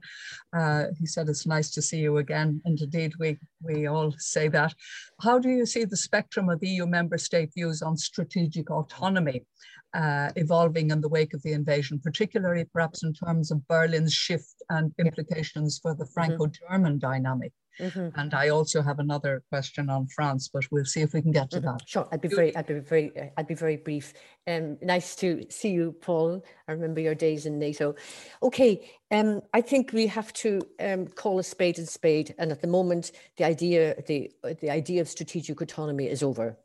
Uh, 0.51 0.87
he 0.99 1.05
said 1.05 1.29
it's 1.29 1.47
nice 1.47 1.71
to 1.71 1.81
see 1.81 1.99
you 1.99 2.17
again, 2.17 2.61
and 2.65 2.77
indeed 2.81 3.13
we 3.21 3.39
we 3.63 3.87
all 3.87 4.13
say 4.17 4.49
that. 4.49 4.73
How 5.21 5.39
do 5.39 5.49
you 5.49 5.65
see 5.65 5.85
the 5.85 6.03
spectrum 6.07 6.49
of 6.49 6.61
EU 6.61 6.85
member 6.85 7.17
state 7.17 7.51
views 7.55 7.81
on 7.81 7.95
strategic 7.95 8.69
autonomy 8.69 9.45
uh, 9.93 10.31
evolving 10.35 10.91
in 10.91 10.99
the 10.99 11.13
wake 11.17 11.33
of 11.33 11.41
the 11.43 11.53
invasion, 11.53 12.01
particularly 12.03 12.65
perhaps 12.73 13.03
in 13.03 13.13
terms 13.13 13.49
of 13.49 13.65
Berlin's 13.69 14.13
shift 14.13 14.55
and 14.69 14.91
implications 14.99 15.79
for 15.81 15.93
the 15.93 16.03
mm-hmm. 16.03 16.13
Franco-German 16.13 16.99
dynamic? 16.99 17.53
Mm-hmm. 17.79 18.19
And 18.19 18.33
I 18.33 18.49
also 18.49 18.81
have 18.81 18.99
another 18.99 19.43
question 19.49 19.89
on 19.89 20.07
France, 20.07 20.49
but 20.53 20.63
we'll 20.71 20.85
see 20.85 21.01
if 21.01 21.13
we 21.13 21.21
can 21.21 21.31
get 21.31 21.49
to 21.51 21.57
mm-hmm. 21.57 21.67
that. 21.67 21.87
Sure, 21.87 22.07
I'd 22.11 22.21
be 22.21 22.27
very, 22.27 22.55
I'd 22.55 22.67
be 22.67 22.79
very, 22.79 23.31
I'd 23.37 23.47
be 23.47 23.53
very 23.53 23.77
brief. 23.77 24.13
Um, 24.47 24.77
nice 24.81 25.15
to 25.17 25.45
see 25.49 25.71
you, 25.71 25.95
Paul. 26.01 26.43
I 26.67 26.71
remember 26.73 26.99
your 26.99 27.15
days 27.15 27.45
in 27.45 27.59
NATO. 27.59 27.95
Okay, 28.43 28.89
um, 29.11 29.41
I 29.53 29.61
think 29.61 29.93
we 29.93 30.07
have 30.07 30.33
to 30.33 30.61
um, 30.79 31.07
call 31.07 31.39
a 31.39 31.43
spade 31.43 31.79
a 31.79 31.85
spade, 31.85 32.35
and 32.37 32.51
at 32.51 32.61
the 32.61 32.67
moment, 32.67 33.11
the 33.37 33.45
idea, 33.45 34.01
the 34.07 34.31
the 34.61 34.69
idea 34.69 35.01
of 35.01 35.07
strategic 35.07 35.61
autonomy 35.61 36.07
is 36.07 36.23
over 36.23 36.57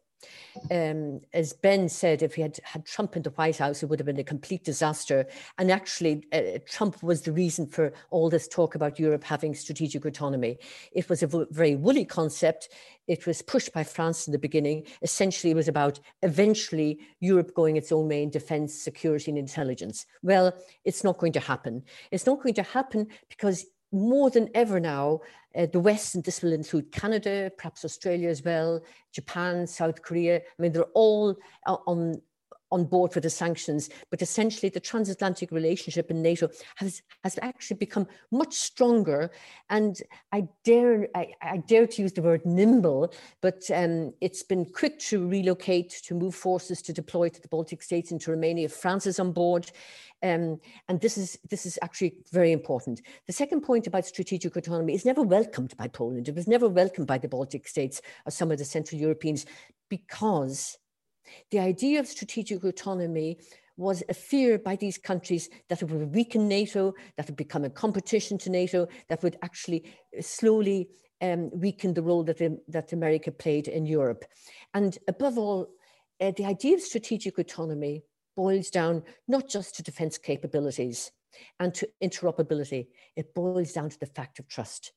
um, 0.71 1.21
as 1.33 1.53
Ben 1.53 1.89
said, 1.89 2.23
if 2.23 2.35
he 2.35 2.43
had 2.43 2.59
had 2.63 2.87
Trump 2.87 3.17
in 3.17 3.23
the 3.23 3.31
White 3.31 3.59
House, 3.59 3.83
it 3.83 3.87
would 3.87 3.99
have 3.99 4.07
been 4.07 4.19
a 4.19 4.25
complete 4.25 4.65
disaster. 4.65 5.27
And 5.59 5.71
actually, 5.71 6.25
uh, 6.33 6.59
Trump 6.67 7.03
was 7.03 7.23
the 7.23 7.33
reason 7.33 7.67
for 7.67 7.93
all 8.11 8.31
this 8.31 8.49
talk 8.49 8.75
about 8.75 8.99
Europe 8.99 9.25
having 9.25 9.55
strategic 9.55 10.05
autonomy. 10.05 10.59
It 10.93 11.09
was 11.09 11.23
a 11.23 11.47
very 11.51 11.77
woolly 11.77 12.05
concept. 12.05 12.69
It 13.07 13.27
was 13.27 13.43
pushed 13.43 13.73
by 13.73 13.85
France 13.85 14.27
in 14.27 14.33
the 14.33 14.39
beginning. 14.39 14.87
Essentially, 15.03 15.53
it 15.53 15.57
was 15.57 15.69
about 15.69 16.01
eventually 16.23 17.01
Europe 17.21 17.55
going 17.55 17.77
its 17.77 17.93
own 17.93 18.09
way 18.09 18.23
in 18.23 18.31
defense, 18.31 18.75
security, 18.75 19.31
and 19.31 19.39
intelligence. 19.39 20.07
Well, 20.23 20.53
it's 20.85 21.05
not 21.05 21.19
going 21.19 21.33
to 21.33 21.41
happen. 21.41 21.83
It's 22.11 22.27
not 22.27 22.43
going 22.43 22.55
to 22.55 22.63
happen 22.63 23.07
because 23.29 23.67
more 23.97 24.31
than 24.31 24.49
ever 24.55 24.79
now, 24.81 25.21
uh, 25.57 25.67
the 25.73 25.81
West, 25.81 26.15
and 26.15 26.25
this 26.25 26.43
will 26.43 26.53
include 26.53 26.93
Canada, 26.93 27.51
perhaps 27.57 27.85
Australia 27.85 28.29
as 28.29 28.43
well, 28.43 28.83
Japan, 29.13 29.67
South 29.67 30.03
Korea. 30.03 30.37
I 30.37 30.63
mean, 30.63 30.73
they're 30.73 30.85
all 30.95 31.37
uh, 31.67 31.77
on 31.87 32.21
on 32.77 32.85
board 32.85 33.13
for 33.13 33.21
the 33.21 33.31
sanctions, 33.31 33.89
but 34.11 34.23
essentially 34.23 34.69
the 34.69 34.79
transatlantic 34.93 35.51
relationship 35.51 36.11
in 36.11 36.23
NATO 36.23 36.49
has, 36.77 37.03
has 37.25 37.39
actually 37.41 37.79
become 37.79 38.07
much 38.31 38.55
stronger. 38.55 39.31
And 39.71 39.97
I 40.31 40.47
dare, 40.65 41.09
I, 41.15 41.33
I 41.41 41.57
dare 41.57 41.87
to 41.87 42.03
use 42.03 42.13
the 42.13 42.23
word 42.23 42.45
nimble, 42.45 43.13
but 43.41 43.63
um, 43.75 44.13
it's 44.21 44.43
been 44.43 44.67
quick 44.67 44.99
to 45.11 45.27
relocate, 45.27 45.91
to 46.05 46.15
move 46.15 46.35
forces 46.35 46.83
to 46.83 46.93
deploy 46.93 47.31
to 47.31 47.41
the 47.41 47.49
Baltic 47.49 47.83
states 47.83 48.11
and 48.11 48.21
to 48.21 48.31
Romania. 48.31 48.69
France 48.69 49.07
is 49.07 49.19
on 49.19 49.33
board. 49.33 49.71
Um, 50.23 50.61
and 50.89 51.01
this 51.01 51.19
is, 51.19 51.39
this 51.51 51.67
is 51.67 51.79
actually 51.83 52.17
very 52.33 52.53
important. 52.53 53.03
The 53.27 53.33
second 53.33 53.63
point 53.63 53.87
about 53.87 54.07
strategic 54.07 54.57
autonomy 54.57 54.95
is 54.95 55.05
never 55.05 55.23
welcomed 55.23 55.77
by 55.77 55.89
Poland. 55.89 56.29
It 56.29 56.35
was 56.35 56.47
never 56.47 56.69
welcomed 56.69 57.07
by 57.07 57.19
the 57.19 57.29
Baltic 57.29 57.69
states 57.69 58.01
or 58.27 58.31
some 58.31 58.51
of 58.51 58.59
the 58.59 58.65
Central 58.65 59.01
Europeans 59.01 59.47
because 59.89 60.79
the 61.51 61.59
idea 61.59 62.01
of 62.01 62.07
strategic 62.07 62.65
autonomy 62.65 63.39
was 63.77 64.03
a 64.09 64.15
fear 64.15 64.59
by 64.59 64.77
these 64.77 64.99
countries 64.99 65.51
that 65.69 65.83
it 65.83 65.91
would 65.91 66.15
weaken 66.15 66.49
NATO, 66.49 66.95
that 67.17 67.27
it 67.27 67.33
would 67.33 67.37
become 67.37 67.65
a 67.65 67.71
competition 67.71 68.39
to 68.39 68.51
NATO, 68.51 68.89
that 69.09 69.23
would 69.23 69.37
actually 69.43 69.85
slowly 70.21 70.89
um, 71.21 71.51
weaken 71.53 71.95
the 71.95 72.03
role 72.03 72.25
that, 72.25 72.39
that 72.69 72.93
America 72.93 73.31
played 73.31 73.69
in 73.69 73.87
Europe. 73.87 74.25
And 74.75 74.99
above 75.09 75.39
all, 75.39 75.69
uh, 76.21 76.33
the 76.37 76.47
idea 76.47 76.75
of 76.75 76.81
strategic 76.81 77.39
autonomy 77.39 78.03
boils 78.37 78.71
down 78.71 79.03
not 79.29 79.49
just 79.49 79.77
to 79.77 79.83
defense 79.83 80.19
capabilities 80.19 81.13
and 81.61 81.75
to 81.75 81.89
interoperability, 82.03 82.89
it 83.15 83.35
boils 83.35 83.73
down 83.73 83.91
to 83.91 83.99
the 83.99 84.07
fact 84.07 84.39
of 84.39 84.49
trust. 84.49 84.93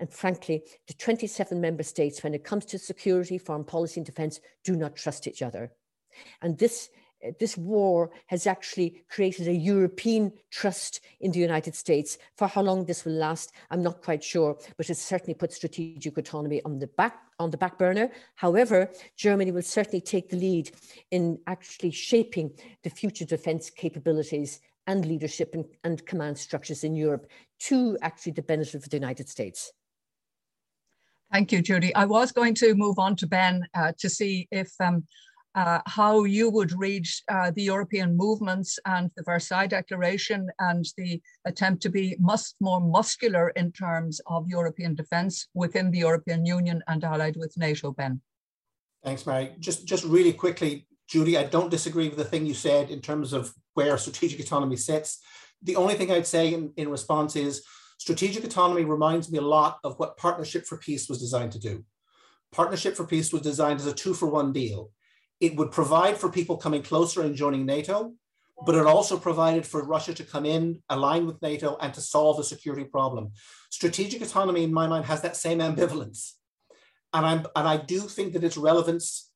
And 0.00 0.10
frankly, 0.10 0.64
the 0.86 0.94
27 0.94 1.60
member 1.60 1.82
states, 1.82 2.22
when 2.22 2.32
it 2.34 2.42
comes 2.42 2.64
to 2.66 2.78
security, 2.78 3.36
foreign 3.36 3.64
policy, 3.64 4.00
and 4.00 4.06
defense, 4.06 4.40
do 4.64 4.74
not 4.74 4.96
trust 4.96 5.26
each 5.26 5.42
other. 5.42 5.72
And 6.40 6.56
this, 6.56 6.88
eh, 7.22 7.32
this 7.38 7.58
war 7.58 8.10
has 8.28 8.46
actually 8.46 9.04
created 9.10 9.46
a 9.46 9.52
European 9.52 10.32
trust 10.50 11.00
in 11.20 11.32
the 11.32 11.38
United 11.38 11.74
States. 11.74 12.16
For 12.38 12.48
how 12.48 12.62
long 12.62 12.86
this 12.86 13.04
will 13.04 13.12
last, 13.12 13.52
I'm 13.70 13.82
not 13.82 14.02
quite 14.02 14.24
sure, 14.24 14.56
but 14.78 14.88
it 14.88 14.96
certainly 14.96 15.34
put 15.34 15.52
strategic 15.52 16.16
autonomy 16.16 16.62
on 16.64 16.78
the 16.78 16.86
back 16.86 17.18
on 17.38 17.50
the 17.50 17.58
back 17.58 17.78
burner. 17.78 18.10
However, 18.34 18.90
Germany 19.16 19.50
will 19.50 19.62
certainly 19.62 20.02
take 20.02 20.28
the 20.28 20.36
lead 20.36 20.72
in 21.10 21.38
actually 21.46 21.90
shaping 21.90 22.52
the 22.82 22.90
future 22.90 23.24
defense 23.24 23.70
capabilities 23.70 24.60
and 24.86 25.06
leadership 25.06 25.54
and, 25.54 25.64
and 25.84 26.04
command 26.06 26.36
structures 26.36 26.84
in 26.84 26.94
Europe 26.94 27.30
to 27.58 27.96
actually 28.02 28.32
the 28.32 28.42
benefit 28.42 28.74
of 28.74 28.90
the 28.90 28.96
United 28.96 29.28
States. 29.28 29.72
Thank 31.32 31.52
you, 31.52 31.62
Judy. 31.62 31.94
I 31.94 32.06
was 32.06 32.32
going 32.32 32.54
to 32.54 32.74
move 32.74 32.98
on 32.98 33.14
to 33.16 33.26
Ben 33.26 33.64
uh, 33.74 33.92
to 33.98 34.08
see 34.08 34.48
if 34.50 34.72
um, 34.80 35.04
uh, 35.54 35.80
how 35.86 36.24
you 36.24 36.50
would 36.50 36.72
read 36.76 37.06
uh, 37.28 37.52
the 37.52 37.62
European 37.62 38.16
movements 38.16 38.78
and 38.84 39.10
the 39.16 39.22
Versailles 39.22 39.68
Declaration 39.68 40.48
and 40.58 40.84
the 40.96 41.20
attempt 41.44 41.82
to 41.82 41.88
be 41.88 42.16
much 42.18 42.42
more 42.60 42.80
muscular 42.80 43.50
in 43.50 43.70
terms 43.70 44.20
of 44.26 44.48
European 44.48 44.94
defence 44.94 45.48
within 45.54 45.90
the 45.90 45.98
European 45.98 46.44
Union 46.44 46.82
and 46.88 47.04
allied 47.04 47.36
with 47.36 47.56
NATO, 47.56 47.92
Ben. 47.92 48.20
Thanks, 49.04 49.24
Mary. 49.24 49.52
Just, 49.60 49.86
just 49.86 50.04
really 50.04 50.32
quickly, 50.32 50.86
Judy, 51.08 51.38
I 51.38 51.44
don't 51.44 51.70
disagree 51.70 52.08
with 52.08 52.18
the 52.18 52.24
thing 52.24 52.44
you 52.44 52.54
said 52.54 52.90
in 52.90 53.00
terms 53.00 53.32
of 53.32 53.54
where 53.74 53.96
strategic 53.98 54.40
autonomy 54.40 54.76
sits. 54.76 55.20
The 55.62 55.76
only 55.76 55.94
thing 55.94 56.10
I'd 56.10 56.26
say 56.26 56.54
in, 56.54 56.72
in 56.76 56.88
response 56.88 57.36
is 57.36 57.64
strategic 58.00 58.44
autonomy 58.44 58.84
reminds 58.84 59.30
me 59.30 59.36
a 59.36 59.42
lot 59.42 59.78
of 59.84 59.98
what 59.98 60.16
Partnership 60.16 60.64
for 60.64 60.78
Peace 60.78 61.06
was 61.06 61.20
designed 61.20 61.52
to 61.52 61.58
do. 61.58 61.84
Partnership 62.50 62.96
for 62.96 63.04
Peace 63.04 63.30
was 63.30 63.42
designed 63.42 63.78
as 63.78 63.86
a 63.86 63.92
two 63.92 64.14
for 64.14 64.26
one 64.26 64.54
deal 64.54 64.90
it 65.40 65.56
would 65.56 65.70
provide 65.70 66.18
for 66.18 66.30
people 66.30 66.56
coming 66.56 66.82
closer 66.82 67.22
and 67.22 67.34
joining 67.34 67.64
NATO, 67.64 68.12
but 68.66 68.74
it 68.74 68.86
also 68.86 69.18
provided 69.18 69.66
for 69.66 69.82
Russia 69.82 70.12
to 70.14 70.24
come 70.24 70.44
in, 70.44 70.82
align 70.90 71.26
with 71.26 71.40
NATO, 71.40 71.78
and 71.80 71.94
to 71.94 72.00
solve 72.00 72.36
the 72.36 72.44
security 72.44 72.84
problem. 72.84 73.32
Strategic 73.70 74.20
autonomy, 74.20 74.64
in 74.64 74.72
my 74.72 74.86
mind, 74.86 75.06
has 75.06 75.22
that 75.22 75.36
same 75.36 75.60
ambivalence. 75.60 76.32
And, 77.14 77.24
I'm, 77.24 77.46
and 77.56 77.66
I 77.66 77.78
do 77.78 78.00
think 78.00 78.34
that 78.34 78.44
its 78.44 78.58
relevance 78.58 79.30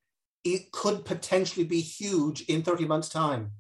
it 0.45 0.71
could 0.73 1.07
potentially 1.07 1.65
be 1.65 1.81
huge 1.81 2.43
in 2.43 2.63
30 2.63 2.85
months' 2.85 3.09
time 3.09 3.53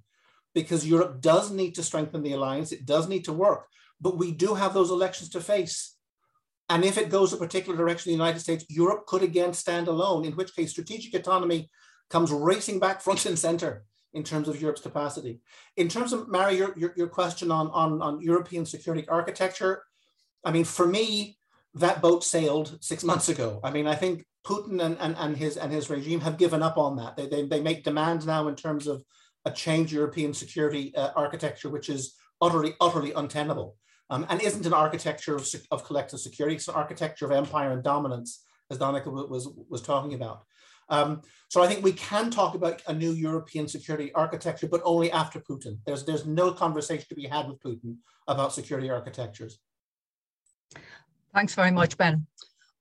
because 0.54 0.86
Europe 0.86 1.22
does 1.22 1.50
need 1.50 1.74
to 1.76 1.82
strengthen 1.82 2.22
the 2.22 2.34
alliance, 2.34 2.72
it 2.72 2.84
does 2.84 3.08
need 3.08 3.24
to 3.24 3.32
work, 3.32 3.66
but 4.00 4.18
we 4.18 4.32
do 4.32 4.54
have 4.54 4.74
those 4.74 4.90
elections 4.90 5.30
to 5.30 5.40
face. 5.40 5.96
And 6.68 6.84
if 6.84 6.96
it 6.96 7.10
goes 7.10 7.32
a 7.32 7.36
particular 7.36 7.76
direction, 7.76 8.10
the 8.10 8.16
United 8.16 8.40
States, 8.40 8.64
Europe 8.68 9.06
could 9.06 9.22
again 9.22 9.52
stand 9.52 9.88
alone, 9.88 10.24
in 10.24 10.32
which 10.32 10.54
case 10.54 10.70
strategic 10.70 11.14
autonomy 11.14 11.70
comes 12.10 12.30
racing 12.30 12.80
back 12.80 13.00
front 13.02 13.26
and 13.26 13.38
center 13.38 13.84
in 14.12 14.22
terms 14.22 14.48
of 14.48 14.60
Europe's 14.60 14.80
capacity. 14.80 15.40
In 15.76 15.88
terms 15.88 16.12
of, 16.12 16.28
Mary, 16.28 16.56
your, 16.56 16.72
your, 16.78 16.94
your 16.96 17.08
question 17.08 17.50
on, 17.50 17.68
on, 17.70 18.00
on 18.00 18.20
European 18.20 18.64
security 18.64 19.06
architecture, 19.08 19.82
I 20.44 20.52
mean, 20.52 20.64
for 20.64 20.86
me, 20.86 21.36
that 21.74 22.00
boat 22.00 22.22
sailed 22.22 22.78
six 22.80 23.02
months 23.10 23.28
ago. 23.28 23.60
I 23.62 23.70
mean, 23.70 23.86
I 23.86 23.96
think 23.96 24.24
Putin 24.46 24.82
and, 24.82 24.96
and, 25.00 25.16
and, 25.18 25.36
his, 25.36 25.56
and 25.56 25.72
his 25.72 25.90
regime 25.90 26.20
have 26.20 26.38
given 26.38 26.62
up 26.62 26.78
on 26.78 26.96
that. 26.96 27.16
They, 27.16 27.26
they, 27.26 27.46
they 27.46 27.60
make 27.60 27.82
demands 27.82 28.26
now 28.26 28.46
in 28.48 28.54
terms 28.54 28.86
of 28.86 29.02
a 29.44 29.50
changed 29.50 29.92
European 29.92 30.32
security 30.32 30.94
uh, 30.94 31.10
architecture, 31.16 31.68
which 31.68 31.88
is 31.88 32.14
utterly, 32.40 32.74
utterly 32.80 33.12
untenable 33.12 33.76
um, 34.10 34.26
and 34.28 34.40
isn't 34.42 34.66
an 34.66 34.74
architecture 34.74 35.36
of, 35.36 35.48
of 35.70 35.84
collective 35.84 36.20
security. 36.20 36.56
It's 36.56 36.68
an 36.68 36.74
architecture 36.74 37.26
of 37.26 37.32
empire 37.32 37.72
and 37.72 37.82
dominance, 37.82 38.44
as 38.70 38.78
Donncha 38.78 39.28
was, 39.28 39.48
was 39.68 39.82
talking 39.82 40.14
about. 40.14 40.44
Um, 40.90 41.22
so 41.48 41.62
I 41.62 41.66
think 41.66 41.82
we 41.82 41.92
can 41.92 42.30
talk 42.30 42.54
about 42.54 42.82
a 42.86 42.92
new 42.92 43.12
European 43.12 43.66
security 43.68 44.12
architecture, 44.14 44.68
but 44.68 44.82
only 44.84 45.10
after 45.10 45.40
Putin. 45.40 45.78
There's, 45.86 46.04
there's 46.04 46.26
no 46.26 46.52
conversation 46.52 47.06
to 47.08 47.14
be 47.14 47.26
had 47.26 47.48
with 47.48 47.60
Putin 47.60 47.96
about 48.28 48.52
security 48.52 48.90
architectures. 48.90 49.58
Thanks 51.34 51.54
very 51.54 51.70
much, 51.70 51.96
Ben. 51.96 52.26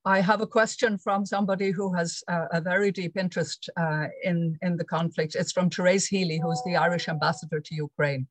I 0.06 0.20
have 0.20 0.42
a 0.42 0.48
question 0.48 0.98
from 0.98 1.26
somebody 1.26 1.72
who 1.72 1.94
has 1.94 2.22
uh, 2.28 2.48
a 2.52 2.60
very 2.60 2.92
deep 2.92 3.16
interest 3.16 3.70
uh, 3.78 4.08
in, 4.24 4.58
in 4.62 4.76
the 4.76 4.84
conflict. 4.84 5.36
It's 5.36 5.54
from 5.54 5.70
Therese 5.70 6.08
Healy, 6.08 6.40
who's 6.40 6.62
the 6.66 6.76
Irish 6.76 7.08
ambassador 7.08 7.62
to 7.62 7.76
Ukraine. 7.76 8.28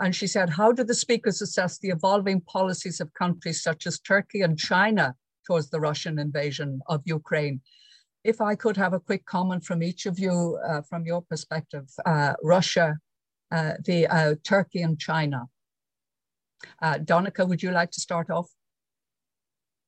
And 0.00 0.16
she 0.16 0.26
said, 0.26 0.50
how 0.50 0.72
do 0.72 0.82
the 0.82 0.94
speakers 0.94 1.42
assess 1.42 1.78
the 1.78 1.90
evolving 1.90 2.40
policies 2.40 3.00
of 3.00 3.12
countries 3.14 3.62
such 3.62 3.86
as 3.86 3.98
Turkey 4.00 4.40
and 4.40 4.58
China 4.58 5.14
towards 5.46 5.70
the 5.70 5.80
Russian 5.80 6.18
invasion 6.18 6.80
of 6.88 7.02
Ukraine? 7.04 7.60
if 8.24 8.40
I 8.40 8.54
could 8.54 8.76
have 8.76 8.92
a 8.92 9.00
quick 9.00 9.24
comment 9.26 9.64
from 9.64 9.82
each 9.82 10.06
of 10.06 10.18
you 10.18 10.58
uh, 10.66 10.82
from 10.82 11.06
your 11.06 11.22
perspective, 11.22 11.88
uh, 12.04 12.34
Russia, 12.42 12.98
uh, 13.50 13.72
the 13.84 14.06
uh, 14.06 14.34
Turkey 14.44 14.82
and 14.82 14.98
China. 14.98 15.46
Uh, 16.82 16.94
Donncha, 16.94 17.48
would 17.48 17.62
you 17.62 17.70
like 17.70 17.90
to 17.92 18.00
start 18.00 18.30
off? 18.30 18.50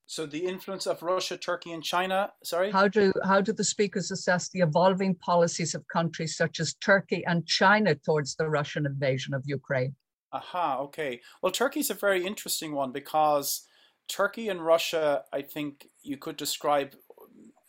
So 0.06 0.26
the 0.26 0.44
influence 0.46 0.86
of 0.86 1.02
Russia, 1.02 1.36
Turkey, 1.36 1.72
and 1.72 1.82
China. 1.82 2.32
Sorry. 2.42 2.70
How 2.70 2.88
do 2.88 3.12
how 3.24 3.40
do 3.40 3.52
the 3.52 3.64
speakers 3.64 4.10
assess 4.10 4.48
the 4.50 4.60
evolving 4.60 5.14
policies 5.14 5.74
of 5.74 5.86
countries 5.88 6.36
such 6.36 6.60
as 6.60 6.74
Turkey 6.74 7.24
and 7.26 7.46
China 7.46 7.94
towards 7.94 8.34
the 8.34 8.48
Russian 8.48 8.84
invasion 8.84 9.32
of 9.32 9.42
Ukraine? 9.46 9.94
Aha. 10.33 10.78
Okay. 10.80 11.20
Well, 11.43 11.53
Turkey 11.53 11.80
is 11.80 11.91
a 11.91 11.95
very 11.95 12.24
interesting 12.24 12.72
one 12.72 12.93
because 12.93 13.66
Turkey 14.09 14.49
and 14.49 14.64
Russia, 14.64 15.24
I 15.33 15.43
think 15.43 15.89
you 16.03 16.16
could 16.16 16.37
describe 16.37 16.95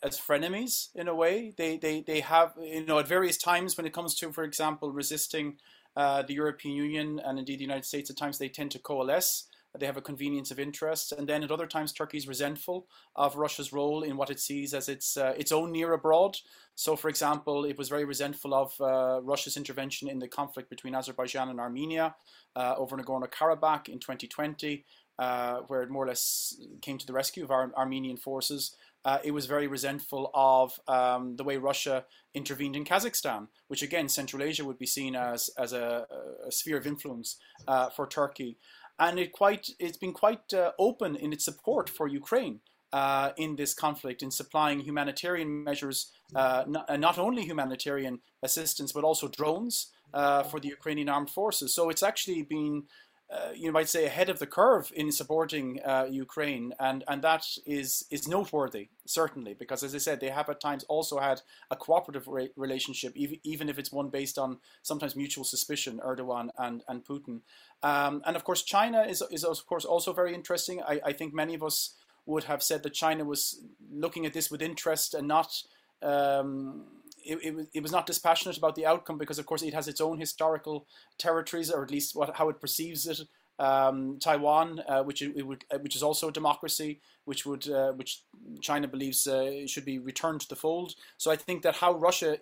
as 0.02 0.20
frenemies 0.20 0.88
in 0.94 1.08
a 1.08 1.14
way. 1.14 1.52
They 1.56 1.76
they 1.76 2.00
they 2.02 2.20
have 2.20 2.52
you 2.60 2.84
know 2.84 2.98
at 2.98 3.08
various 3.08 3.36
times 3.36 3.76
when 3.76 3.86
it 3.86 3.92
comes 3.92 4.14
to, 4.16 4.32
for 4.32 4.44
example, 4.44 4.92
resisting 4.92 5.56
uh, 5.96 6.22
the 6.22 6.34
European 6.34 6.74
Union 6.76 7.20
and 7.24 7.38
indeed 7.38 7.58
the 7.58 7.64
United 7.64 7.84
States. 7.84 8.10
At 8.10 8.16
times 8.16 8.38
they 8.38 8.48
tend 8.48 8.70
to 8.72 8.78
coalesce. 8.78 9.44
They 9.78 9.86
have 9.86 9.96
a 9.96 10.02
convenience 10.02 10.50
of 10.50 10.60
interest, 10.60 11.12
and 11.12 11.28
then 11.28 11.42
at 11.42 11.50
other 11.50 11.66
times 11.66 11.92
Turkey 11.92 12.18
is 12.18 12.28
resentful 12.28 12.86
of 13.16 13.36
Russia's 13.36 13.72
role 13.72 14.02
in 14.02 14.16
what 14.16 14.30
it 14.30 14.38
sees 14.38 14.72
as 14.72 14.88
its 14.88 15.16
uh, 15.16 15.34
its 15.36 15.52
own 15.52 15.72
near 15.72 15.92
abroad. 15.92 16.36
So, 16.76 16.96
for 16.96 17.08
example, 17.08 17.64
it 17.64 17.76
was 17.76 17.88
very 17.88 18.04
resentful 18.04 18.54
of 18.54 18.72
uh, 18.80 19.20
Russia's 19.22 19.56
intervention 19.56 20.08
in 20.08 20.18
the 20.18 20.28
conflict 20.28 20.70
between 20.70 20.94
Azerbaijan 20.94 21.48
and 21.48 21.60
Armenia 21.60 22.14
uh, 22.56 22.74
over 22.76 22.96
Nagorno 22.96 23.28
Karabakh 23.28 23.88
in 23.88 23.98
2020, 23.98 24.84
uh, 25.18 25.58
where 25.66 25.82
it 25.82 25.90
more 25.90 26.04
or 26.04 26.08
less 26.08 26.56
came 26.80 26.98
to 26.98 27.06
the 27.06 27.12
rescue 27.12 27.44
of 27.44 27.50
our 27.50 27.72
Armenian 27.76 28.16
forces 28.16 28.76
uh, 29.04 29.18
it 29.22 29.32
was 29.32 29.46
very 29.46 29.66
resentful 29.66 30.30
of 30.32 30.80
um, 30.88 31.36
the 31.36 31.44
way 31.44 31.58
Russia 31.58 32.04
intervened 32.32 32.74
in 32.74 32.84
Kazakhstan, 32.84 33.48
which 33.68 33.82
again, 33.82 34.08
Central 34.08 34.42
Asia 34.42 34.64
would 34.64 34.78
be 34.78 34.86
seen 34.86 35.14
as, 35.14 35.50
as 35.58 35.72
a, 35.72 36.06
a 36.46 36.50
sphere 36.50 36.78
of 36.78 36.86
influence 36.86 37.36
uh, 37.68 37.90
for 37.90 38.06
Turkey. 38.06 38.56
And 38.98 39.18
it 39.18 39.32
quite, 39.32 39.68
it's 39.78 39.96
been 39.96 40.12
quite 40.12 40.52
uh, 40.52 40.72
open 40.78 41.16
in 41.16 41.32
its 41.32 41.44
support 41.44 41.88
for 41.88 42.06
Ukraine. 42.06 42.60
Uh, 42.92 43.32
in 43.36 43.56
this 43.56 43.74
conflict, 43.74 44.22
in 44.22 44.30
supplying 44.30 44.78
humanitarian 44.78 45.64
measures, 45.64 46.12
uh, 46.36 46.62
not, 46.68 47.00
not, 47.00 47.18
only 47.18 47.42
humanitarian 47.42 48.20
assistance, 48.40 48.92
but 48.92 49.02
also 49.02 49.26
drones 49.26 49.90
uh, 50.12 50.44
for 50.44 50.60
the 50.60 50.68
Ukrainian 50.68 51.08
armed 51.08 51.28
forces. 51.28 51.74
So 51.74 51.90
it's 51.90 52.04
actually 52.04 52.42
been 52.42 52.84
uh, 53.30 53.50
you 53.54 53.72
might 53.72 53.88
say 53.88 54.04
ahead 54.04 54.28
of 54.28 54.38
the 54.38 54.46
curve 54.46 54.92
in 54.94 55.10
supporting 55.10 55.80
uh, 55.82 56.06
Ukraine, 56.10 56.74
and 56.78 57.02
and 57.08 57.22
that 57.22 57.46
is 57.64 58.04
is 58.10 58.28
noteworthy 58.28 58.88
certainly 59.06 59.54
because 59.54 59.82
as 59.82 59.94
I 59.94 59.98
said 59.98 60.20
they 60.20 60.28
have 60.28 60.48
at 60.50 60.60
times 60.60 60.84
also 60.84 61.18
had 61.18 61.40
a 61.70 61.76
cooperative 61.76 62.28
re- 62.28 62.50
relationship 62.54 63.12
even 63.16 63.38
even 63.42 63.68
if 63.68 63.78
it's 63.78 63.90
one 63.90 64.10
based 64.10 64.38
on 64.38 64.58
sometimes 64.82 65.16
mutual 65.16 65.44
suspicion 65.44 66.00
Erdogan 66.04 66.50
and 66.58 66.84
and 66.86 67.04
Putin, 67.04 67.40
um, 67.82 68.22
and 68.26 68.36
of 68.36 68.44
course 68.44 68.62
China 68.62 69.02
is 69.02 69.22
is 69.30 69.42
of 69.42 69.64
course 69.66 69.86
also 69.86 70.12
very 70.12 70.34
interesting. 70.34 70.82
I, 70.82 71.00
I 71.06 71.12
think 71.12 71.32
many 71.32 71.54
of 71.54 71.62
us 71.62 71.94
would 72.26 72.44
have 72.44 72.62
said 72.62 72.82
that 72.82 72.92
China 72.92 73.24
was 73.24 73.62
looking 73.90 74.26
at 74.26 74.34
this 74.34 74.50
with 74.50 74.62
interest 74.62 75.14
and 75.14 75.26
not. 75.26 75.62
Um, 76.02 76.84
it, 77.24 77.68
it, 77.72 77.82
was 77.82 77.92
not 77.92 78.06
dispassionate 78.06 78.58
about 78.58 78.74
the 78.74 78.86
outcome 78.86 79.18
because, 79.18 79.38
of 79.38 79.46
course, 79.46 79.62
it 79.62 79.74
has 79.74 79.88
its 79.88 80.00
own 80.00 80.18
historical 80.18 80.86
territories, 81.18 81.70
or 81.70 81.82
at 81.82 81.90
least 81.90 82.14
what, 82.14 82.36
how 82.36 82.48
it 82.48 82.60
perceives 82.60 83.06
it. 83.06 83.20
Um, 83.56 84.18
Taiwan, 84.18 84.80
uh, 84.88 85.04
which 85.04 85.22
it, 85.22 85.46
would, 85.46 85.64
uh, 85.72 85.78
which 85.78 85.94
is 85.94 86.02
also 86.02 86.28
a 86.28 86.32
democracy, 86.32 87.00
which 87.24 87.46
would 87.46 87.70
uh, 87.70 87.92
which 87.92 88.22
China 88.60 88.88
believes 88.88 89.28
uh, 89.28 89.64
should 89.68 89.84
be 89.84 90.00
returned 90.00 90.40
to 90.40 90.48
the 90.48 90.56
fold. 90.56 90.94
So 91.18 91.30
I 91.30 91.36
think 91.36 91.62
that 91.62 91.76
how 91.76 91.94
Russia, 91.94 92.36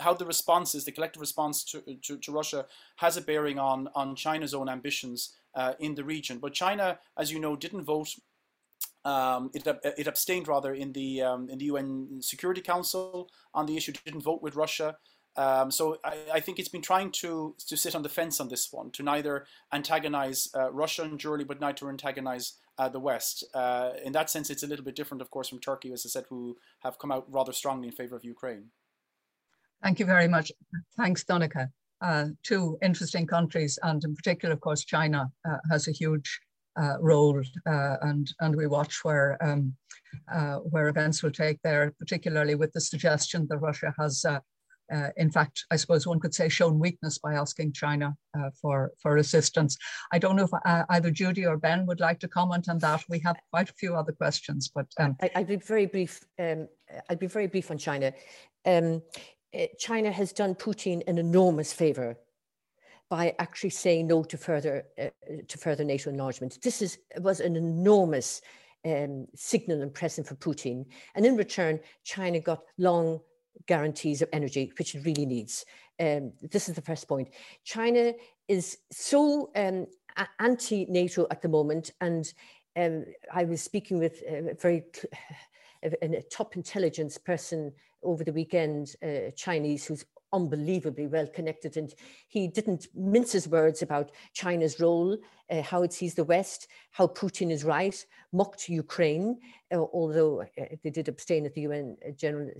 how 0.00 0.14
the 0.14 0.26
response 0.26 0.74
is, 0.74 0.84
the 0.84 0.90
collective 0.90 1.20
response 1.20 1.62
to, 1.66 1.82
to, 2.02 2.18
to, 2.18 2.32
Russia, 2.32 2.66
has 2.96 3.16
a 3.16 3.20
bearing 3.20 3.60
on 3.60 3.88
on 3.94 4.16
China's 4.16 4.54
own 4.54 4.68
ambitions 4.68 5.34
uh, 5.54 5.74
in 5.78 5.94
the 5.94 6.04
region. 6.04 6.38
But 6.38 6.52
China, 6.52 6.98
as 7.16 7.32
you 7.32 7.38
know, 7.38 7.54
didn't 7.54 7.84
vote 7.84 8.10
um, 9.06 9.50
it, 9.54 9.64
it 9.96 10.08
abstained 10.08 10.48
rather 10.48 10.74
in 10.74 10.92
the 10.92 11.22
um, 11.22 11.48
in 11.48 11.58
the 11.58 11.66
UN 11.66 12.20
Security 12.20 12.60
Council 12.60 13.30
on 13.54 13.64
the 13.64 13.76
issue. 13.76 13.92
Didn't 14.04 14.22
vote 14.22 14.42
with 14.42 14.56
Russia. 14.56 14.96
Um, 15.36 15.70
so 15.70 15.98
I, 16.02 16.16
I, 16.34 16.40
think 16.40 16.58
it's 16.58 16.70
been 16.70 16.82
trying 16.82 17.12
to 17.20 17.54
to 17.68 17.76
sit 17.76 17.94
on 17.94 18.02
the 18.02 18.08
fence 18.08 18.40
on 18.40 18.48
this 18.48 18.72
one, 18.72 18.90
to 18.92 19.02
neither 19.02 19.46
antagonize 19.72 20.48
uh, 20.56 20.72
Russia 20.72 21.04
unduly, 21.04 21.44
but 21.44 21.60
neither 21.60 21.88
antagonize 21.88 22.54
uh, 22.78 22.88
the 22.88 22.98
West. 22.98 23.44
Uh, 23.54 23.90
in 24.02 24.12
that 24.12 24.28
sense, 24.28 24.50
it's 24.50 24.64
a 24.64 24.66
little 24.66 24.84
bit 24.84 24.96
different, 24.96 25.22
of 25.22 25.30
course, 25.30 25.50
from 25.50 25.60
Turkey, 25.60 25.92
as 25.92 26.04
I 26.04 26.08
said, 26.08 26.24
who 26.28 26.56
have 26.80 26.98
come 26.98 27.12
out 27.12 27.26
rather 27.30 27.52
strongly 27.52 27.88
in 27.88 27.94
favor 27.94 28.16
of 28.16 28.24
Ukraine. 28.24 28.70
Thank 29.82 30.00
you 30.00 30.06
very 30.06 30.26
much. 30.26 30.50
Thanks, 30.96 31.22
Donncha. 31.22 31.68
Uh, 32.00 32.26
two 32.42 32.76
interesting 32.82 33.26
countries, 33.26 33.78
and 33.82 34.02
in 34.02 34.16
particular, 34.16 34.54
of 34.54 34.60
course, 34.60 34.84
China 34.84 35.30
uh, 35.48 35.58
has 35.70 35.86
a 35.86 35.92
huge 35.92 36.40
uh, 36.76 36.96
role, 37.00 37.42
uh, 37.66 37.96
and 38.02 38.32
and 38.40 38.54
we 38.54 38.66
watch 38.66 39.00
where 39.02 39.36
um, 39.42 39.74
uh, 40.32 40.56
where 40.56 40.88
events 40.88 41.22
will 41.22 41.30
take 41.30 41.60
there, 41.62 41.92
particularly 41.98 42.54
with 42.54 42.72
the 42.72 42.80
suggestion 42.80 43.46
that 43.48 43.58
Russia 43.58 43.94
has. 43.98 44.24
Uh, 44.24 44.40
uh, 44.92 45.08
in 45.16 45.28
fact, 45.28 45.64
I 45.72 45.76
suppose 45.76 46.06
one 46.06 46.20
could 46.20 46.32
say 46.32 46.48
shown 46.48 46.78
weakness 46.78 47.18
by 47.18 47.34
asking 47.34 47.72
China 47.72 48.14
uh, 48.38 48.50
for, 48.62 48.92
for 49.02 49.16
assistance. 49.16 49.76
I 50.12 50.20
don't 50.20 50.36
know 50.36 50.44
if 50.44 50.84
either 50.90 51.10
Judy 51.10 51.44
or 51.44 51.56
Ben 51.56 51.86
would 51.86 51.98
like 51.98 52.20
to 52.20 52.28
comment 52.28 52.68
on 52.68 52.78
that. 52.78 53.02
We 53.08 53.18
have 53.20 53.36
quite 53.50 53.68
a 53.68 53.72
few 53.72 53.96
other 53.96 54.12
questions, 54.12 54.70
but 54.72 54.86
um, 55.00 55.16
I, 55.20 55.30
would 55.38 55.48
be 55.48 55.56
very 55.56 55.86
brief. 55.86 56.20
Um, 56.38 56.68
I'd 57.10 57.18
be 57.18 57.26
very 57.26 57.48
brief 57.48 57.72
on 57.72 57.78
China. 57.78 58.12
Um, 58.64 59.02
China 59.76 60.12
has 60.12 60.32
done 60.32 60.54
Putin 60.54 61.02
an 61.08 61.18
enormous 61.18 61.72
favor 61.72 62.16
by 63.08 63.34
actually 63.38 63.70
saying 63.70 64.06
no 64.06 64.22
to 64.24 64.36
further 64.36 64.84
uh, 65.00 65.08
to 65.48 65.58
further 65.58 65.84
NATO 65.84 66.10
enlargement. 66.10 66.58
This 66.62 66.82
is 66.82 66.98
was 67.20 67.40
an 67.40 67.56
enormous 67.56 68.42
um, 68.84 69.26
signal 69.34 69.82
and 69.82 69.92
present 69.92 70.26
for 70.26 70.34
Putin, 70.36 70.86
and 71.14 71.24
in 71.24 71.36
return, 71.36 71.80
China 72.04 72.40
got 72.40 72.62
long 72.78 73.20
guarantees 73.66 74.22
of 74.22 74.28
energy, 74.32 74.72
which 74.78 74.94
it 74.94 75.04
really 75.04 75.26
needs. 75.26 75.64
Um, 75.98 76.32
this 76.42 76.68
is 76.68 76.74
the 76.74 76.82
first 76.82 77.08
point. 77.08 77.30
China 77.64 78.12
is 78.48 78.78
so 78.92 79.50
um, 79.56 79.86
anti-NATO 80.40 81.26
at 81.30 81.42
the 81.42 81.48
moment, 81.48 81.92
and 82.00 82.32
um, 82.76 83.04
I 83.32 83.44
was 83.44 83.62
speaking 83.62 83.98
with 83.98 84.22
a 84.28 84.54
very 84.60 84.84
a, 85.82 86.22
top 86.30 86.56
intelligence 86.56 87.18
person 87.18 87.72
over 88.02 88.24
the 88.24 88.32
weekend, 88.32 88.94
uh, 89.02 89.30
Chinese, 89.36 89.86
who's 89.86 90.04
unbelievably 90.36 91.06
well 91.08 91.26
connected. 91.26 91.76
And 91.76 91.92
he 92.28 92.46
didn't 92.46 92.86
mince 92.94 93.32
his 93.32 93.48
words 93.48 93.82
about 93.82 94.12
China's 94.34 94.78
role, 94.78 95.18
uh, 95.50 95.62
how 95.62 95.82
it 95.82 95.92
sees 95.92 96.14
the 96.14 96.24
West, 96.24 96.68
how 96.92 97.06
Putin 97.06 97.50
is 97.50 97.64
right, 97.64 98.06
mocked 98.32 98.68
Ukraine, 98.68 99.38
uh, 99.72 99.78
although 99.78 100.42
uh, 100.42 100.64
they 100.82 100.90
did 100.90 101.08
abstain 101.08 101.46
at 101.46 101.54
the 101.54 101.62
UN 101.62 101.96
uh, 102.06 102.10
General 102.10 102.50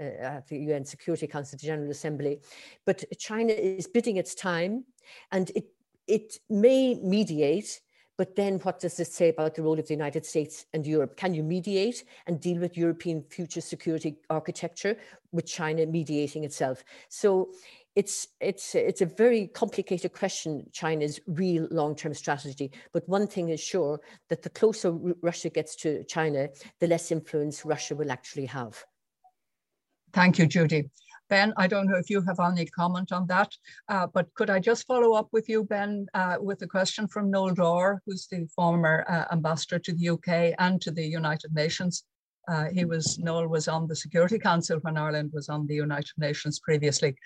uh, 0.00 0.02
at 0.02 0.48
the 0.48 0.58
UN 0.70 0.84
Security 0.84 1.26
Council 1.26 1.58
the 1.58 1.66
General 1.66 1.90
Assembly. 1.90 2.40
But 2.84 3.04
China 3.18 3.52
is 3.52 3.86
bidding 3.86 4.16
its 4.16 4.34
time, 4.34 4.84
and 5.30 5.50
it 5.54 5.66
it 6.06 6.38
may 6.48 6.94
mediate 6.94 7.80
but 8.18 8.34
then 8.36 8.58
what 8.60 8.80
does 8.80 8.96
this 8.96 9.12
say 9.12 9.28
about 9.28 9.54
the 9.54 9.62
role 9.62 9.78
of 9.78 9.86
the 9.86 9.94
United 9.94 10.24
States 10.24 10.66
and 10.72 10.86
Europe? 10.86 11.16
Can 11.16 11.34
you 11.34 11.42
mediate 11.42 12.04
and 12.26 12.40
deal 12.40 12.58
with 12.58 12.76
European 12.76 13.22
future 13.30 13.60
security 13.60 14.16
architecture 14.30 14.96
with 15.32 15.46
China 15.46 15.84
mediating 15.86 16.44
itself? 16.44 16.82
So 17.08 17.50
it's 17.96 18.28
it's 18.40 18.74
it's 18.74 19.00
a 19.00 19.06
very 19.06 19.46
complicated 19.48 20.12
question 20.12 20.68
china's 20.70 21.18
real 21.26 21.66
long-term 21.70 22.12
strategy 22.12 22.70
but 22.92 23.08
one 23.08 23.26
thing 23.26 23.48
is 23.48 23.58
sure 23.58 23.98
that 24.28 24.42
the 24.42 24.50
closer 24.50 24.92
russia 25.22 25.48
gets 25.48 25.74
to 25.74 26.04
china 26.04 26.46
the 26.78 26.86
less 26.86 27.10
influence 27.10 27.64
russia 27.64 27.96
will 27.96 28.12
actually 28.12 28.44
have 28.44 28.84
thank 30.12 30.38
you 30.38 30.46
judy 30.46 30.90
Ben, 31.28 31.52
I 31.56 31.66
don't 31.66 31.88
know 31.88 31.96
if 31.96 32.08
you 32.08 32.22
have 32.22 32.38
any 32.40 32.66
comment 32.66 33.12
on 33.12 33.26
that, 33.26 33.52
uh, 33.88 34.06
but 34.06 34.32
could 34.34 34.50
I 34.50 34.60
just 34.60 34.86
follow 34.86 35.14
up 35.14 35.28
with 35.32 35.48
you, 35.48 35.64
Ben, 35.64 36.06
uh, 36.14 36.36
with 36.40 36.62
a 36.62 36.66
question 36.66 37.08
from 37.08 37.30
Noel 37.30 37.54
Dorr, 37.54 38.02
who's 38.06 38.26
the 38.28 38.46
former 38.54 39.04
uh, 39.08 39.24
ambassador 39.32 39.78
to 39.80 39.92
the 39.92 40.10
UK 40.10 40.54
and 40.58 40.80
to 40.82 40.90
the 40.90 41.04
United 41.04 41.54
Nations. 41.54 42.04
Uh, 42.48 42.66
he 42.72 42.84
was, 42.84 43.18
Noel 43.18 43.48
was 43.48 43.68
on 43.68 43.86
the 43.86 43.96
Security 43.96 44.38
Council 44.38 44.78
when 44.82 44.96
Ireland 44.96 45.30
was 45.32 45.48
on 45.48 45.66
the 45.66 45.74
United 45.74 46.12
Nations 46.18 46.60
previously. 46.60 47.16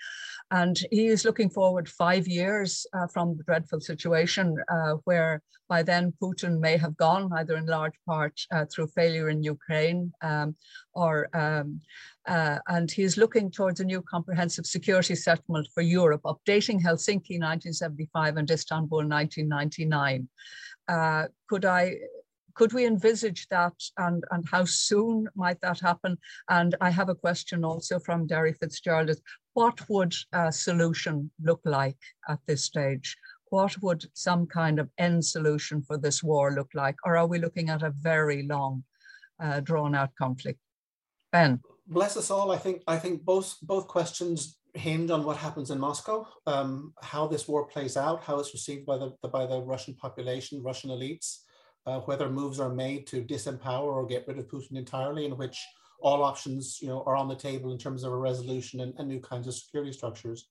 And 0.51 0.77
he 0.91 1.07
is 1.07 1.23
looking 1.23 1.49
forward 1.49 1.87
five 1.87 2.27
years 2.27 2.85
uh, 2.93 3.07
from 3.07 3.37
the 3.37 3.43
dreadful 3.43 3.79
situation 3.79 4.57
uh, 4.69 4.95
where 5.05 5.41
by 5.69 5.81
then 5.81 6.13
Putin 6.21 6.59
may 6.59 6.75
have 6.75 6.97
gone, 6.97 7.31
either 7.37 7.55
in 7.55 7.65
large 7.65 7.97
part 8.05 8.37
uh, 8.51 8.65
through 8.65 8.87
failure 8.87 9.29
in 9.29 9.41
Ukraine 9.41 10.11
um, 10.21 10.53
or, 10.93 11.15
um, 11.33 11.79
uh, 12.27 12.57
and 12.67 12.91
he's 12.91 13.15
looking 13.15 13.49
towards 13.49 13.79
a 13.79 13.85
new 13.85 14.01
comprehensive 14.01 14.65
security 14.65 15.15
settlement 15.15 15.69
for 15.73 15.81
Europe, 15.81 16.23
updating 16.23 16.77
Helsinki 16.81 17.39
1975 17.39 18.35
and 18.35 18.51
Istanbul 18.51 19.07
1999. 19.07 20.27
Uh, 20.89 21.27
could 21.47 21.63
I 21.63 21.95
could 22.53 22.73
we 22.73 22.85
envisage 22.85 23.47
that 23.49 23.73
and, 23.97 24.23
and 24.31 24.45
how 24.49 24.65
soon 24.65 25.27
might 25.35 25.61
that 25.61 25.79
happen? 25.79 26.17
And 26.49 26.75
I 26.81 26.89
have 26.89 27.09
a 27.09 27.15
question 27.15 27.63
also 27.63 27.99
from 27.99 28.27
Derry 28.27 28.53
Fitzgerald. 28.53 29.11
What 29.53 29.89
would 29.89 30.13
a 30.33 30.51
solution 30.51 31.31
look 31.41 31.61
like 31.65 31.97
at 32.29 32.39
this 32.47 32.63
stage? 32.63 33.17
What 33.49 33.81
would 33.81 34.05
some 34.13 34.47
kind 34.47 34.79
of 34.79 34.89
end 34.97 35.25
solution 35.25 35.81
for 35.81 35.97
this 35.97 36.23
war 36.23 36.53
look 36.53 36.69
like? 36.73 36.95
Or 37.05 37.17
are 37.17 37.27
we 37.27 37.39
looking 37.39 37.69
at 37.69 37.83
a 37.83 37.93
very 37.99 38.43
long 38.43 38.83
uh, 39.41 39.59
drawn 39.59 39.95
out 39.95 40.15
conflict. 40.15 40.59
Ben. 41.31 41.59
Bless 41.87 42.15
us 42.15 42.31
all. 42.31 42.51
I 42.51 42.57
think 42.57 42.83
I 42.87 42.97
think 42.97 43.23
both 43.23 43.57
both 43.61 43.87
questions 43.87 44.57
hinge 44.73 45.11
on 45.11 45.25
what 45.25 45.35
happens 45.35 45.71
in 45.71 45.79
Moscow, 45.79 46.25
um, 46.47 46.93
how 47.01 47.27
this 47.27 47.47
war 47.47 47.65
plays 47.65 47.97
out, 47.97 48.23
how 48.23 48.39
it's 48.39 48.53
received 48.53 48.85
by 48.85 48.97
the, 48.97 49.11
by 49.27 49.45
the 49.45 49.61
Russian 49.61 49.93
population, 49.95 50.63
Russian 50.63 50.91
elites, 50.91 51.39
uh, 51.85 51.99
whether 52.01 52.29
moves 52.29 52.59
are 52.59 52.73
made 52.73 53.07
to 53.07 53.23
disempower 53.23 53.83
or 53.83 54.05
get 54.05 54.27
rid 54.27 54.39
of 54.39 54.47
Putin 54.47 54.77
entirely, 54.77 55.25
in 55.25 55.37
which 55.37 55.63
all 56.01 56.23
options 56.23 56.79
you 56.81 56.87
know, 56.87 57.03
are 57.05 57.15
on 57.15 57.27
the 57.27 57.35
table 57.35 57.71
in 57.71 57.77
terms 57.77 58.03
of 58.03 58.11
a 58.11 58.17
resolution 58.17 58.81
and, 58.81 58.93
and 58.97 59.07
new 59.07 59.19
kinds 59.19 59.47
of 59.47 59.53
security 59.53 59.93
structures. 59.93 60.49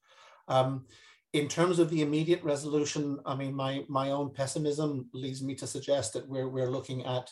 Um, 0.49 0.87
in 1.33 1.47
terms 1.47 1.79
of 1.79 1.91
the 1.91 2.03
immediate 2.03 2.43
resolution, 2.43 3.21
I 3.25 3.37
mean, 3.37 3.55
my, 3.55 3.85
my 3.89 4.11
own 4.11 4.33
pessimism 4.33 5.09
leads 5.13 5.43
me 5.43 5.55
to 5.57 5.67
suggest 5.67 6.13
that 6.15 6.29
we're, 6.29 6.49
we're 6.49 6.71
looking 6.71 7.05
at 7.05 7.31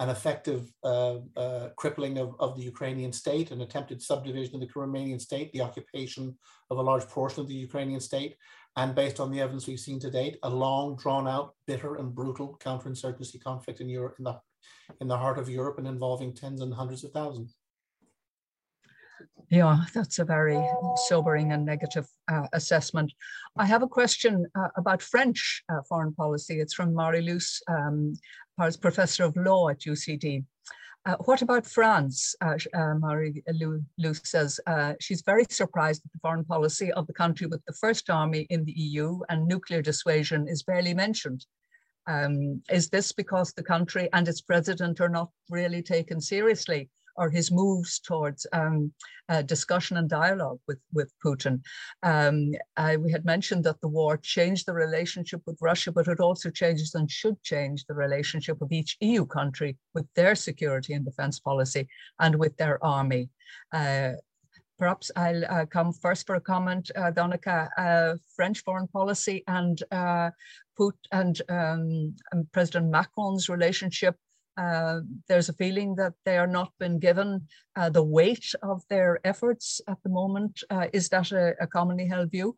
an 0.00 0.10
effective 0.10 0.70
uh, 0.84 1.16
uh, 1.36 1.68
crippling 1.76 2.18
of, 2.18 2.34
of 2.38 2.56
the 2.56 2.62
Ukrainian 2.62 3.12
state, 3.12 3.50
an 3.50 3.62
attempted 3.62 4.00
subdivision 4.00 4.54
of 4.54 4.60
the 4.60 4.66
Romanian 4.68 5.20
state, 5.20 5.50
the 5.52 5.62
occupation 5.62 6.36
of 6.70 6.78
a 6.78 6.82
large 6.82 7.06
portion 7.08 7.40
of 7.40 7.48
the 7.48 7.54
Ukrainian 7.54 8.00
state, 8.00 8.36
and 8.78 8.94
based 8.94 9.18
on 9.18 9.32
the 9.32 9.40
evidence 9.40 9.66
we've 9.66 9.80
seen 9.80 9.98
to 9.98 10.08
date, 10.08 10.38
a 10.44 10.48
long, 10.48 10.94
drawn-out, 10.94 11.52
bitter 11.66 11.96
and 11.96 12.14
brutal 12.14 12.56
counterinsurgency 12.64 13.42
conflict 13.42 13.80
in 13.80 13.88
Europe, 13.88 14.14
in 14.20 14.24
the, 14.24 14.38
in 15.00 15.08
the 15.08 15.18
heart 15.18 15.36
of 15.36 15.48
Europe, 15.48 15.78
and 15.78 15.88
involving 15.88 16.32
tens 16.32 16.60
and 16.60 16.72
hundreds 16.72 17.02
of 17.02 17.10
thousands. 17.10 17.56
Yeah, 19.50 19.84
that's 19.94 20.20
a 20.20 20.24
very 20.24 20.62
sobering 21.08 21.50
and 21.50 21.66
negative 21.66 22.06
uh, 22.30 22.46
assessment. 22.52 23.12
I 23.56 23.66
have 23.66 23.82
a 23.82 23.88
question 23.88 24.46
uh, 24.56 24.68
about 24.76 25.02
French 25.02 25.64
uh, 25.72 25.80
foreign 25.88 26.14
policy. 26.14 26.60
It's 26.60 26.74
from 26.74 26.94
Marie 26.94 27.22
Luce, 27.22 27.60
um, 27.68 28.14
professor 28.80 29.24
of 29.24 29.36
law 29.36 29.70
at 29.70 29.80
UCD. 29.80 30.44
Uh, 31.08 31.16
what 31.24 31.40
about 31.40 31.64
France? 31.64 32.34
Uh, 32.42 32.58
uh, 32.74 32.92
Marie 32.92 33.42
Luce 33.96 34.20
says 34.24 34.60
she's 35.00 35.22
very 35.22 35.46
surprised 35.48 36.04
at 36.04 36.12
the 36.12 36.18
foreign 36.18 36.44
policy 36.44 36.92
of 36.92 37.06
the 37.06 37.14
country 37.14 37.46
with 37.46 37.64
the 37.64 37.72
first 37.72 38.10
army 38.10 38.46
in 38.50 38.62
the 38.66 38.72
EU 38.72 39.18
and 39.30 39.48
nuclear 39.48 39.80
dissuasion 39.80 40.46
is 40.46 40.62
barely 40.62 40.92
mentioned. 40.92 41.46
Um, 42.06 42.62
is 42.70 42.90
this 42.90 43.10
because 43.12 43.54
the 43.54 43.62
country 43.62 44.10
and 44.12 44.28
its 44.28 44.42
president 44.42 45.00
are 45.00 45.08
not 45.08 45.30
really 45.48 45.80
taken 45.80 46.20
seriously? 46.20 46.90
Or 47.18 47.28
his 47.28 47.50
moves 47.50 47.98
towards 47.98 48.46
um, 48.52 48.92
uh, 49.28 49.42
discussion 49.42 49.96
and 49.96 50.08
dialogue 50.08 50.58
with, 50.66 50.78
with 50.92 51.12
Putin. 51.24 51.60
Um, 52.02 52.52
I, 52.76 52.96
we 52.96 53.12
had 53.12 53.24
mentioned 53.24 53.64
that 53.64 53.80
the 53.80 53.88
war 53.88 54.16
changed 54.16 54.66
the 54.66 54.72
relationship 54.72 55.42
with 55.46 55.58
Russia, 55.60 55.92
but 55.92 56.08
it 56.08 56.20
also 56.20 56.50
changes 56.50 56.94
and 56.94 57.10
should 57.10 57.42
change 57.42 57.84
the 57.84 57.94
relationship 57.94 58.62
of 58.62 58.72
each 58.72 58.96
EU 59.00 59.26
country 59.26 59.76
with 59.94 60.06
their 60.14 60.34
security 60.34 60.94
and 60.94 61.04
defense 61.04 61.38
policy 61.40 61.88
and 62.20 62.36
with 62.36 62.56
their 62.56 62.82
army. 62.84 63.28
Uh, 63.72 64.12
perhaps 64.78 65.10
I'll 65.16 65.44
uh, 65.44 65.66
come 65.66 65.92
first 65.92 66.26
for 66.26 66.36
a 66.36 66.40
comment, 66.40 66.90
uh, 66.96 67.10
Donncha. 67.10 67.68
Uh, 67.76 68.14
French 68.36 68.60
foreign 68.60 68.88
policy 68.88 69.42
and 69.48 69.82
uh, 69.90 70.30
Putin 70.78 70.94
and, 71.12 71.42
um, 71.48 72.16
and 72.32 72.50
President 72.52 72.90
Macron's 72.90 73.48
relationship 73.48 74.16
uh, 74.58 75.00
there's 75.28 75.48
a 75.48 75.52
feeling 75.52 75.94
that 75.94 76.14
they 76.24 76.36
are 76.36 76.46
not 76.46 76.72
been 76.78 76.98
given 76.98 77.46
uh, 77.76 77.88
the 77.88 78.02
weight 78.02 78.52
of 78.62 78.82
their 78.90 79.20
efforts 79.24 79.80
at 79.86 79.98
the 80.02 80.10
moment. 80.10 80.62
Uh, 80.68 80.88
is 80.92 81.08
that 81.08 81.30
a, 81.30 81.54
a, 81.60 81.66
commonly 81.66 82.06
held 82.06 82.30
view? 82.30 82.56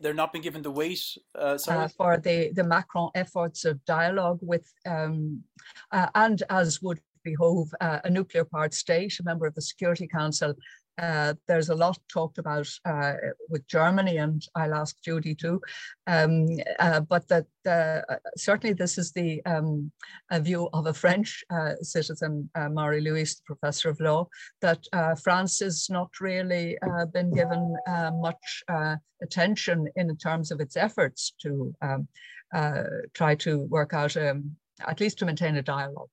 They're 0.00 0.14
not 0.14 0.32
being 0.32 0.42
given 0.42 0.62
the 0.62 0.70
weight 0.70 1.04
uh, 1.36 1.58
uh, 1.68 1.88
for 1.88 2.16
the, 2.16 2.50
the 2.54 2.64
Macron 2.64 3.10
efforts 3.14 3.64
of 3.64 3.84
dialogue 3.84 4.40
with, 4.42 4.72
um, 4.84 5.44
and 5.92 6.42
as 6.50 6.82
would 6.82 7.00
behove 7.22 7.68
a 7.80 8.08
nuclear 8.10 8.44
powered 8.44 8.74
state, 8.74 9.20
a 9.20 9.22
member 9.22 9.46
of 9.46 9.54
the 9.54 9.62
Security 9.62 10.08
Council, 10.08 10.54
uh, 10.98 11.34
there's 11.48 11.70
a 11.70 11.74
lot 11.74 11.98
talked 12.12 12.38
about 12.38 12.68
uh, 12.84 13.14
with 13.48 13.66
Germany, 13.66 14.18
and 14.18 14.42
I'll 14.54 14.74
ask 14.74 15.00
Judy 15.02 15.34
too. 15.34 15.60
Um, 16.06 16.46
uh, 16.78 17.00
but 17.00 17.28
that 17.28 17.46
uh, 17.66 18.16
certainly 18.36 18.74
this 18.74 18.98
is 18.98 19.12
the 19.12 19.44
um, 19.46 19.90
view 20.32 20.68
of 20.72 20.86
a 20.86 20.94
French 20.94 21.42
uh, 21.50 21.74
citizen, 21.82 22.50
Marie 22.56 23.00
Luce, 23.00 23.36
the 23.36 23.42
professor 23.46 23.88
of 23.88 24.00
law, 24.00 24.28
that 24.60 24.84
France 25.22 25.60
has 25.60 25.88
not 25.88 26.10
really 26.20 26.76
been 27.12 27.32
given 27.32 27.76
much 28.20 28.62
attention 29.22 29.88
in 29.96 30.16
terms 30.16 30.50
of 30.50 30.60
its 30.60 30.76
efforts 30.76 31.34
to 31.42 31.74
um, 31.82 32.08
try 33.14 33.34
to 33.36 33.60
work 33.64 33.94
out, 33.94 34.16
um, 34.16 34.56
at 34.86 35.00
least 35.00 35.18
to 35.18 35.26
maintain 35.26 35.56
a 35.56 35.62
dialogue. 35.62 36.10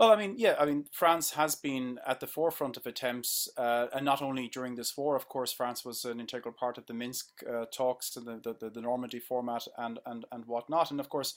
Well, 0.00 0.12
I 0.12 0.16
mean, 0.16 0.36
yeah, 0.38 0.54
I 0.58 0.64
mean, 0.64 0.86
France 0.90 1.32
has 1.32 1.54
been 1.54 2.00
at 2.06 2.20
the 2.20 2.26
forefront 2.26 2.78
of 2.78 2.86
attempts, 2.86 3.50
uh, 3.58 3.88
and 3.92 4.02
not 4.02 4.22
only 4.22 4.48
during 4.48 4.74
this 4.74 4.96
war. 4.96 5.14
Of 5.14 5.28
course, 5.28 5.52
France 5.52 5.84
was 5.84 6.06
an 6.06 6.20
integral 6.20 6.54
part 6.54 6.78
of 6.78 6.86
the 6.86 6.94
Minsk 6.94 7.42
uh, 7.46 7.66
talks 7.70 8.16
and 8.16 8.26
the, 8.26 8.56
the, 8.58 8.70
the 8.70 8.80
Normandy 8.80 9.18
format 9.18 9.66
and 9.76 9.98
and 10.06 10.24
and 10.32 10.46
whatnot. 10.46 10.90
And 10.90 11.00
of 11.00 11.10
course, 11.10 11.34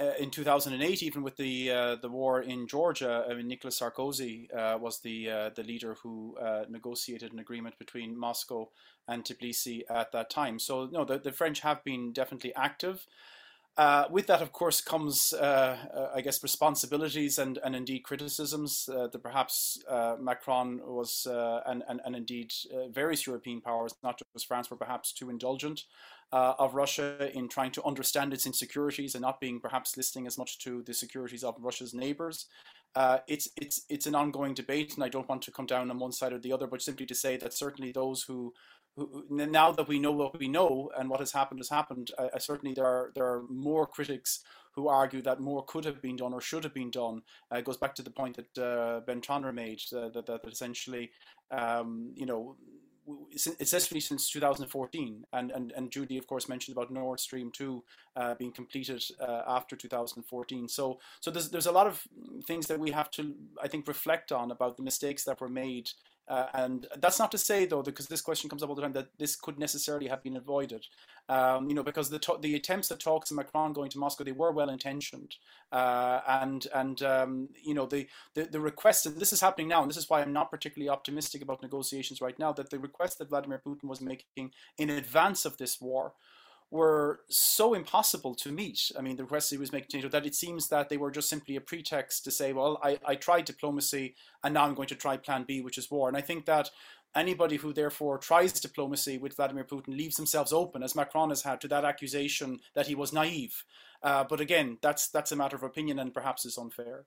uh, 0.00 0.12
in 0.18 0.30
2008, 0.30 1.02
even 1.02 1.22
with 1.22 1.36
the 1.36 1.70
uh, 1.70 1.96
the 1.96 2.08
war 2.08 2.40
in 2.40 2.66
Georgia, 2.66 3.26
I 3.30 3.34
mean, 3.34 3.48
Nicolas 3.48 3.78
Sarkozy 3.78 4.48
uh, 4.56 4.78
was 4.78 5.00
the 5.00 5.28
uh, 5.28 5.50
the 5.54 5.62
leader 5.62 5.98
who 6.02 6.38
negotiated 6.70 7.34
an 7.34 7.38
agreement 7.38 7.78
between 7.78 8.18
Moscow 8.18 8.70
and 9.08 9.24
Tbilisi 9.24 9.82
at 9.90 10.10
that 10.12 10.30
time. 10.30 10.58
So, 10.58 10.88
no, 10.90 11.04
the, 11.04 11.18
the 11.18 11.32
French 11.32 11.60
have 11.60 11.84
been 11.84 12.14
definitely 12.14 12.54
active. 12.54 13.06
Uh, 13.80 14.04
with 14.10 14.26
that, 14.26 14.42
of 14.42 14.52
course, 14.52 14.82
comes, 14.82 15.32
uh, 15.32 15.74
uh, 15.96 16.10
I 16.14 16.20
guess, 16.20 16.42
responsibilities 16.42 17.38
and, 17.38 17.58
and 17.64 17.74
indeed 17.74 18.00
criticisms 18.00 18.90
uh, 18.94 19.06
that 19.06 19.22
perhaps 19.22 19.78
uh, 19.88 20.16
Macron 20.20 20.82
was, 20.84 21.26
uh, 21.26 21.62
and, 21.64 21.82
and, 21.88 21.98
and 22.04 22.14
indeed 22.14 22.52
various 22.90 23.26
European 23.26 23.62
powers, 23.62 23.94
not 24.02 24.20
just 24.34 24.46
France, 24.46 24.70
were 24.70 24.76
perhaps 24.76 25.14
too 25.14 25.30
indulgent 25.30 25.84
of 26.30 26.74
Russia 26.74 27.30
in 27.34 27.48
trying 27.48 27.72
to 27.72 27.82
understand 27.84 28.34
its 28.34 28.44
insecurities 28.44 29.14
and 29.14 29.22
not 29.22 29.40
being 29.40 29.58
perhaps 29.58 29.96
listening 29.96 30.26
as 30.26 30.36
much 30.36 30.58
to 30.58 30.82
the 30.82 30.92
securities 30.92 31.42
of 31.42 31.54
Russia's 31.58 31.94
neighbors. 31.94 32.48
it's 33.26 33.48
it's 33.56 33.86
it's 33.88 34.06
an 34.06 34.14
ongoing 34.14 34.52
debate, 34.52 34.94
and 34.94 35.02
I 35.02 35.08
don't 35.08 35.28
want 35.28 35.40
to 35.44 35.52
come 35.52 35.66
down 35.66 35.90
on 35.90 35.98
one 35.98 36.12
side 36.12 36.34
or 36.34 36.38
the 36.38 36.52
other, 36.52 36.66
but 36.66 36.82
simply 36.82 37.06
to 37.06 37.14
say 37.14 37.38
that 37.38 37.54
certainly 37.54 37.92
those 37.92 38.24
who 38.24 38.52
now 39.30 39.72
that 39.72 39.88
we 39.88 39.98
know 39.98 40.12
what 40.12 40.38
we 40.38 40.48
know 40.48 40.90
and 40.98 41.08
what 41.08 41.20
has 41.20 41.32
happened 41.32 41.60
has 41.60 41.68
happened, 41.68 42.10
I, 42.18 42.38
certainly 42.38 42.74
there 42.74 42.86
are 42.86 43.12
there 43.14 43.24
are 43.24 43.42
more 43.48 43.86
critics 43.86 44.40
who 44.72 44.88
argue 44.88 45.22
that 45.22 45.40
more 45.40 45.64
could 45.64 45.84
have 45.84 46.00
been 46.00 46.16
done 46.16 46.32
or 46.32 46.40
should 46.40 46.64
have 46.64 46.74
been 46.74 46.90
done. 46.90 47.22
Uh, 47.52 47.56
it 47.56 47.64
goes 47.64 47.76
back 47.76 47.94
to 47.94 48.02
the 48.02 48.10
point 48.10 48.36
that 48.36 48.62
uh, 48.62 49.00
Ben 49.00 49.20
Tonra 49.20 49.52
made 49.52 49.80
uh, 49.94 50.08
that, 50.10 50.26
that, 50.26 50.42
that 50.42 50.52
essentially, 50.52 51.10
um, 51.50 52.12
you 52.14 52.26
know, 52.26 52.56
it's 53.32 53.48
essentially 53.58 53.98
since 53.98 54.30
2014, 54.30 55.24
and, 55.32 55.50
and, 55.50 55.72
and 55.76 55.90
Judy, 55.90 56.18
of 56.18 56.26
course, 56.26 56.48
mentioned 56.48 56.76
about 56.76 56.92
Nord 56.92 57.18
Stream 57.18 57.50
2 57.50 57.82
uh, 58.16 58.34
being 58.34 58.52
completed 58.52 59.02
uh, 59.20 59.42
after 59.48 59.74
2014. 59.74 60.68
So, 60.68 61.00
so 61.20 61.30
there's, 61.30 61.50
there's 61.50 61.66
a 61.66 61.72
lot 61.72 61.88
of 61.88 62.06
things 62.46 62.66
that 62.66 62.78
we 62.78 62.90
have 62.92 63.10
to, 63.12 63.34
I 63.60 63.66
think, 63.66 63.88
reflect 63.88 64.30
on 64.30 64.50
about 64.50 64.76
the 64.76 64.82
mistakes 64.82 65.24
that 65.24 65.40
were 65.40 65.48
made 65.48 65.90
uh, 66.30 66.46
and 66.54 66.86
that's 66.98 67.18
not 67.18 67.32
to 67.32 67.38
say, 67.38 67.66
though, 67.66 67.82
because 67.82 68.06
this 68.06 68.20
question 68.20 68.48
comes 68.48 68.62
up 68.62 68.68
all 68.68 68.76
the 68.76 68.82
time, 68.82 68.92
that 68.92 69.08
this 69.18 69.34
could 69.34 69.58
necessarily 69.58 70.06
have 70.06 70.22
been 70.22 70.36
avoided. 70.36 70.86
Um, 71.28 71.68
you 71.68 71.74
know, 71.74 71.82
because 71.82 72.08
the 72.08 72.20
the 72.40 72.54
attempts 72.54 72.90
at 72.92 73.00
talks 73.00 73.32
of 73.32 73.36
Macron 73.36 73.72
going 73.72 73.90
to 73.90 73.98
Moscow, 73.98 74.22
they 74.22 74.30
were 74.30 74.52
well 74.52 74.70
intentioned, 74.70 75.34
uh, 75.72 76.20
and 76.28 76.68
and 76.72 77.02
um, 77.02 77.48
you 77.60 77.74
know 77.74 77.84
the, 77.84 78.06
the 78.34 78.44
the 78.44 78.60
request, 78.60 79.06
and 79.06 79.16
this 79.16 79.32
is 79.32 79.40
happening 79.40 79.66
now, 79.66 79.82
and 79.82 79.90
this 79.90 79.96
is 79.96 80.08
why 80.08 80.20
I'm 80.20 80.32
not 80.32 80.52
particularly 80.52 80.88
optimistic 80.88 81.42
about 81.42 81.62
negotiations 81.62 82.20
right 82.20 82.38
now. 82.38 82.52
That 82.52 82.70
the 82.70 82.78
request 82.78 83.18
that 83.18 83.28
Vladimir 83.28 83.60
Putin 83.66 83.88
was 83.88 84.00
making 84.00 84.52
in 84.78 84.88
advance 84.88 85.44
of 85.44 85.56
this 85.56 85.80
war 85.80 86.12
were 86.70 87.20
so 87.28 87.74
impossible 87.74 88.34
to 88.36 88.52
meet. 88.52 88.92
I 88.96 89.02
mean, 89.02 89.16
the 89.16 89.24
requests 89.24 89.50
he 89.50 89.56
was 89.56 89.72
making 89.72 90.08
that 90.08 90.26
it 90.26 90.34
seems 90.34 90.68
that 90.68 90.88
they 90.88 90.96
were 90.96 91.10
just 91.10 91.28
simply 91.28 91.56
a 91.56 91.60
pretext 91.60 92.24
to 92.24 92.30
say, 92.30 92.52
well, 92.52 92.78
I, 92.82 92.98
I 93.04 93.16
tried 93.16 93.44
diplomacy 93.44 94.14
and 94.44 94.54
now 94.54 94.64
I'm 94.64 94.74
going 94.74 94.88
to 94.88 94.94
try 94.94 95.16
plan 95.16 95.44
B, 95.46 95.60
which 95.60 95.78
is 95.78 95.90
war. 95.90 96.08
And 96.08 96.16
I 96.16 96.20
think 96.20 96.46
that 96.46 96.70
anybody 97.14 97.56
who 97.56 97.72
therefore 97.72 98.18
tries 98.18 98.52
diplomacy 98.60 99.18
with 99.18 99.34
Vladimir 99.34 99.64
Putin 99.64 99.96
leaves 99.96 100.16
themselves 100.16 100.52
open, 100.52 100.82
as 100.82 100.94
Macron 100.94 101.30
has 101.30 101.42
had, 101.42 101.60
to 101.62 101.68
that 101.68 101.84
accusation 101.84 102.60
that 102.74 102.86
he 102.86 102.94
was 102.94 103.12
naive. 103.12 103.64
Uh, 104.02 104.24
but 104.24 104.40
again, 104.40 104.78
that's 104.80 105.08
that's 105.08 105.32
a 105.32 105.36
matter 105.36 105.56
of 105.56 105.62
opinion 105.62 105.98
and 105.98 106.14
perhaps 106.14 106.44
is 106.44 106.56
unfair. 106.56 107.04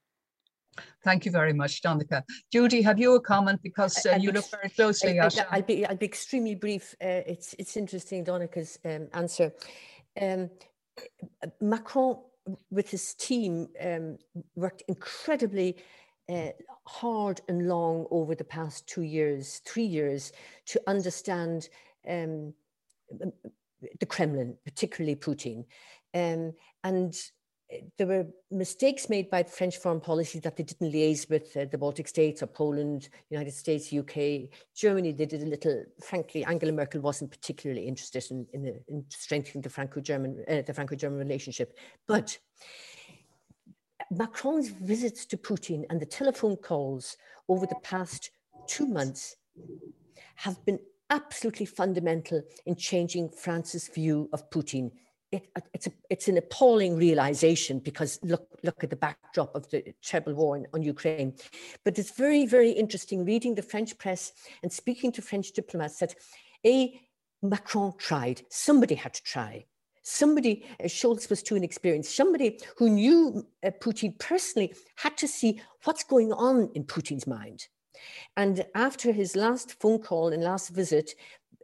Thank 1.03 1.25
you 1.25 1.31
very 1.31 1.53
much, 1.53 1.81
Donncha. 1.81 2.23
Judy, 2.51 2.81
have 2.81 2.99
you 2.99 3.15
a 3.15 3.21
comment 3.21 3.61
because 3.61 4.05
uh, 4.05 4.15
you 4.15 4.31
look 4.31 4.49
very 4.49 4.69
closely 4.69 5.19
at. 5.19 5.47
I'll 5.51 5.61
be 5.61 5.85
I'll 5.85 5.95
be 5.95 6.05
extremely 6.05 6.55
brief. 6.55 6.95
Uh, 7.01 7.21
it's 7.27 7.55
it's 7.59 7.77
interesting, 7.77 8.23
Donncha's 8.23 8.79
um, 8.85 9.07
answer. 9.13 9.51
Um, 10.19 10.49
Macron, 11.61 12.17
with 12.71 12.89
his 12.89 13.13
team, 13.15 13.67
um, 13.83 14.17
worked 14.55 14.83
incredibly 14.87 15.77
uh, 16.29 16.49
hard 16.87 17.41
and 17.47 17.67
long 17.67 18.05
over 18.11 18.35
the 18.35 18.43
past 18.43 18.87
two 18.87 19.01
years, 19.01 19.61
three 19.65 19.85
years, 19.85 20.31
to 20.65 20.81
understand 20.87 21.69
um, 22.07 22.53
the 23.99 24.05
Kremlin, 24.05 24.55
particularly 24.63 25.15
Putin, 25.15 25.65
um, 26.13 26.53
and 26.83 27.15
there 27.97 28.07
were 28.07 28.27
mistakes 28.51 29.09
made 29.09 29.29
by 29.29 29.43
French 29.43 29.77
foreign 29.77 29.99
policy 29.99 30.39
that 30.39 30.55
they 30.55 30.63
didn't 30.63 30.91
liaise 30.91 31.29
with 31.29 31.55
uh, 31.55 31.65
the 31.65 31.77
Baltic 31.77 32.07
states 32.07 32.41
or 32.41 32.47
Poland, 32.47 33.09
United 33.29 33.53
States, 33.53 33.93
UK, 33.93 34.49
Germany. 34.75 35.11
They 35.11 35.25
did 35.25 35.43
a 35.43 35.47
little. 35.47 35.85
Frankly, 36.01 36.43
Angela 36.45 36.71
Merkel 36.71 37.01
wasn't 37.01 37.31
particularly 37.31 37.87
interested 37.87 38.29
in, 38.31 38.45
in, 38.53 38.63
the, 38.63 38.79
in 38.87 39.05
strengthening 39.09 39.61
the 39.61 39.69
Franco-German 39.69 40.43
uh, 40.47 40.61
the 40.65 40.73
Franco-German 40.73 41.19
relationship. 41.19 41.77
But 42.07 42.37
Macron's 44.11 44.69
visits 44.69 45.25
to 45.27 45.37
Putin 45.37 45.83
and 45.89 45.99
the 45.99 46.05
telephone 46.05 46.57
calls 46.57 47.17
over 47.49 47.65
the 47.65 47.79
past 47.83 48.31
two 48.67 48.87
months 48.87 49.35
have 50.35 50.63
been 50.65 50.79
absolutely 51.09 51.65
fundamental 51.65 52.41
in 52.65 52.75
changing 52.75 53.29
France's 53.29 53.87
view 53.87 54.29
of 54.33 54.49
Putin 54.49 54.91
it, 55.33 55.49
it's, 55.73 55.87
a, 55.87 55.91
it's 56.09 56.27
an 56.27 56.37
appalling 56.37 56.95
realization 56.95 57.79
because 57.79 58.19
look, 58.23 58.47
look 58.63 58.83
at 58.83 58.91
the 58.91 58.95
backdrop 58.95 59.55
of 59.55 59.69
the 59.71 59.93
terrible 60.03 60.35
war 60.35 60.55
in, 60.55 60.67
on 60.73 60.83
Ukraine. 60.83 61.33
But 61.83 61.97
it's 61.97 62.11
very, 62.11 62.45
very 62.45 62.69
interesting 62.71 63.25
reading 63.25 63.55
the 63.55 63.63
French 63.63 63.97
press 63.97 64.31
and 64.61 64.71
speaking 64.71 65.11
to 65.13 65.21
French 65.21 65.51
diplomats 65.51 65.97
that 65.99 66.15
A, 66.65 66.99
Macron 67.41 67.93
tried, 67.97 68.43
somebody 68.49 68.95
had 68.95 69.13
to 69.15 69.23
try. 69.23 69.65
Somebody, 70.03 70.65
uh, 70.79 70.85
Scholz 70.85 71.29
was 71.29 71.41
too 71.41 71.55
inexperienced, 71.55 72.15
somebody 72.15 72.59
who 72.77 72.89
knew 72.89 73.45
uh, 73.65 73.71
Putin 73.81 74.17
personally 74.19 74.73
had 74.97 75.17
to 75.17 75.27
see 75.27 75.61
what's 75.83 76.03
going 76.03 76.31
on 76.31 76.69
in 76.75 76.83
Putin's 76.83 77.25
mind. 77.25 77.67
And 78.37 78.65
after 78.75 79.11
his 79.11 79.35
last 79.35 79.79
phone 79.79 79.99
call 79.99 80.29
and 80.29 80.43
last 80.43 80.69
visit, 80.69 81.15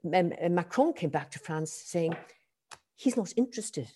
Macron 0.04 0.94
came 0.94 1.10
back 1.10 1.30
to 1.32 1.40
France 1.40 1.72
saying, 1.72 2.16
he's 3.00 3.18
not 3.18 3.34
interested 3.38 3.88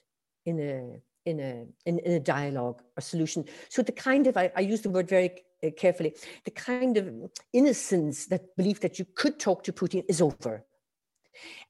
in 0.46 0.60
a 0.60 1.02
in 1.30 1.40
a 1.40 1.66
in, 1.86 2.00
in 2.00 2.14
a 2.14 2.20
dialogue 2.20 2.82
or 2.98 3.02
solution. 3.02 3.46
So 3.70 3.82
the 3.82 3.92
kind 3.92 4.28
of 4.28 4.38
I, 4.38 4.52
I 4.56 4.62
use 4.62 4.82
the 4.82 4.90
word 4.90 5.08
very 5.08 5.44
uh, 5.64 5.70
carefully, 5.78 6.16
the 6.46 6.52
kind 6.52 6.98
of 6.98 7.10
innocence 7.52 8.28
that 8.28 8.56
belief 8.58 8.80
that 8.80 8.98
you 8.98 9.06
could 9.16 9.40
talk 9.40 9.64
to 9.64 9.74
Putin 9.74 10.04
is 10.08 10.22
over. 10.22 10.66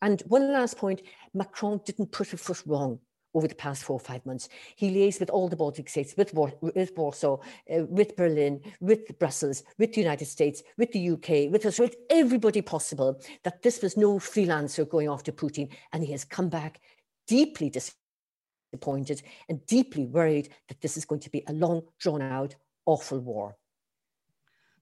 And 0.01 0.21
one 0.27 0.51
last 0.51 0.77
point, 0.77 1.01
Macron 1.34 1.81
didn't 1.86 2.11
put 2.11 2.34
a 2.34 2.38
foot 2.38 2.61
wrong 2.65 2.99
over 3.34 3.47
the 3.47 3.55
past 3.55 3.84
four 3.84 3.95
or 3.95 3.99
five 3.99 4.25
months. 4.25 4.49
He 4.75 4.91
liaised 4.91 5.19
with 5.19 5.29
all 5.29 5.49
the 5.49 5.55
Baltic 5.55 5.89
states, 5.89 6.13
with, 6.17 6.34
with 6.61 6.91
Warsaw, 6.95 7.38
uh, 7.73 7.86
with 7.86 8.15
Berlin, 8.15 8.61
with 8.79 9.17
Brussels, 9.17 9.63
with 9.79 9.93
the 9.93 10.01
United 10.01 10.25
States, 10.25 10.61
with 10.77 10.91
the 10.91 11.09
UK, 11.09 11.51
with 11.51 11.65
us, 11.65 11.79
with 11.79 11.95
everybody 12.09 12.61
possible, 12.61 13.19
that 13.43 13.63
this 13.63 13.81
was 13.81 13.97
no 13.97 14.19
freelancer 14.19 14.88
going 14.88 15.07
after 15.07 15.31
Putin. 15.31 15.69
And 15.93 16.03
he 16.03 16.11
has 16.11 16.23
come 16.23 16.49
back 16.49 16.79
deeply 17.28 17.69
disappointed 17.69 19.21
and 19.49 19.65
deeply 19.65 20.05
worried 20.05 20.49
that 20.67 20.82
this 20.82 20.97
is 20.97 21.05
going 21.05 21.21
to 21.21 21.30
be 21.30 21.43
a 21.47 21.53
long, 21.53 21.84
drawn 21.99 22.21
out, 22.21 22.55
awful 22.86 23.19
war. 23.19 23.55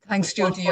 Thanks, 0.07 0.33
Judy. 0.33 0.67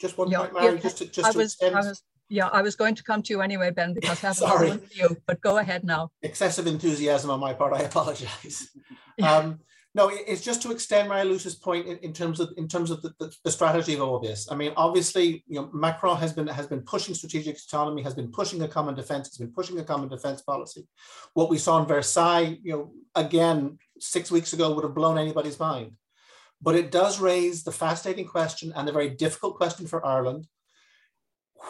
Just 0.00 0.16
one 0.16 0.30
yeah. 0.30 0.38
point, 0.38 0.54
Mary, 0.54 0.74
yeah. 0.74 0.80
just 0.80 0.98
to, 0.98 1.06
just 1.06 1.34
I 1.34 1.38
was, 1.38 1.56
to 1.56 1.66
I 1.66 1.80
was, 1.80 2.02
yeah, 2.30 2.46
I 2.46 2.62
was 2.62 2.74
going 2.74 2.94
to 2.94 3.02
come 3.02 3.22
to 3.22 3.34
you 3.34 3.42
anyway, 3.42 3.70
Ben, 3.70 3.92
because 3.92 4.24
I 4.24 4.28
have 4.28 4.36
Sorry. 4.36 4.78
you, 4.92 5.16
but 5.26 5.42
go 5.42 5.58
ahead 5.58 5.84
now. 5.84 6.10
Excessive 6.22 6.66
enthusiasm 6.66 7.30
on 7.30 7.38
my 7.38 7.52
part, 7.52 7.74
I 7.74 7.80
apologize. 7.80 8.70
um, 9.22 9.60
no, 9.92 10.08
it's 10.08 10.42
just 10.42 10.62
to 10.62 10.70
extend 10.70 11.08
Maria 11.08 11.24
Luce's 11.24 11.56
point 11.56 11.88
in, 11.88 11.96
in, 11.98 12.12
terms 12.12 12.38
of 12.38 12.52
in 12.56 12.68
terms 12.68 12.92
of 12.92 13.02
the, 13.02 13.12
the, 13.18 13.34
the, 13.44 13.50
strategy 13.50 13.94
of 13.94 14.02
all 14.02 14.20
this. 14.20 14.46
I 14.50 14.54
mean, 14.54 14.72
obviously, 14.76 15.42
you 15.48 15.56
know, 15.56 15.68
Macron 15.72 16.16
has 16.18 16.32
been 16.32 16.46
has 16.46 16.68
been 16.68 16.82
pushing 16.82 17.12
strategic 17.12 17.56
autonomy, 17.56 18.02
has 18.02 18.14
been 18.14 18.30
pushing 18.30 18.62
a 18.62 18.68
common 18.68 18.94
defense, 18.94 19.28
has 19.28 19.38
been 19.38 19.52
pushing 19.52 19.80
a 19.80 19.84
common 19.84 20.08
defense 20.08 20.42
policy. 20.42 20.86
What 21.34 21.50
we 21.50 21.58
saw 21.58 21.80
in 21.80 21.86
Versailles, 21.86 22.58
you 22.62 22.72
know, 22.72 22.92
again 23.16 23.78
six 23.98 24.30
weeks 24.30 24.52
ago 24.52 24.72
would 24.72 24.84
have 24.84 24.94
blown 24.94 25.18
anybody's 25.18 25.58
mind. 25.58 25.92
But 26.62 26.76
it 26.76 26.92
does 26.92 27.18
raise 27.18 27.64
the 27.64 27.72
fascinating 27.72 28.26
question 28.26 28.72
and 28.76 28.86
the 28.86 28.92
very 28.92 29.10
difficult 29.10 29.56
question 29.56 29.88
for 29.88 30.06
Ireland: 30.06 30.46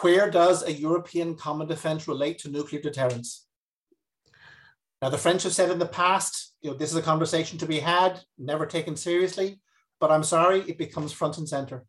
Where 0.01 0.29
does 0.29 0.61
a 0.61 0.71
European 0.71 1.35
common 1.35 1.67
defense 1.67 2.07
relate 2.07 2.37
to 2.39 2.49
nuclear 2.49 2.81
deterrence? 2.81 3.47
Now, 5.01 5.09
the 5.09 5.17
French 5.17 5.43
have 5.43 5.53
said 5.53 5.71
in 5.71 5.79
the 5.79 5.87
past, 5.87 6.53
you 6.61 6.69
know, 6.69 6.77
this 6.77 6.91
is 6.91 6.97
a 6.97 7.01
conversation 7.01 7.57
to 7.57 7.65
be 7.65 7.79
had, 7.79 8.19
never 8.37 8.67
taken 8.67 8.95
seriously, 8.95 9.59
but 9.99 10.11
I'm 10.11 10.23
sorry, 10.23 10.61
it 10.61 10.77
becomes 10.77 11.11
front 11.11 11.39
and 11.39 11.49
center. 11.49 11.85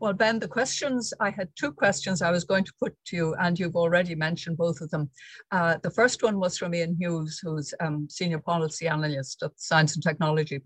Well, 0.00 0.12
Ben, 0.12 0.40
the 0.40 0.48
questions, 0.48 1.14
I 1.20 1.30
had 1.30 1.48
two 1.54 1.72
questions 1.72 2.20
I 2.20 2.30
was 2.30 2.44
going 2.44 2.64
to 2.64 2.72
put 2.82 2.94
to 3.06 3.16
you, 3.16 3.34
and 3.36 3.58
you've 3.58 3.76
already 3.76 4.14
mentioned 4.14 4.58
both 4.58 4.80
of 4.80 4.90
them. 4.90 5.08
Uh, 5.52 5.76
the 5.82 5.90
first 5.90 6.22
one 6.22 6.38
was 6.38 6.58
from 6.58 6.74
Ian 6.74 6.96
Hughes, 7.00 7.40
who's 7.42 7.72
um, 7.80 8.06
senior 8.10 8.40
policy 8.40 8.88
analyst 8.88 9.42
at 9.42 9.52
Science 9.56 9.94
and 9.94 10.02
Technology. 10.02 10.60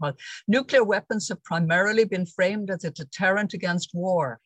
Nuclear 0.49 0.85
weapons 0.85 1.29
have 1.29 1.45
primarily 1.45 2.05
been 2.05 2.27
framed 2.27 2.71
as 2.71 2.85
a 2.85 2.91
deterrent 2.91 3.55
against 3.55 3.91
war. 3.95 4.41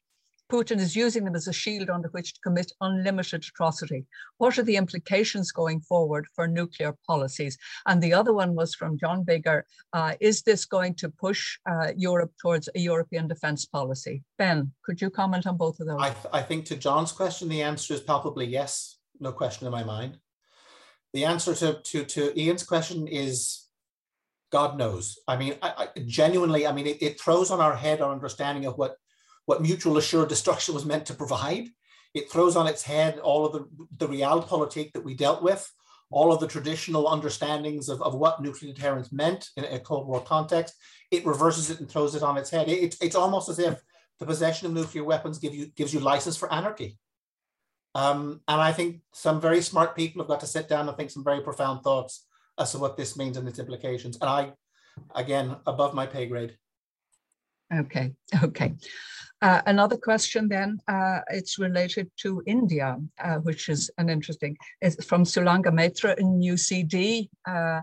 Putin 0.51 0.79
is 0.79 0.95
using 0.95 1.25
them 1.25 1.35
as 1.35 1.49
a 1.49 1.53
shield 1.53 1.89
under 1.91 2.09
which 2.09 2.35
to 2.35 2.41
commit 2.41 2.73
unlimited 2.81 3.43
atrocity. 3.43 4.07
What 4.39 4.59
are 4.59 4.63
the 4.63 4.77
implications 4.77 5.53
going 5.53 5.81
forward 5.81 6.27
for 6.35 6.47
nuclear 6.47 6.95
policies? 7.07 7.57
And 7.87 8.03
the 8.03 8.13
other 8.13 8.33
one 8.33 8.55
was 8.55 8.75
from 8.75 8.99
John 8.99 9.25
Bigger. 9.25 9.65
Uh, 9.93 10.15
is 10.21 10.43
this 10.43 10.65
going 10.65 10.95
to 10.97 11.09
push 11.09 11.59
uh, 11.71 11.93
Europe 11.97 12.33
towards 12.41 12.69
a 12.75 12.79
European 12.79 13.27
defense 13.27 13.65
policy? 13.65 14.23
Ben, 14.39 14.73
could 14.85 15.01
you 15.01 15.11
comment 15.11 15.47
on 15.47 15.57
both 15.57 15.81
of 15.81 15.87
those? 15.87 16.01
I, 16.01 16.11
th- 16.11 16.27
I 16.33 16.43
think 16.43 16.67
to 16.67 16.77
John's 16.77 17.13
question, 17.13 17.49
the 17.49 17.63
answer 17.63 17.95
is 17.95 18.01
palpably 18.01 18.47
yes, 18.47 18.99
no 19.21 19.33
question 19.33 19.67
in 19.67 19.73
my 19.73 19.85
mind. 19.85 20.19
The 21.15 21.25
answer 21.25 21.55
to, 21.55 21.81
to, 21.81 22.05
to 22.05 22.41
Ian's 22.41 22.65
question 22.65 23.07
is 23.07 23.65
God 24.51 24.77
knows. 24.77 25.19
I 25.27 25.37
mean, 25.37 25.57
I, 25.63 25.89
I, 25.97 26.01
genuinely, 26.07 26.67
I 26.67 26.73
mean, 26.73 26.87
it, 26.87 26.99
it 27.01 27.21
throws 27.21 27.51
on 27.51 27.61
our 27.61 27.75
head 27.75 28.01
our 28.01 28.13
understanding 28.13 28.67
of 28.67 28.77
what 28.77 28.97
what 29.47 29.63
mutual 29.63 29.99
assured 29.99 30.29
destruction 30.29 30.75
was 30.75 30.85
meant 30.85 31.07
to 31.07 31.15
provide. 31.15 31.69
It 32.15 32.31
throws 32.31 32.57
on 32.57 32.67
its 32.67 32.83
head 32.83 33.19
all 33.19 33.45
of 33.45 33.53
the, 33.53 33.67
the 33.99 34.09
realpolitik 34.09 34.93
that 34.93 35.05
we 35.05 35.15
dealt 35.15 35.43
with, 35.43 35.71
all 36.11 36.33
of 36.33 36.41
the 36.41 36.47
traditional 36.47 37.09
understandings 37.09 37.89
of, 37.89 38.01
of 38.03 38.15
what 38.15 38.41
nuclear 38.41 38.73
deterrence 38.73 39.11
meant 39.13 39.51
in 39.57 39.65
a 39.65 39.81
Cold 39.81 40.07
War 40.07 40.21
context. 40.21 40.75
It 41.11 41.27
reverses 41.27 41.71
it 41.71 41.81
and 41.81 41.89
throws 41.89 42.15
it 42.15 42.23
on 42.23 42.37
its 42.37 42.51
head. 42.51 42.69
It, 42.69 42.97
it's 43.01 43.17
almost 43.17 43.49
as 43.49 43.59
if 43.59 43.81
the 44.21 44.27
possession 44.27 44.67
of 44.67 44.73
nuclear 44.73 45.05
weapons 45.05 45.39
give 45.39 45.55
you, 45.55 45.67
gives 45.75 45.93
you 45.93 46.01
license 46.01 46.37
for 46.37 46.53
anarchy. 46.53 46.99
Um, 47.97 48.41
and 48.49 48.61
I 48.61 48.73
think 48.73 49.01
some 49.13 49.41
very 49.41 49.61
smart 49.61 49.95
people 49.95 50.21
have 50.23 50.29
got 50.29 50.41
to 50.41 50.47
sit 50.47 50.69
down 50.69 50.89
and 50.89 50.97
think 50.97 51.11
some 51.11 51.25
very 51.25 51.41
profound 51.41 51.83
thoughts 51.83 52.27
as 52.59 52.73
to 52.73 52.79
what 52.79 52.97
this 52.97 53.17
means 53.17 53.37
and 53.37 53.49
its 53.49 53.59
implications. 53.59 54.19
And 54.21 54.29
I, 54.29 54.53
again, 55.15 55.57
above 55.67 55.95
my 55.95 56.07
pay 56.07 56.27
grade. 56.27 56.57
Okay, 57.81 58.13
okay. 58.43 58.75
Uh, 59.43 59.61
another 59.67 59.97
question 59.97 60.49
then, 60.49 60.79
uh, 60.89 61.21
it's 61.29 61.59
related 61.59 62.11
to 62.17 62.43
India, 62.47 62.97
uh, 63.23 63.37
which 63.37 63.69
is 63.69 63.91
an 63.99 64.09
interesting, 64.09 64.57
it's 64.81 65.05
from 65.05 65.25
Sulanga 65.25 65.67
Maitra 65.67 66.17
in 66.19 66.41
UCD. 66.41 67.29
Uh, 67.47 67.81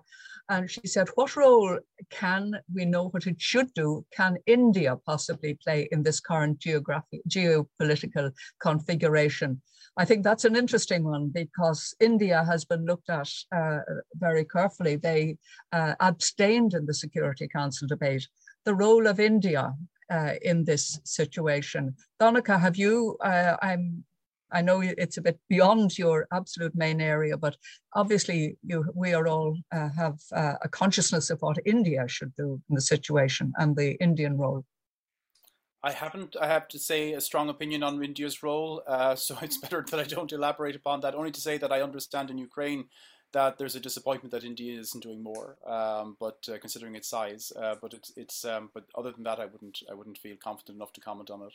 and 0.50 0.70
she 0.70 0.82
said, 0.86 1.08
what 1.16 1.36
role 1.36 1.78
can 2.10 2.54
we 2.74 2.84
know 2.84 3.10
what 3.10 3.28
it 3.28 3.40
should 3.40 3.74
do? 3.74 4.06
Can 4.12 4.38
India 4.48 4.98
possibly 5.06 5.58
play 5.64 5.88
in 5.92 6.04
this 6.04 6.20
current 6.20 6.60
geographic, 6.60 7.22
geopolitical 7.30 8.32
configuration? 8.60 9.62
I 9.98 10.06
think 10.06 10.24
that's 10.24 10.46
an 10.46 10.56
interesting 10.56 11.04
one 11.04 11.30
because 11.30 11.94
India 12.00 12.44
has 12.46 12.66
been 12.66 12.86
looked 12.86 13.10
at 13.10 13.30
uh, 13.56 13.80
very 14.16 14.46
carefully. 14.46 14.96
They 14.96 15.38
uh, 15.74 15.96
abstained 16.00 16.74
in 16.74 16.86
the 16.86 16.94
Security 16.94 17.48
Council 17.48 17.88
debate 17.88 18.28
the 18.66 18.76
role 18.76 19.08
of 19.08 19.20
India 19.20 19.74
uh, 20.12 20.34
in 20.42 20.64
this 20.64 21.00
situation. 21.04 21.96
Donncha, 22.20 22.60
have 22.60 22.76
you, 22.76 23.18
uh, 23.24 23.58
I'm, 23.62 24.04
I 24.52 24.62
know 24.62 24.82
it's 24.82 25.18
a 25.18 25.22
bit 25.22 25.40
beyond 25.48 25.98
your 25.98 26.28
absolute 26.34 26.76
main 26.76 27.00
area, 27.00 27.38
but 27.38 27.56
obviously 27.96 28.58
you, 28.66 28.86
we 28.94 29.14
are 29.14 29.28
all 29.28 29.58
uh, 29.72 29.90
have 29.96 30.20
uh, 30.34 30.56
a 30.62 30.68
consciousness 30.68 31.30
of 31.30 31.42
what 31.42 31.58
India 31.66 32.06
should 32.08 32.36
do 32.36 32.62
in 32.70 32.76
the 32.76 32.82
situation 32.82 33.54
and 33.58 33.76
the 33.76 33.94
Indian 34.02 34.38
role. 34.38 34.66
I 35.84 35.92
haven't, 35.92 36.36
I 36.40 36.48
have 36.48 36.68
to 36.70 36.80
say, 36.80 37.14
a 37.14 37.22
strong 37.22 37.50
opinion 37.50 37.82
on 37.82 38.04
India's 38.04 38.44
role, 38.44 38.84
uh, 38.86 39.16
so 39.16 39.36
it's 39.42 39.58
better 39.64 39.84
that 39.90 40.00
I 40.00 40.04
don't 40.04 40.32
elaborate 40.32 40.76
upon 40.76 41.02
that. 41.02 41.16
Only 41.16 41.32
to 41.32 41.42
say 41.42 41.58
that 41.58 41.72
I 41.72 41.82
understand 41.82 42.30
in 42.30 42.38
Ukraine 42.38 42.86
that 43.34 43.58
there's 43.58 43.76
a 43.76 43.80
disappointment 43.80 44.32
that 44.32 44.44
India 44.44 44.80
isn't 44.80 45.04
doing 45.04 45.24
more. 45.24 45.58
Um, 45.66 46.18
but 46.20 46.38
uh, 46.52 46.58
considering 46.60 46.96
its 46.96 47.10
size, 47.10 47.52
uh, 47.56 47.76
but 47.82 47.94
it's 47.94 48.12
it's 48.16 48.46
um, 48.46 48.70
but 48.74 48.86
other 48.96 49.12
than 49.12 49.24
that, 49.24 49.40
I 49.40 49.46
wouldn't 49.46 49.80
I 49.90 49.94
wouldn't 49.94 50.18
feel 50.18 50.36
confident 50.44 50.78
enough 50.78 50.94
to 50.94 51.02
comment 51.02 51.30
on 51.30 51.42
it. 51.44 51.54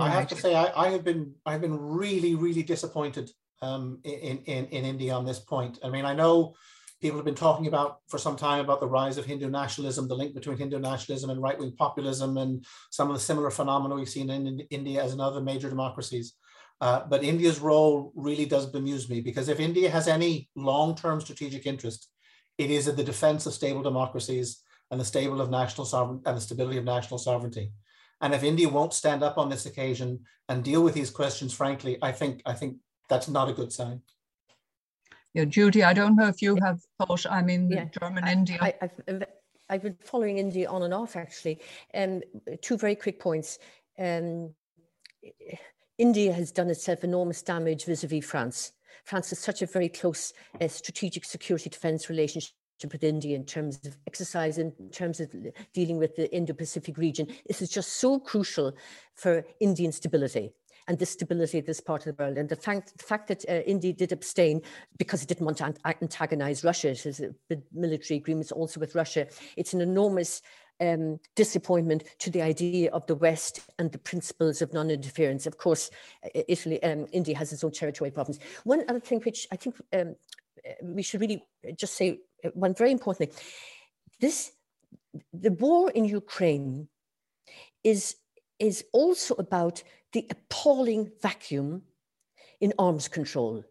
I 0.00 0.10
have 0.10 0.28
to 0.28 0.36
say 0.36 0.54
I, 0.54 0.86
I 0.86 0.90
have 0.90 1.04
been 1.04 1.34
I've 1.46 1.60
been 1.60 1.78
really 1.78 2.34
really 2.34 2.62
disappointed 2.62 3.30
um, 3.62 4.00
in, 4.04 4.38
in 4.44 4.66
in 4.66 4.84
India 4.84 5.14
on 5.14 5.24
this 5.24 5.38
point. 5.38 5.78
I 5.82 5.88
mean 5.90 6.04
I 6.04 6.14
know 6.14 6.54
people 7.00 7.18
have 7.18 7.24
been 7.24 7.34
talking 7.34 7.66
about 7.66 8.00
for 8.08 8.18
some 8.18 8.36
time 8.36 8.60
about 8.60 8.80
the 8.80 8.86
rise 8.86 9.18
of 9.18 9.26
Hindu 9.26 9.50
nationalism, 9.50 10.08
the 10.08 10.14
link 10.14 10.34
between 10.34 10.56
Hindu 10.56 10.78
nationalism 10.78 11.30
and 11.30 11.42
right 11.42 11.58
wing 11.58 11.72
populism, 11.76 12.36
and 12.36 12.64
some 12.90 13.08
of 13.08 13.16
the 13.16 13.20
similar 13.20 13.50
phenomena 13.50 13.94
we've 13.94 14.08
seen 14.08 14.30
in, 14.30 14.46
in 14.46 14.60
India 14.70 15.02
as 15.02 15.12
in 15.12 15.20
other 15.20 15.40
major 15.40 15.68
democracies. 15.68 16.34
Uh, 16.80 17.00
but 17.08 17.24
India's 17.24 17.58
role 17.58 18.12
really 18.14 18.44
does 18.44 18.66
bemuse 18.66 19.08
me 19.08 19.20
because 19.20 19.48
if 19.48 19.60
India 19.60 19.88
has 19.90 20.08
any 20.08 20.50
long 20.54 20.94
term 20.94 21.20
strategic 21.20 21.66
interest 21.66 22.10
It 22.58 22.70
is 22.70 22.88
in 22.88 22.96
the 22.96 23.04
defense 23.04 23.46
of 23.46 23.52
stable 23.52 23.82
democracies 23.82 24.62
and 24.90 25.00
the 25.00 25.04
stable 25.04 25.40
of 25.40 25.50
national 25.50 25.86
sovereign 25.86 26.22
and 26.24 26.36
the 26.36 26.40
stability 26.40 26.78
of 26.78 26.84
national 26.84 27.18
sovereignty. 27.18 27.72
And 28.20 28.34
if 28.34 28.42
India 28.42 28.68
won't 28.68 28.94
stand 28.94 29.22
up 29.22 29.36
on 29.36 29.50
this 29.50 29.66
occasion 29.66 30.20
and 30.48 30.64
deal 30.64 30.82
with 30.82 30.94
these 30.94 31.10
questions, 31.10 31.52
frankly, 31.52 31.98
I 32.00 32.12
think 32.12 32.40
I 32.46 32.54
think 32.54 32.78
that's 33.08 33.28
not 33.28 33.48
a 33.48 33.52
good 33.52 33.72
sign. 33.72 34.00
Yeah, 35.34 35.44
Judy, 35.44 35.82
I 35.82 35.92
don't 35.92 36.16
know 36.16 36.28
if 36.28 36.40
you 36.40 36.56
have 36.62 36.80
thought. 36.98 37.26
I 37.26 37.42
mean, 37.42 37.70
yeah, 37.70 37.86
German 38.00 38.24
I, 38.24 38.32
India. 38.32 38.58
I, 38.60 38.74
have 38.80 39.24
I've 39.68 39.82
been 39.82 39.98
following 40.02 40.38
India 40.38 40.68
on 40.68 40.82
and 40.82 40.94
off 40.94 41.16
actually. 41.16 41.60
Um, 41.92 42.22
two 42.62 42.78
very 42.78 42.94
quick 42.94 43.20
points. 43.20 43.58
Um, 43.98 44.54
India 45.98 46.32
has 46.32 46.52
done 46.52 46.68
itself 46.68 47.04
enormous 47.04 47.42
damage 47.42 47.84
vis-a-vis 47.86 48.24
France. 48.24 48.72
France 49.04 49.30
has 49.30 49.38
such 49.38 49.62
a 49.62 49.66
very 49.66 49.88
close 49.88 50.32
uh, 50.60 50.68
strategic 50.68 51.24
security 51.24 51.70
defense 51.70 52.10
relationship 52.10 52.52
with 52.92 53.02
India 53.02 53.34
in 53.34 53.44
terms 53.44 53.80
of 53.86 53.96
exercise, 54.06 54.58
in 54.58 54.72
terms 54.92 55.20
of 55.20 55.34
dealing 55.72 55.96
with 55.96 56.14
the 56.16 56.30
Indo-Pacific 56.34 56.98
region. 56.98 57.26
This 57.46 57.62
is 57.62 57.70
just 57.70 57.94
so 57.94 58.18
crucial 58.18 58.72
for 59.14 59.44
Indian 59.60 59.92
stability 59.92 60.52
and 60.86 60.98
the 60.98 61.06
stability 61.06 61.58
of 61.58 61.66
this 61.66 61.80
part 61.80 62.06
of 62.06 62.14
the 62.14 62.22
world. 62.22 62.36
And 62.36 62.48
the 62.48 62.56
fact, 62.56 62.96
the 62.96 63.04
fact 63.04 63.28
that 63.28 63.44
uh, 63.48 63.62
India 63.66 63.92
did 63.92 64.12
abstain 64.12 64.60
because 64.98 65.22
it 65.22 65.28
didn't 65.28 65.46
want 65.46 65.58
to 65.58 65.74
antagonize 65.84 66.62
Russia, 66.62 66.90
it 66.90 67.02
has 67.02 67.22
military 67.72 68.18
agreements 68.18 68.52
also 68.52 68.78
with 68.78 68.94
Russia. 68.94 69.26
It's 69.56 69.72
an 69.72 69.80
enormous 69.80 70.42
um, 70.80 71.18
disappointment 71.34 72.04
to 72.18 72.30
the 72.30 72.42
idea 72.42 72.90
of 72.90 73.06
the 73.06 73.14
West 73.14 73.60
and 73.78 73.90
the 73.92 73.98
principles 73.98 74.62
of 74.62 74.72
non-interference. 74.72 75.46
Of 75.46 75.58
course, 75.58 75.90
Italy, 76.34 76.82
um, 76.82 77.06
India 77.12 77.36
has 77.36 77.52
its 77.52 77.64
own 77.64 77.72
territorial 77.72 78.14
problems. 78.14 78.38
One 78.64 78.84
other 78.88 79.00
thing 79.00 79.20
which 79.22 79.46
I 79.50 79.56
think 79.56 79.76
um, 79.92 80.16
we 80.82 81.02
should 81.02 81.20
really 81.20 81.44
just 81.76 81.94
say, 81.94 82.20
uh, 82.44 82.50
one 82.54 82.74
very 82.74 82.92
important 82.92 83.30
thing, 83.30 83.40
this, 84.20 84.52
the 85.32 85.52
war 85.52 85.90
in 85.90 86.04
Ukraine 86.04 86.88
is, 87.84 88.16
is 88.58 88.84
also 88.92 89.34
about 89.34 89.82
the 90.12 90.26
appalling 90.30 91.10
vacuum 91.20 91.82
in 92.60 92.72
arms 92.78 93.08
control 93.08 93.64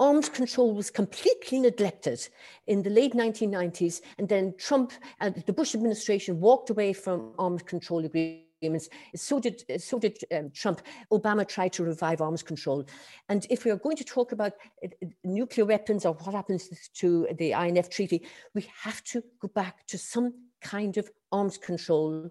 arms 0.00 0.30
control 0.30 0.74
was 0.74 0.90
completely 0.90 1.60
neglected 1.60 2.26
in 2.66 2.82
the 2.82 2.90
late 2.90 3.12
1990s. 3.12 4.00
And 4.18 4.28
then 4.28 4.54
Trump 4.58 4.92
and 5.20 5.34
the 5.46 5.52
Bush 5.52 5.74
administration 5.74 6.40
walked 6.40 6.70
away 6.70 6.94
from 6.94 7.32
arms 7.38 7.62
control 7.62 8.04
agreements. 8.04 8.88
So 9.14 9.38
did, 9.38 9.62
so 9.78 9.98
did 9.98 10.18
um, 10.34 10.50
Trump. 10.50 10.80
Obama 11.12 11.46
tried 11.46 11.74
to 11.74 11.84
revive 11.84 12.22
arms 12.22 12.42
control. 12.42 12.86
And 13.28 13.46
if 13.50 13.64
we 13.64 13.70
are 13.70 13.76
going 13.76 13.96
to 13.98 14.04
talk 14.04 14.32
about 14.32 14.54
uh, 14.82 14.88
nuclear 15.22 15.66
weapons 15.66 16.06
or 16.06 16.14
what 16.14 16.34
happens 16.34 16.68
to 16.94 17.28
the 17.38 17.52
INF 17.52 17.90
treaty, 17.90 18.26
we 18.54 18.66
have 18.82 19.04
to 19.04 19.22
go 19.38 19.48
back 19.48 19.86
to 19.88 19.98
some 19.98 20.32
kind 20.62 20.96
of 20.96 21.10
arms 21.30 21.58
control 21.58 22.30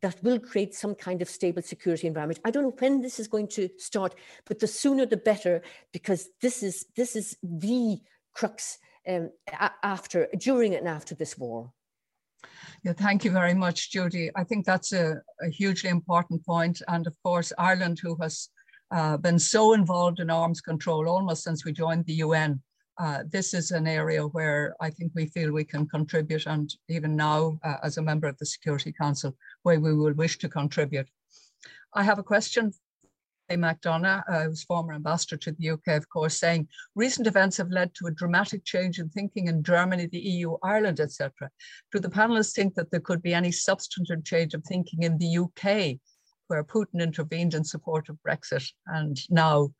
that 0.00 0.22
will 0.22 0.38
create 0.38 0.74
some 0.74 0.94
kind 0.94 1.22
of 1.22 1.28
stable 1.28 1.62
security 1.62 2.06
environment. 2.06 2.40
I 2.44 2.50
don't 2.50 2.62
know 2.62 2.76
when 2.78 3.00
this 3.00 3.18
is 3.18 3.28
going 3.28 3.48
to 3.48 3.68
start, 3.78 4.14
but 4.46 4.58
the 4.58 4.66
sooner 4.66 5.06
the 5.06 5.16
better, 5.16 5.62
because 5.92 6.28
this 6.40 6.62
is 6.62 6.86
this 6.96 7.16
is 7.16 7.36
the 7.42 7.98
crux 8.34 8.78
um, 9.08 9.30
after, 9.82 10.28
during, 10.38 10.74
and 10.74 10.86
after 10.86 11.14
this 11.14 11.36
war. 11.38 11.72
Yeah, 12.84 12.92
thank 12.92 13.24
you 13.24 13.32
very 13.32 13.54
much, 13.54 13.90
Judy. 13.90 14.30
I 14.36 14.44
think 14.44 14.64
that's 14.64 14.92
a, 14.92 15.20
a 15.42 15.48
hugely 15.48 15.90
important 15.90 16.44
point. 16.46 16.80
And 16.86 17.06
of 17.06 17.14
course, 17.24 17.52
Ireland, 17.58 17.98
who 18.00 18.16
has 18.20 18.48
uh, 18.90 19.16
been 19.16 19.38
so 19.38 19.72
involved 19.72 20.20
in 20.20 20.30
arms 20.30 20.60
control 20.60 21.08
almost 21.08 21.42
since 21.42 21.64
we 21.64 21.72
joined 21.72 22.04
the 22.04 22.14
UN, 22.14 22.62
uh, 22.98 23.22
this 23.30 23.54
is 23.54 23.70
an 23.70 23.86
area 23.86 24.26
where 24.26 24.74
I 24.80 24.90
think 24.90 25.12
we 25.14 25.26
feel 25.26 25.52
we 25.52 25.64
can 25.64 25.86
contribute, 25.86 26.46
and 26.46 26.72
even 26.88 27.14
now, 27.14 27.58
uh, 27.62 27.76
as 27.82 27.96
a 27.96 28.02
member 28.02 28.26
of 28.26 28.36
the 28.38 28.46
Security 28.46 28.92
Council, 28.92 29.36
where 29.62 29.78
we 29.78 29.94
will 29.94 30.14
wish 30.14 30.38
to 30.38 30.48
contribute. 30.48 31.08
I 31.94 32.02
have 32.02 32.18
a 32.18 32.24
question. 32.24 32.72
McDonagh, 33.50 34.24
uh, 34.28 34.44
who's 34.44 34.64
former 34.64 34.92
ambassador 34.92 35.36
to 35.38 35.52
the 35.52 35.70
UK, 35.70 35.96
of 35.96 36.08
course, 36.10 36.38
saying 36.38 36.68
recent 36.94 37.26
events 37.26 37.56
have 37.56 37.70
led 37.70 37.94
to 37.94 38.06
a 38.06 38.10
dramatic 38.10 38.62
change 38.64 38.98
in 38.98 39.08
thinking 39.08 39.46
in 39.46 39.62
Germany, 39.62 40.06
the 40.06 40.18
EU, 40.18 40.56
Ireland, 40.62 41.00
etc. 41.00 41.48
Do 41.90 41.98
the 41.98 42.10
panelists 42.10 42.54
think 42.54 42.74
that 42.74 42.90
there 42.90 43.00
could 43.00 43.22
be 43.22 43.32
any 43.32 43.50
substantive 43.50 44.22
change 44.24 44.52
of 44.52 44.64
thinking 44.64 45.02
in 45.02 45.16
the 45.16 45.38
UK, 45.38 45.98
where 46.48 46.64
Putin 46.64 47.00
intervened 47.00 47.54
in 47.54 47.64
support 47.64 48.08
of 48.08 48.18
Brexit 48.26 48.70
and 48.86 49.18
now 49.30 49.70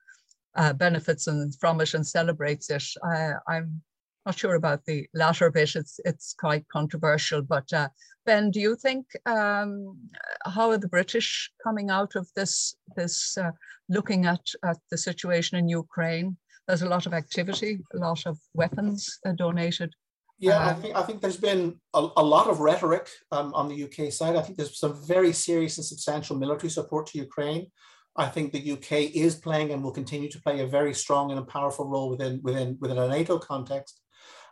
uh, 0.58 0.72
benefits 0.72 1.26
and 1.28 1.54
from 1.60 1.80
it 1.80 1.94
and 1.94 2.06
celebrates 2.06 2.68
it. 2.68 2.84
I, 3.04 3.32
I'm 3.48 3.80
not 4.26 4.38
sure 4.38 4.56
about 4.56 4.84
the 4.84 5.06
latter 5.14 5.50
bit. 5.50 5.76
It's 5.76 6.00
it's 6.04 6.34
quite 6.38 6.68
controversial. 6.68 7.40
But 7.42 7.72
uh, 7.72 7.88
Ben, 8.26 8.50
do 8.50 8.60
you 8.60 8.76
think 8.76 9.06
um, 9.24 9.96
how 10.44 10.70
are 10.70 10.78
the 10.78 10.88
British 10.88 11.50
coming 11.64 11.90
out 11.90 12.16
of 12.16 12.28
this 12.36 12.76
this 12.96 13.38
uh, 13.38 13.52
looking 13.88 14.26
at 14.26 14.44
at 14.64 14.78
the 14.90 14.98
situation 14.98 15.58
in 15.58 15.68
Ukraine? 15.68 16.36
There's 16.66 16.82
a 16.82 16.88
lot 16.88 17.06
of 17.06 17.14
activity, 17.14 17.78
a 17.94 17.98
lot 17.98 18.26
of 18.26 18.38
weapons 18.52 19.18
uh, 19.24 19.32
donated. 19.32 19.94
Yeah, 20.38 20.58
I 20.58 20.70
uh, 20.70 20.74
think 20.74 20.96
I 20.96 21.02
think 21.02 21.20
there's 21.20 21.42
been 21.50 21.80
a, 21.94 22.08
a 22.16 22.24
lot 22.34 22.48
of 22.48 22.60
rhetoric 22.60 23.08
um, 23.32 23.54
on 23.54 23.68
the 23.68 23.84
UK 23.86 24.12
side. 24.12 24.36
I 24.36 24.42
think 24.42 24.58
there's 24.58 24.78
some 24.78 24.96
very 25.06 25.32
serious 25.32 25.78
and 25.78 25.86
substantial 25.86 26.36
military 26.36 26.70
support 26.70 27.06
to 27.08 27.18
Ukraine. 27.18 27.70
I 28.18 28.26
think 28.26 28.52
the 28.52 28.72
UK 28.72 29.14
is 29.14 29.36
playing 29.36 29.70
and 29.70 29.82
will 29.82 29.92
continue 29.92 30.28
to 30.28 30.42
play 30.42 30.60
a 30.60 30.66
very 30.66 30.92
strong 30.92 31.30
and 31.30 31.38
a 31.38 31.44
powerful 31.44 31.86
role 31.86 32.10
within 32.10 32.40
within 32.42 32.76
within 32.80 32.98
a 32.98 33.08
NATO 33.08 33.38
context. 33.38 34.00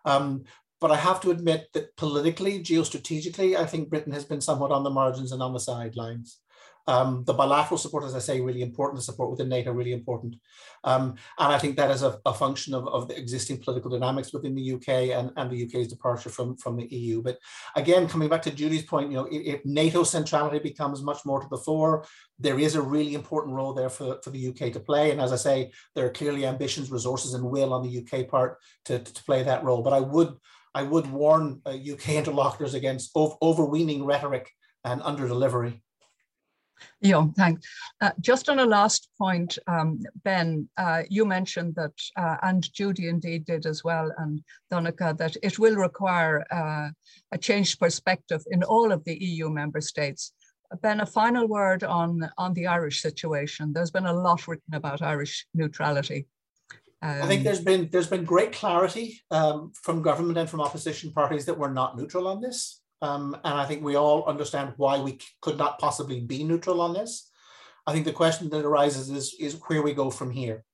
Um, 0.05 0.45
but 0.81 0.93
I 0.93 0.97
have 0.97 1.21
to 1.23 1.31
admit 1.31 1.69
that 1.73 1.97
politically, 1.97 2.63
geostrategically, 2.63 3.57
I 3.57 3.67
think 3.67 3.89
Britain 3.89 4.13
has 4.13 4.25
been 4.25 4.41
somewhat 4.41 4.71
on 4.71 4.85
the 4.85 4.91
margins 4.91 5.33
and 5.33 5.43
on 5.43 5.53
the 5.53 5.59
sidelines. 5.59 6.39
Um, 6.89 7.25
the 7.25 7.35
bilateral 7.35 7.79
support, 7.79 8.05
as 8.05 8.15
I 8.15 8.21
say, 8.21 8.41
really 8.41 8.63
important. 8.63 8.99
The 8.99 9.05
support 9.05 9.31
within 9.31 9.49
NATO, 9.49 9.73
really 9.73 9.93
important. 9.93 10.37
Um, 10.85 11.17
and 11.39 11.53
I 11.53 11.59
think 11.59 11.77
that 11.77 11.91
is 11.91 12.03
a, 12.03 12.21
a 12.25 12.33
function 12.33 12.75
of, 12.75 12.87
of, 12.87 13.09
the 13.09 13.19
existing 13.19 13.59
political 13.59 13.91
dynamics 13.91 14.33
within 14.33 14.55
the 14.55 14.73
UK 14.73 14.89
and, 15.17 15.33
and 15.37 15.51
the 15.51 15.65
UK's 15.65 15.89
departure 15.89 16.31
from, 16.31 16.57
from 16.57 16.77
the 16.77 16.87
EU. 16.87 17.23
But 17.23 17.39
again, 17.75 18.09
coming 18.09 18.29
back 18.29 18.43
to 18.43 18.51
Judy's 18.51 18.85
point, 18.85 19.11
you 19.11 19.17
know, 19.17 19.29
if, 19.31 19.65
NATO 19.65 20.05
centrality 20.05 20.61
becomes 20.61 21.03
much 21.03 21.25
more 21.25 21.41
to 21.41 21.49
the 21.49 21.57
fore, 21.57 22.07
there 22.39 22.61
is 22.61 22.77
a 22.77 22.83
really 22.83 23.15
important 23.15 23.57
role 23.57 23.75
there 23.75 23.91
for, 23.91 24.21
for 24.23 24.31
the 24.31 24.49
UK 24.49 24.73
to 24.73 24.81
play. 24.81 25.11
And 25.11 25.21
as 25.21 25.33
I 25.33 25.37
say, 25.37 25.73
there 25.95 26.07
are 26.07 26.11
clearly 26.11 26.47
ambitions, 26.47 26.91
resources, 26.91 27.35
and 27.35 27.45
will 27.45 27.75
on 27.75 27.83
the 27.83 27.99
UK 27.99 28.29
part 28.29 28.59
to, 28.85 29.01
to 29.01 29.25
play 29.25 29.43
that 29.43 29.65
role. 29.65 29.83
But 29.83 29.93
I 29.93 30.01
would 30.01 30.37
I 30.77 30.83
would 30.83 31.11
warn 31.11 31.63
uh, 31.65 31.71
UK 31.71 32.11
interlocutors 32.11 32.75
against 32.75 33.11
over, 33.15 33.35
overweening 33.41 34.05
rhetoric 34.05 34.51
and 34.85 35.01
under 35.03 35.27
delivery. 35.27 35.83
Yeah, 37.01 37.27
thanks. 37.37 37.67
Uh, 38.01 38.11
just 38.21 38.49
on 38.49 38.59
a 38.59 38.67
last 38.67 39.09
point, 39.19 39.59
um, 39.67 40.01
Ben, 40.25 40.69
uh, 40.77 41.03
you 41.09 41.25
mentioned 41.25 41.75
that, 41.77 41.93
uh, 42.17 42.37
and 42.43 42.71
Judy 42.73 43.09
indeed 43.09 43.45
did 43.45 43.67
as 43.67 43.85
well, 43.85 44.11
and 44.19 44.43
Donncha, 44.73 45.17
that 45.19 45.37
it 45.43 45.59
will 45.59 45.77
require 45.77 46.45
uh, 46.51 46.91
a 47.33 47.39
changed 47.39 47.79
perspective 47.79 48.43
in 48.51 48.63
all 48.63 48.93
of 48.93 49.05
the 49.05 49.17
EU 49.23 49.49
member 49.51 49.81
states. 49.81 50.33
Ben, 50.83 51.01
a 51.01 51.07
final 51.07 51.47
word 51.47 51.85
on, 51.85 52.29
on 52.39 52.53
the 52.55 52.67
Irish 52.67 53.01
situation. 53.01 53.73
There's 53.73 53.91
been 53.91 54.07
a 54.07 54.13
lot 54.13 54.49
written 54.49 54.75
about 54.75 55.03
Irish 55.03 55.47
neutrality. 55.55 56.27
Um, 57.03 57.23
I 57.23 57.27
think 57.27 57.45
there's 57.45 57.61
been 57.61 57.91
there's 57.93 58.09
been 58.09 58.25
great 58.25 58.53
clarity 58.53 59.21
um, 59.31 59.73
from 59.83 60.01
government 60.01 60.39
and 60.39 60.49
from 60.49 60.63
opposition 60.63 61.13
parties 61.13 61.45
that 61.45 61.59
we're 61.59 61.73
not 61.73 61.97
neutral 61.97 62.27
on 62.27 62.41
this. 62.41 62.81
Um, 63.03 63.35
and 63.45 63.55
I 63.55 63.67
think 63.67 63.83
we 63.83 63.97
all 63.97 64.25
understand 64.25 64.73
why 64.77 64.99
we 64.99 65.21
could 65.43 65.59
not 65.59 65.79
possibly 65.79 66.21
be 66.21 66.45
neutral 66.45 66.81
on 66.81 66.95
this. 66.95 67.31
I 67.87 67.93
think 67.93 68.05
the 68.05 68.13
question 68.13 68.49
that 68.51 68.65
arises 68.65 69.11
is, 69.11 69.35
is 69.39 69.61
where 69.67 69.83
we 69.83 69.93
go 69.93 70.11
from 70.11 70.31
here. 70.31 70.65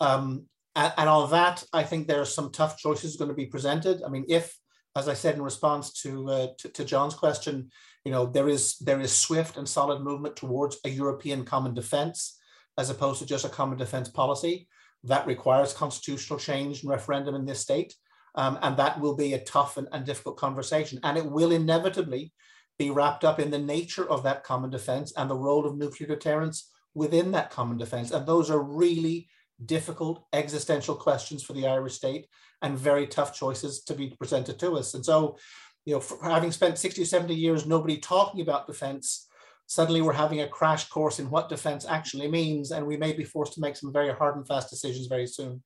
Um, 0.00 0.46
and, 0.74 0.92
and 0.96 1.08
on 1.08 1.30
that, 1.30 1.64
I 1.72 1.82
think 1.82 2.06
there 2.06 2.20
are 2.20 2.26
some 2.26 2.50
tough 2.50 2.78
choices 2.78 3.16
going 3.16 3.28
to 3.28 3.34
be 3.34 3.46
presented. 3.46 4.02
I 4.04 4.08
mean, 4.08 4.24
if, 4.28 4.56
as 4.96 5.08
I 5.08 5.14
said 5.14 5.34
in 5.34 5.42
response 5.42 5.92
to, 6.02 6.30
uh, 6.30 6.46
to, 6.58 6.68
to 6.70 6.84
John's 6.84 7.14
question, 7.14 7.70
you 8.04 8.12
know, 8.12 8.26
there 8.26 8.48
is 8.48 8.76
there 8.78 9.00
is 9.00 9.16
swift 9.16 9.56
and 9.56 9.68
solid 9.68 10.02
movement 10.02 10.36
towards 10.36 10.78
a 10.84 10.90
European 10.90 11.44
common 11.44 11.74
defense 11.74 12.38
as 12.76 12.90
opposed 12.90 13.20
to 13.20 13.26
just 13.26 13.44
a 13.44 13.48
common 13.48 13.78
defense 13.78 14.08
policy. 14.08 14.68
That 15.04 15.26
requires 15.26 15.72
constitutional 15.72 16.38
change 16.38 16.82
and 16.82 16.90
referendum 16.90 17.34
in 17.34 17.46
this 17.46 17.60
state. 17.60 17.94
Um, 18.34 18.58
and 18.62 18.76
that 18.76 19.00
will 19.00 19.16
be 19.16 19.34
a 19.34 19.44
tough 19.44 19.76
and, 19.76 19.88
and 19.92 20.04
difficult 20.04 20.36
conversation. 20.36 20.98
And 21.02 21.16
it 21.16 21.24
will 21.24 21.52
inevitably 21.52 22.32
be 22.78 22.90
wrapped 22.90 23.24
up 23.24 23.38
in 23.38 23.50
the 23.50 23.58
nature 23.58 24.08
of 24.08 24.22
that 24.24 24.42
common 24.42 24.70
defense 24.70 25.12
and 25.16 25.30
the 25.30 25.36
role 25.36 25.66
of 25.66 25.76
nuclear 25.76 26.08
deterrence 26.08 26.70
within 26.94 27.30
that 27.32 27.50
common 27.50 27.76
defense. 27.76 28.10
And 28.10 28.26
those 28.26 28.50
are 28.50 28.60
really 28.60 29.28
difficult 29.64 30.26
existential 30.32 30.94
questions 30.94 31.42
for 31.42 31.52
the 31.52 31.66
Irish 31.66 31.94
state 31.94 32.26
and 32.62 32.78
very 32.78 33.06
tough 33.06 33.34
choices 33.34 33.82
to 33.84 33.94
be 33.94 34.14
presented 34.18 34.58
to 34.58 34.76
us. 34.76 34.94
And 34.94 35.04
so, 35.04 35.36
you 35.84 35.94
know, 35.94 36.02
having 36.22 36.50
spent 36.50 36.78
60 36.78 37.02
or 37.02 37.06
70 37.06 37.34
years, 37.34 37.66
nobody 37.66 37.98
talking 37.98 38.40
about 38.40 38.66
defense, 38.66 39.28
suddenly 39.66 40.00
we're 40.02 40.12
having 40.12 40.40
a 40.40 40.48
crash 40.48 40.88
course 40.88 41.18
in 41.18 41.30
what 41.30 41.48
defense 41.48 41.86
actually 41.88 42.28
means. 42.28 42.70
And 42.72 42.86
we 42.86 42.96
may 42.96 43.12
be 43.12 43.24
forced 43.24 43.52
to 43.54 43.60
make 43.60 43.76
some 43.76 43.92
very 43.92 44.12
hard 44.12 44.36
and 44.36 44.46
fast 44.46 44.70
decisions 44.70 45.06
very 45.06 45.26
soon. 45.26 45.62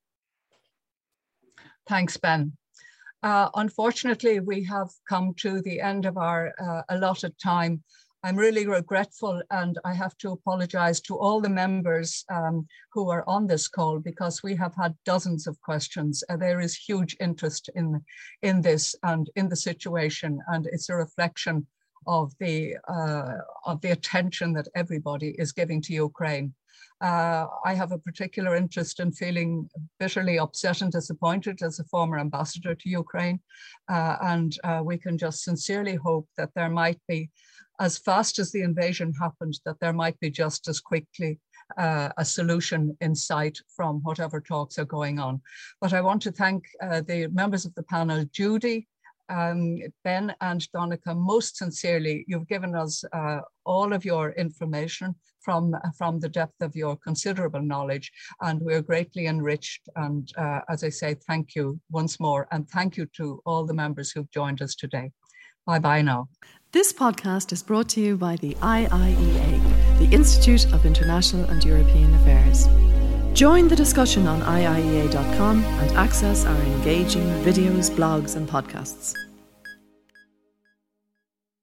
Thanks, 1.88 2.18
Ben. 2.18 2.52
Uh, 3.22 3.48
unfortunately, 3.54 4.40
we 4.40 4.62
have 4.64 4.90
come 5.08 5.32
to 5.38 5.62
the 5.62 5.80
end 5.80 6.04
of 6.04 6.18
our 6.18 6.52
uh, 6.60 6.82
allotted 6.90 7.34
time. 7.42 7.82
I'm 8.22 8.36
really 8.36 8.66
regretful 8.66 9.42
and 9.50 9.78
I 9.84 9.94
have 9.94 10.16
to 10.18 10.32
apologize 10.32 11.00
to 11.02 11.16
all 11.16 11.40
the 11.40 11.48
members 11.48 12.24
um, 12.30 12.66
who 12.92 13.08
are 13.10 13.24
on 13.26 13.46
this 13.46 13.68
call 13.68 14.00
because 14.00 14.42
we 14.42 14.54
have 14.56 14.74
had 14.74 14.94
dozens 15.04 15.46
of 15.46 15.60
questions. 15.62 16.22
Uh, 16.28 16.36
there 16.36 16.60
is 16.60 16.76
huge 16.76 17.16
interest 17.20 17.70
in, 17.74 18.04
in 18.42 18.60
this 18.60 18.94
and 19.02 19.30
in 19.36 19.48
the 19.48 19.56
situation 19.56 20.40
and 20.48 20.66
it's 20.66 20.90
a 20.90 20.96
reflection 20.96 21.66
of 22.06 22.32
the, 22.38 22.76
uh, 22.88 23.38
of 23.64 23.80
the 23.80 23.90
attention 23.92 24.52
that 24.52 24.68
everybody 24.74 25.34
is 25.38 25.52
giving 25.52 25.80
to 25.82 25.94
Ukraine. 25.94 26.52
Uh, 27.00 27.46
I 27.64 27.74
have 27.74 27.92
a 27.92 27.98
particular 27.98 28.56
interest 28.56 28.98
in 29.00 29.12
feeling 29.12 29.68
bitterly 30.00 30.38
upset 30.38 30.80
and 30.80 30.90
disappointed 30.90 31.62
as 31.62 31.78
a 31.78 31.84
former 31.84 32.18
ambassador 32.18 32.74
to 32.74 32.88
Ukraine. 32.88 33.40
Uh, 33.88 34.16
and 34.22 34.56
uh, 34.64 34.80
we 34.84 34.98
can 34.98 35.16
just 35.16 35.44
sincerely 35.44 35.94
hope 35.94 36.28
that 36.36 36.50
there 36.54 36.70
might 36.70 37.00
be, 37.06 37.30
as 37.80 37.98
fast 37.98 38.38
as 38.40 38.50
the 38.50 38.62
invasion 38.62 39.12
happened, 39.12 39.60
that 39.64 39.78
there 39.80 39.92
might 39.92 40.18
be 40.18 40.30
just 40.30 40.66
as 40.66 40.80
quickly 40.80 41.38
uh, 41.76 42.08
a 42.16 42.24
solution 42.24 42.96
in 43.00 43.14
sight 43.14 43.58
from 43.76 44.00
whatever 44.02 44.40
talks 44.40 44.78
are 44.78 44.84
going 44.84 45.18
on. 45.18 45.40
But 45.80 45.92
I 45.92 46.00
want 46.00 46.22
to 46.22 46.32
thank 46.32 46.64
uh, 46.82 47.02
the 47.02 47.28
members 47.28 47.64
of 47.64 47.74
the 47.74 47.82
panel, 47.84 48.24
Judy, 48.32 48.88
um, 49.28 49.78
Ben 50.04 50.34
and 50.40 50.66
Donncha, 50.74 51.16
most 51.16 51.56
sincerely, 51.56 52.24
you've 52.28 52.48
given 52.48 52.74
us 52.74 53.04
uh, 53.12 53.40
all 53.64 53.92
of 53.92 54.04
your 54.04 54.32
information 54.32 55.14
from, 55.40 55.74
from 55.96 56.20
the 56.20 56.28
depth 56.28 56.60
of 56.60 56.74
your 56.76 56.96
considerable 56.96 57.62
knowledge, 57.62 58.10
and 58.42 58.60
we're 58.60 58.82
greatly 58.82 59.26
enriched. 59.26 59.88
And 59.96 60.30
uh, 60.36 60.60
as 60.68 60.84
I 60.84 60.88
say, 60.88 61.14
thank 61.26 61.54
you 61.54 61.80
once 61.90 62.20
more, 62.20 62.46
and 62.50 62.68
thank 62.68 62.96
you 62.96 63.06
to 63.16 63.40
all 63.46 63.64
the 63.64 63.74
members 63.74 64.10
who've 64.10 64.30
joined 64.30 64.62
us 64.62 64.74
today. 64.74 65.10
Bye 65.66 65.78
bye 65.78 66.02
now. 66.02 66.28
This 66.72 66.92
podcast 66.92 67.52
is 67.52 67.62
brought 67.62 67.88
to 67.90 68.00
you 68.00 68.16
by 68.16 68.36
the 68.36 68.54
IIEA, 68.56 69.98
the 69.98 70.14
Institute 70.14 70.70
of 70.72 70.84
International 70.84 71.44
and 71.44 71.64
European 71.64 72.14
Affairs. 72.14 72.68
Join 73.38 73.68
the 73.68 73.76
discussion 73.76 74.26
on 74.26 74.40
IIEA.com 74.40 75.62
and 75.62 75.96
access 75.96 76.44
our 76.44 76.60
engaging 76.60 77.22
videos, 77.44 77.88
blogs, 77.88 78.34
and 78.34 78.48
podcasts. 78.48 79.14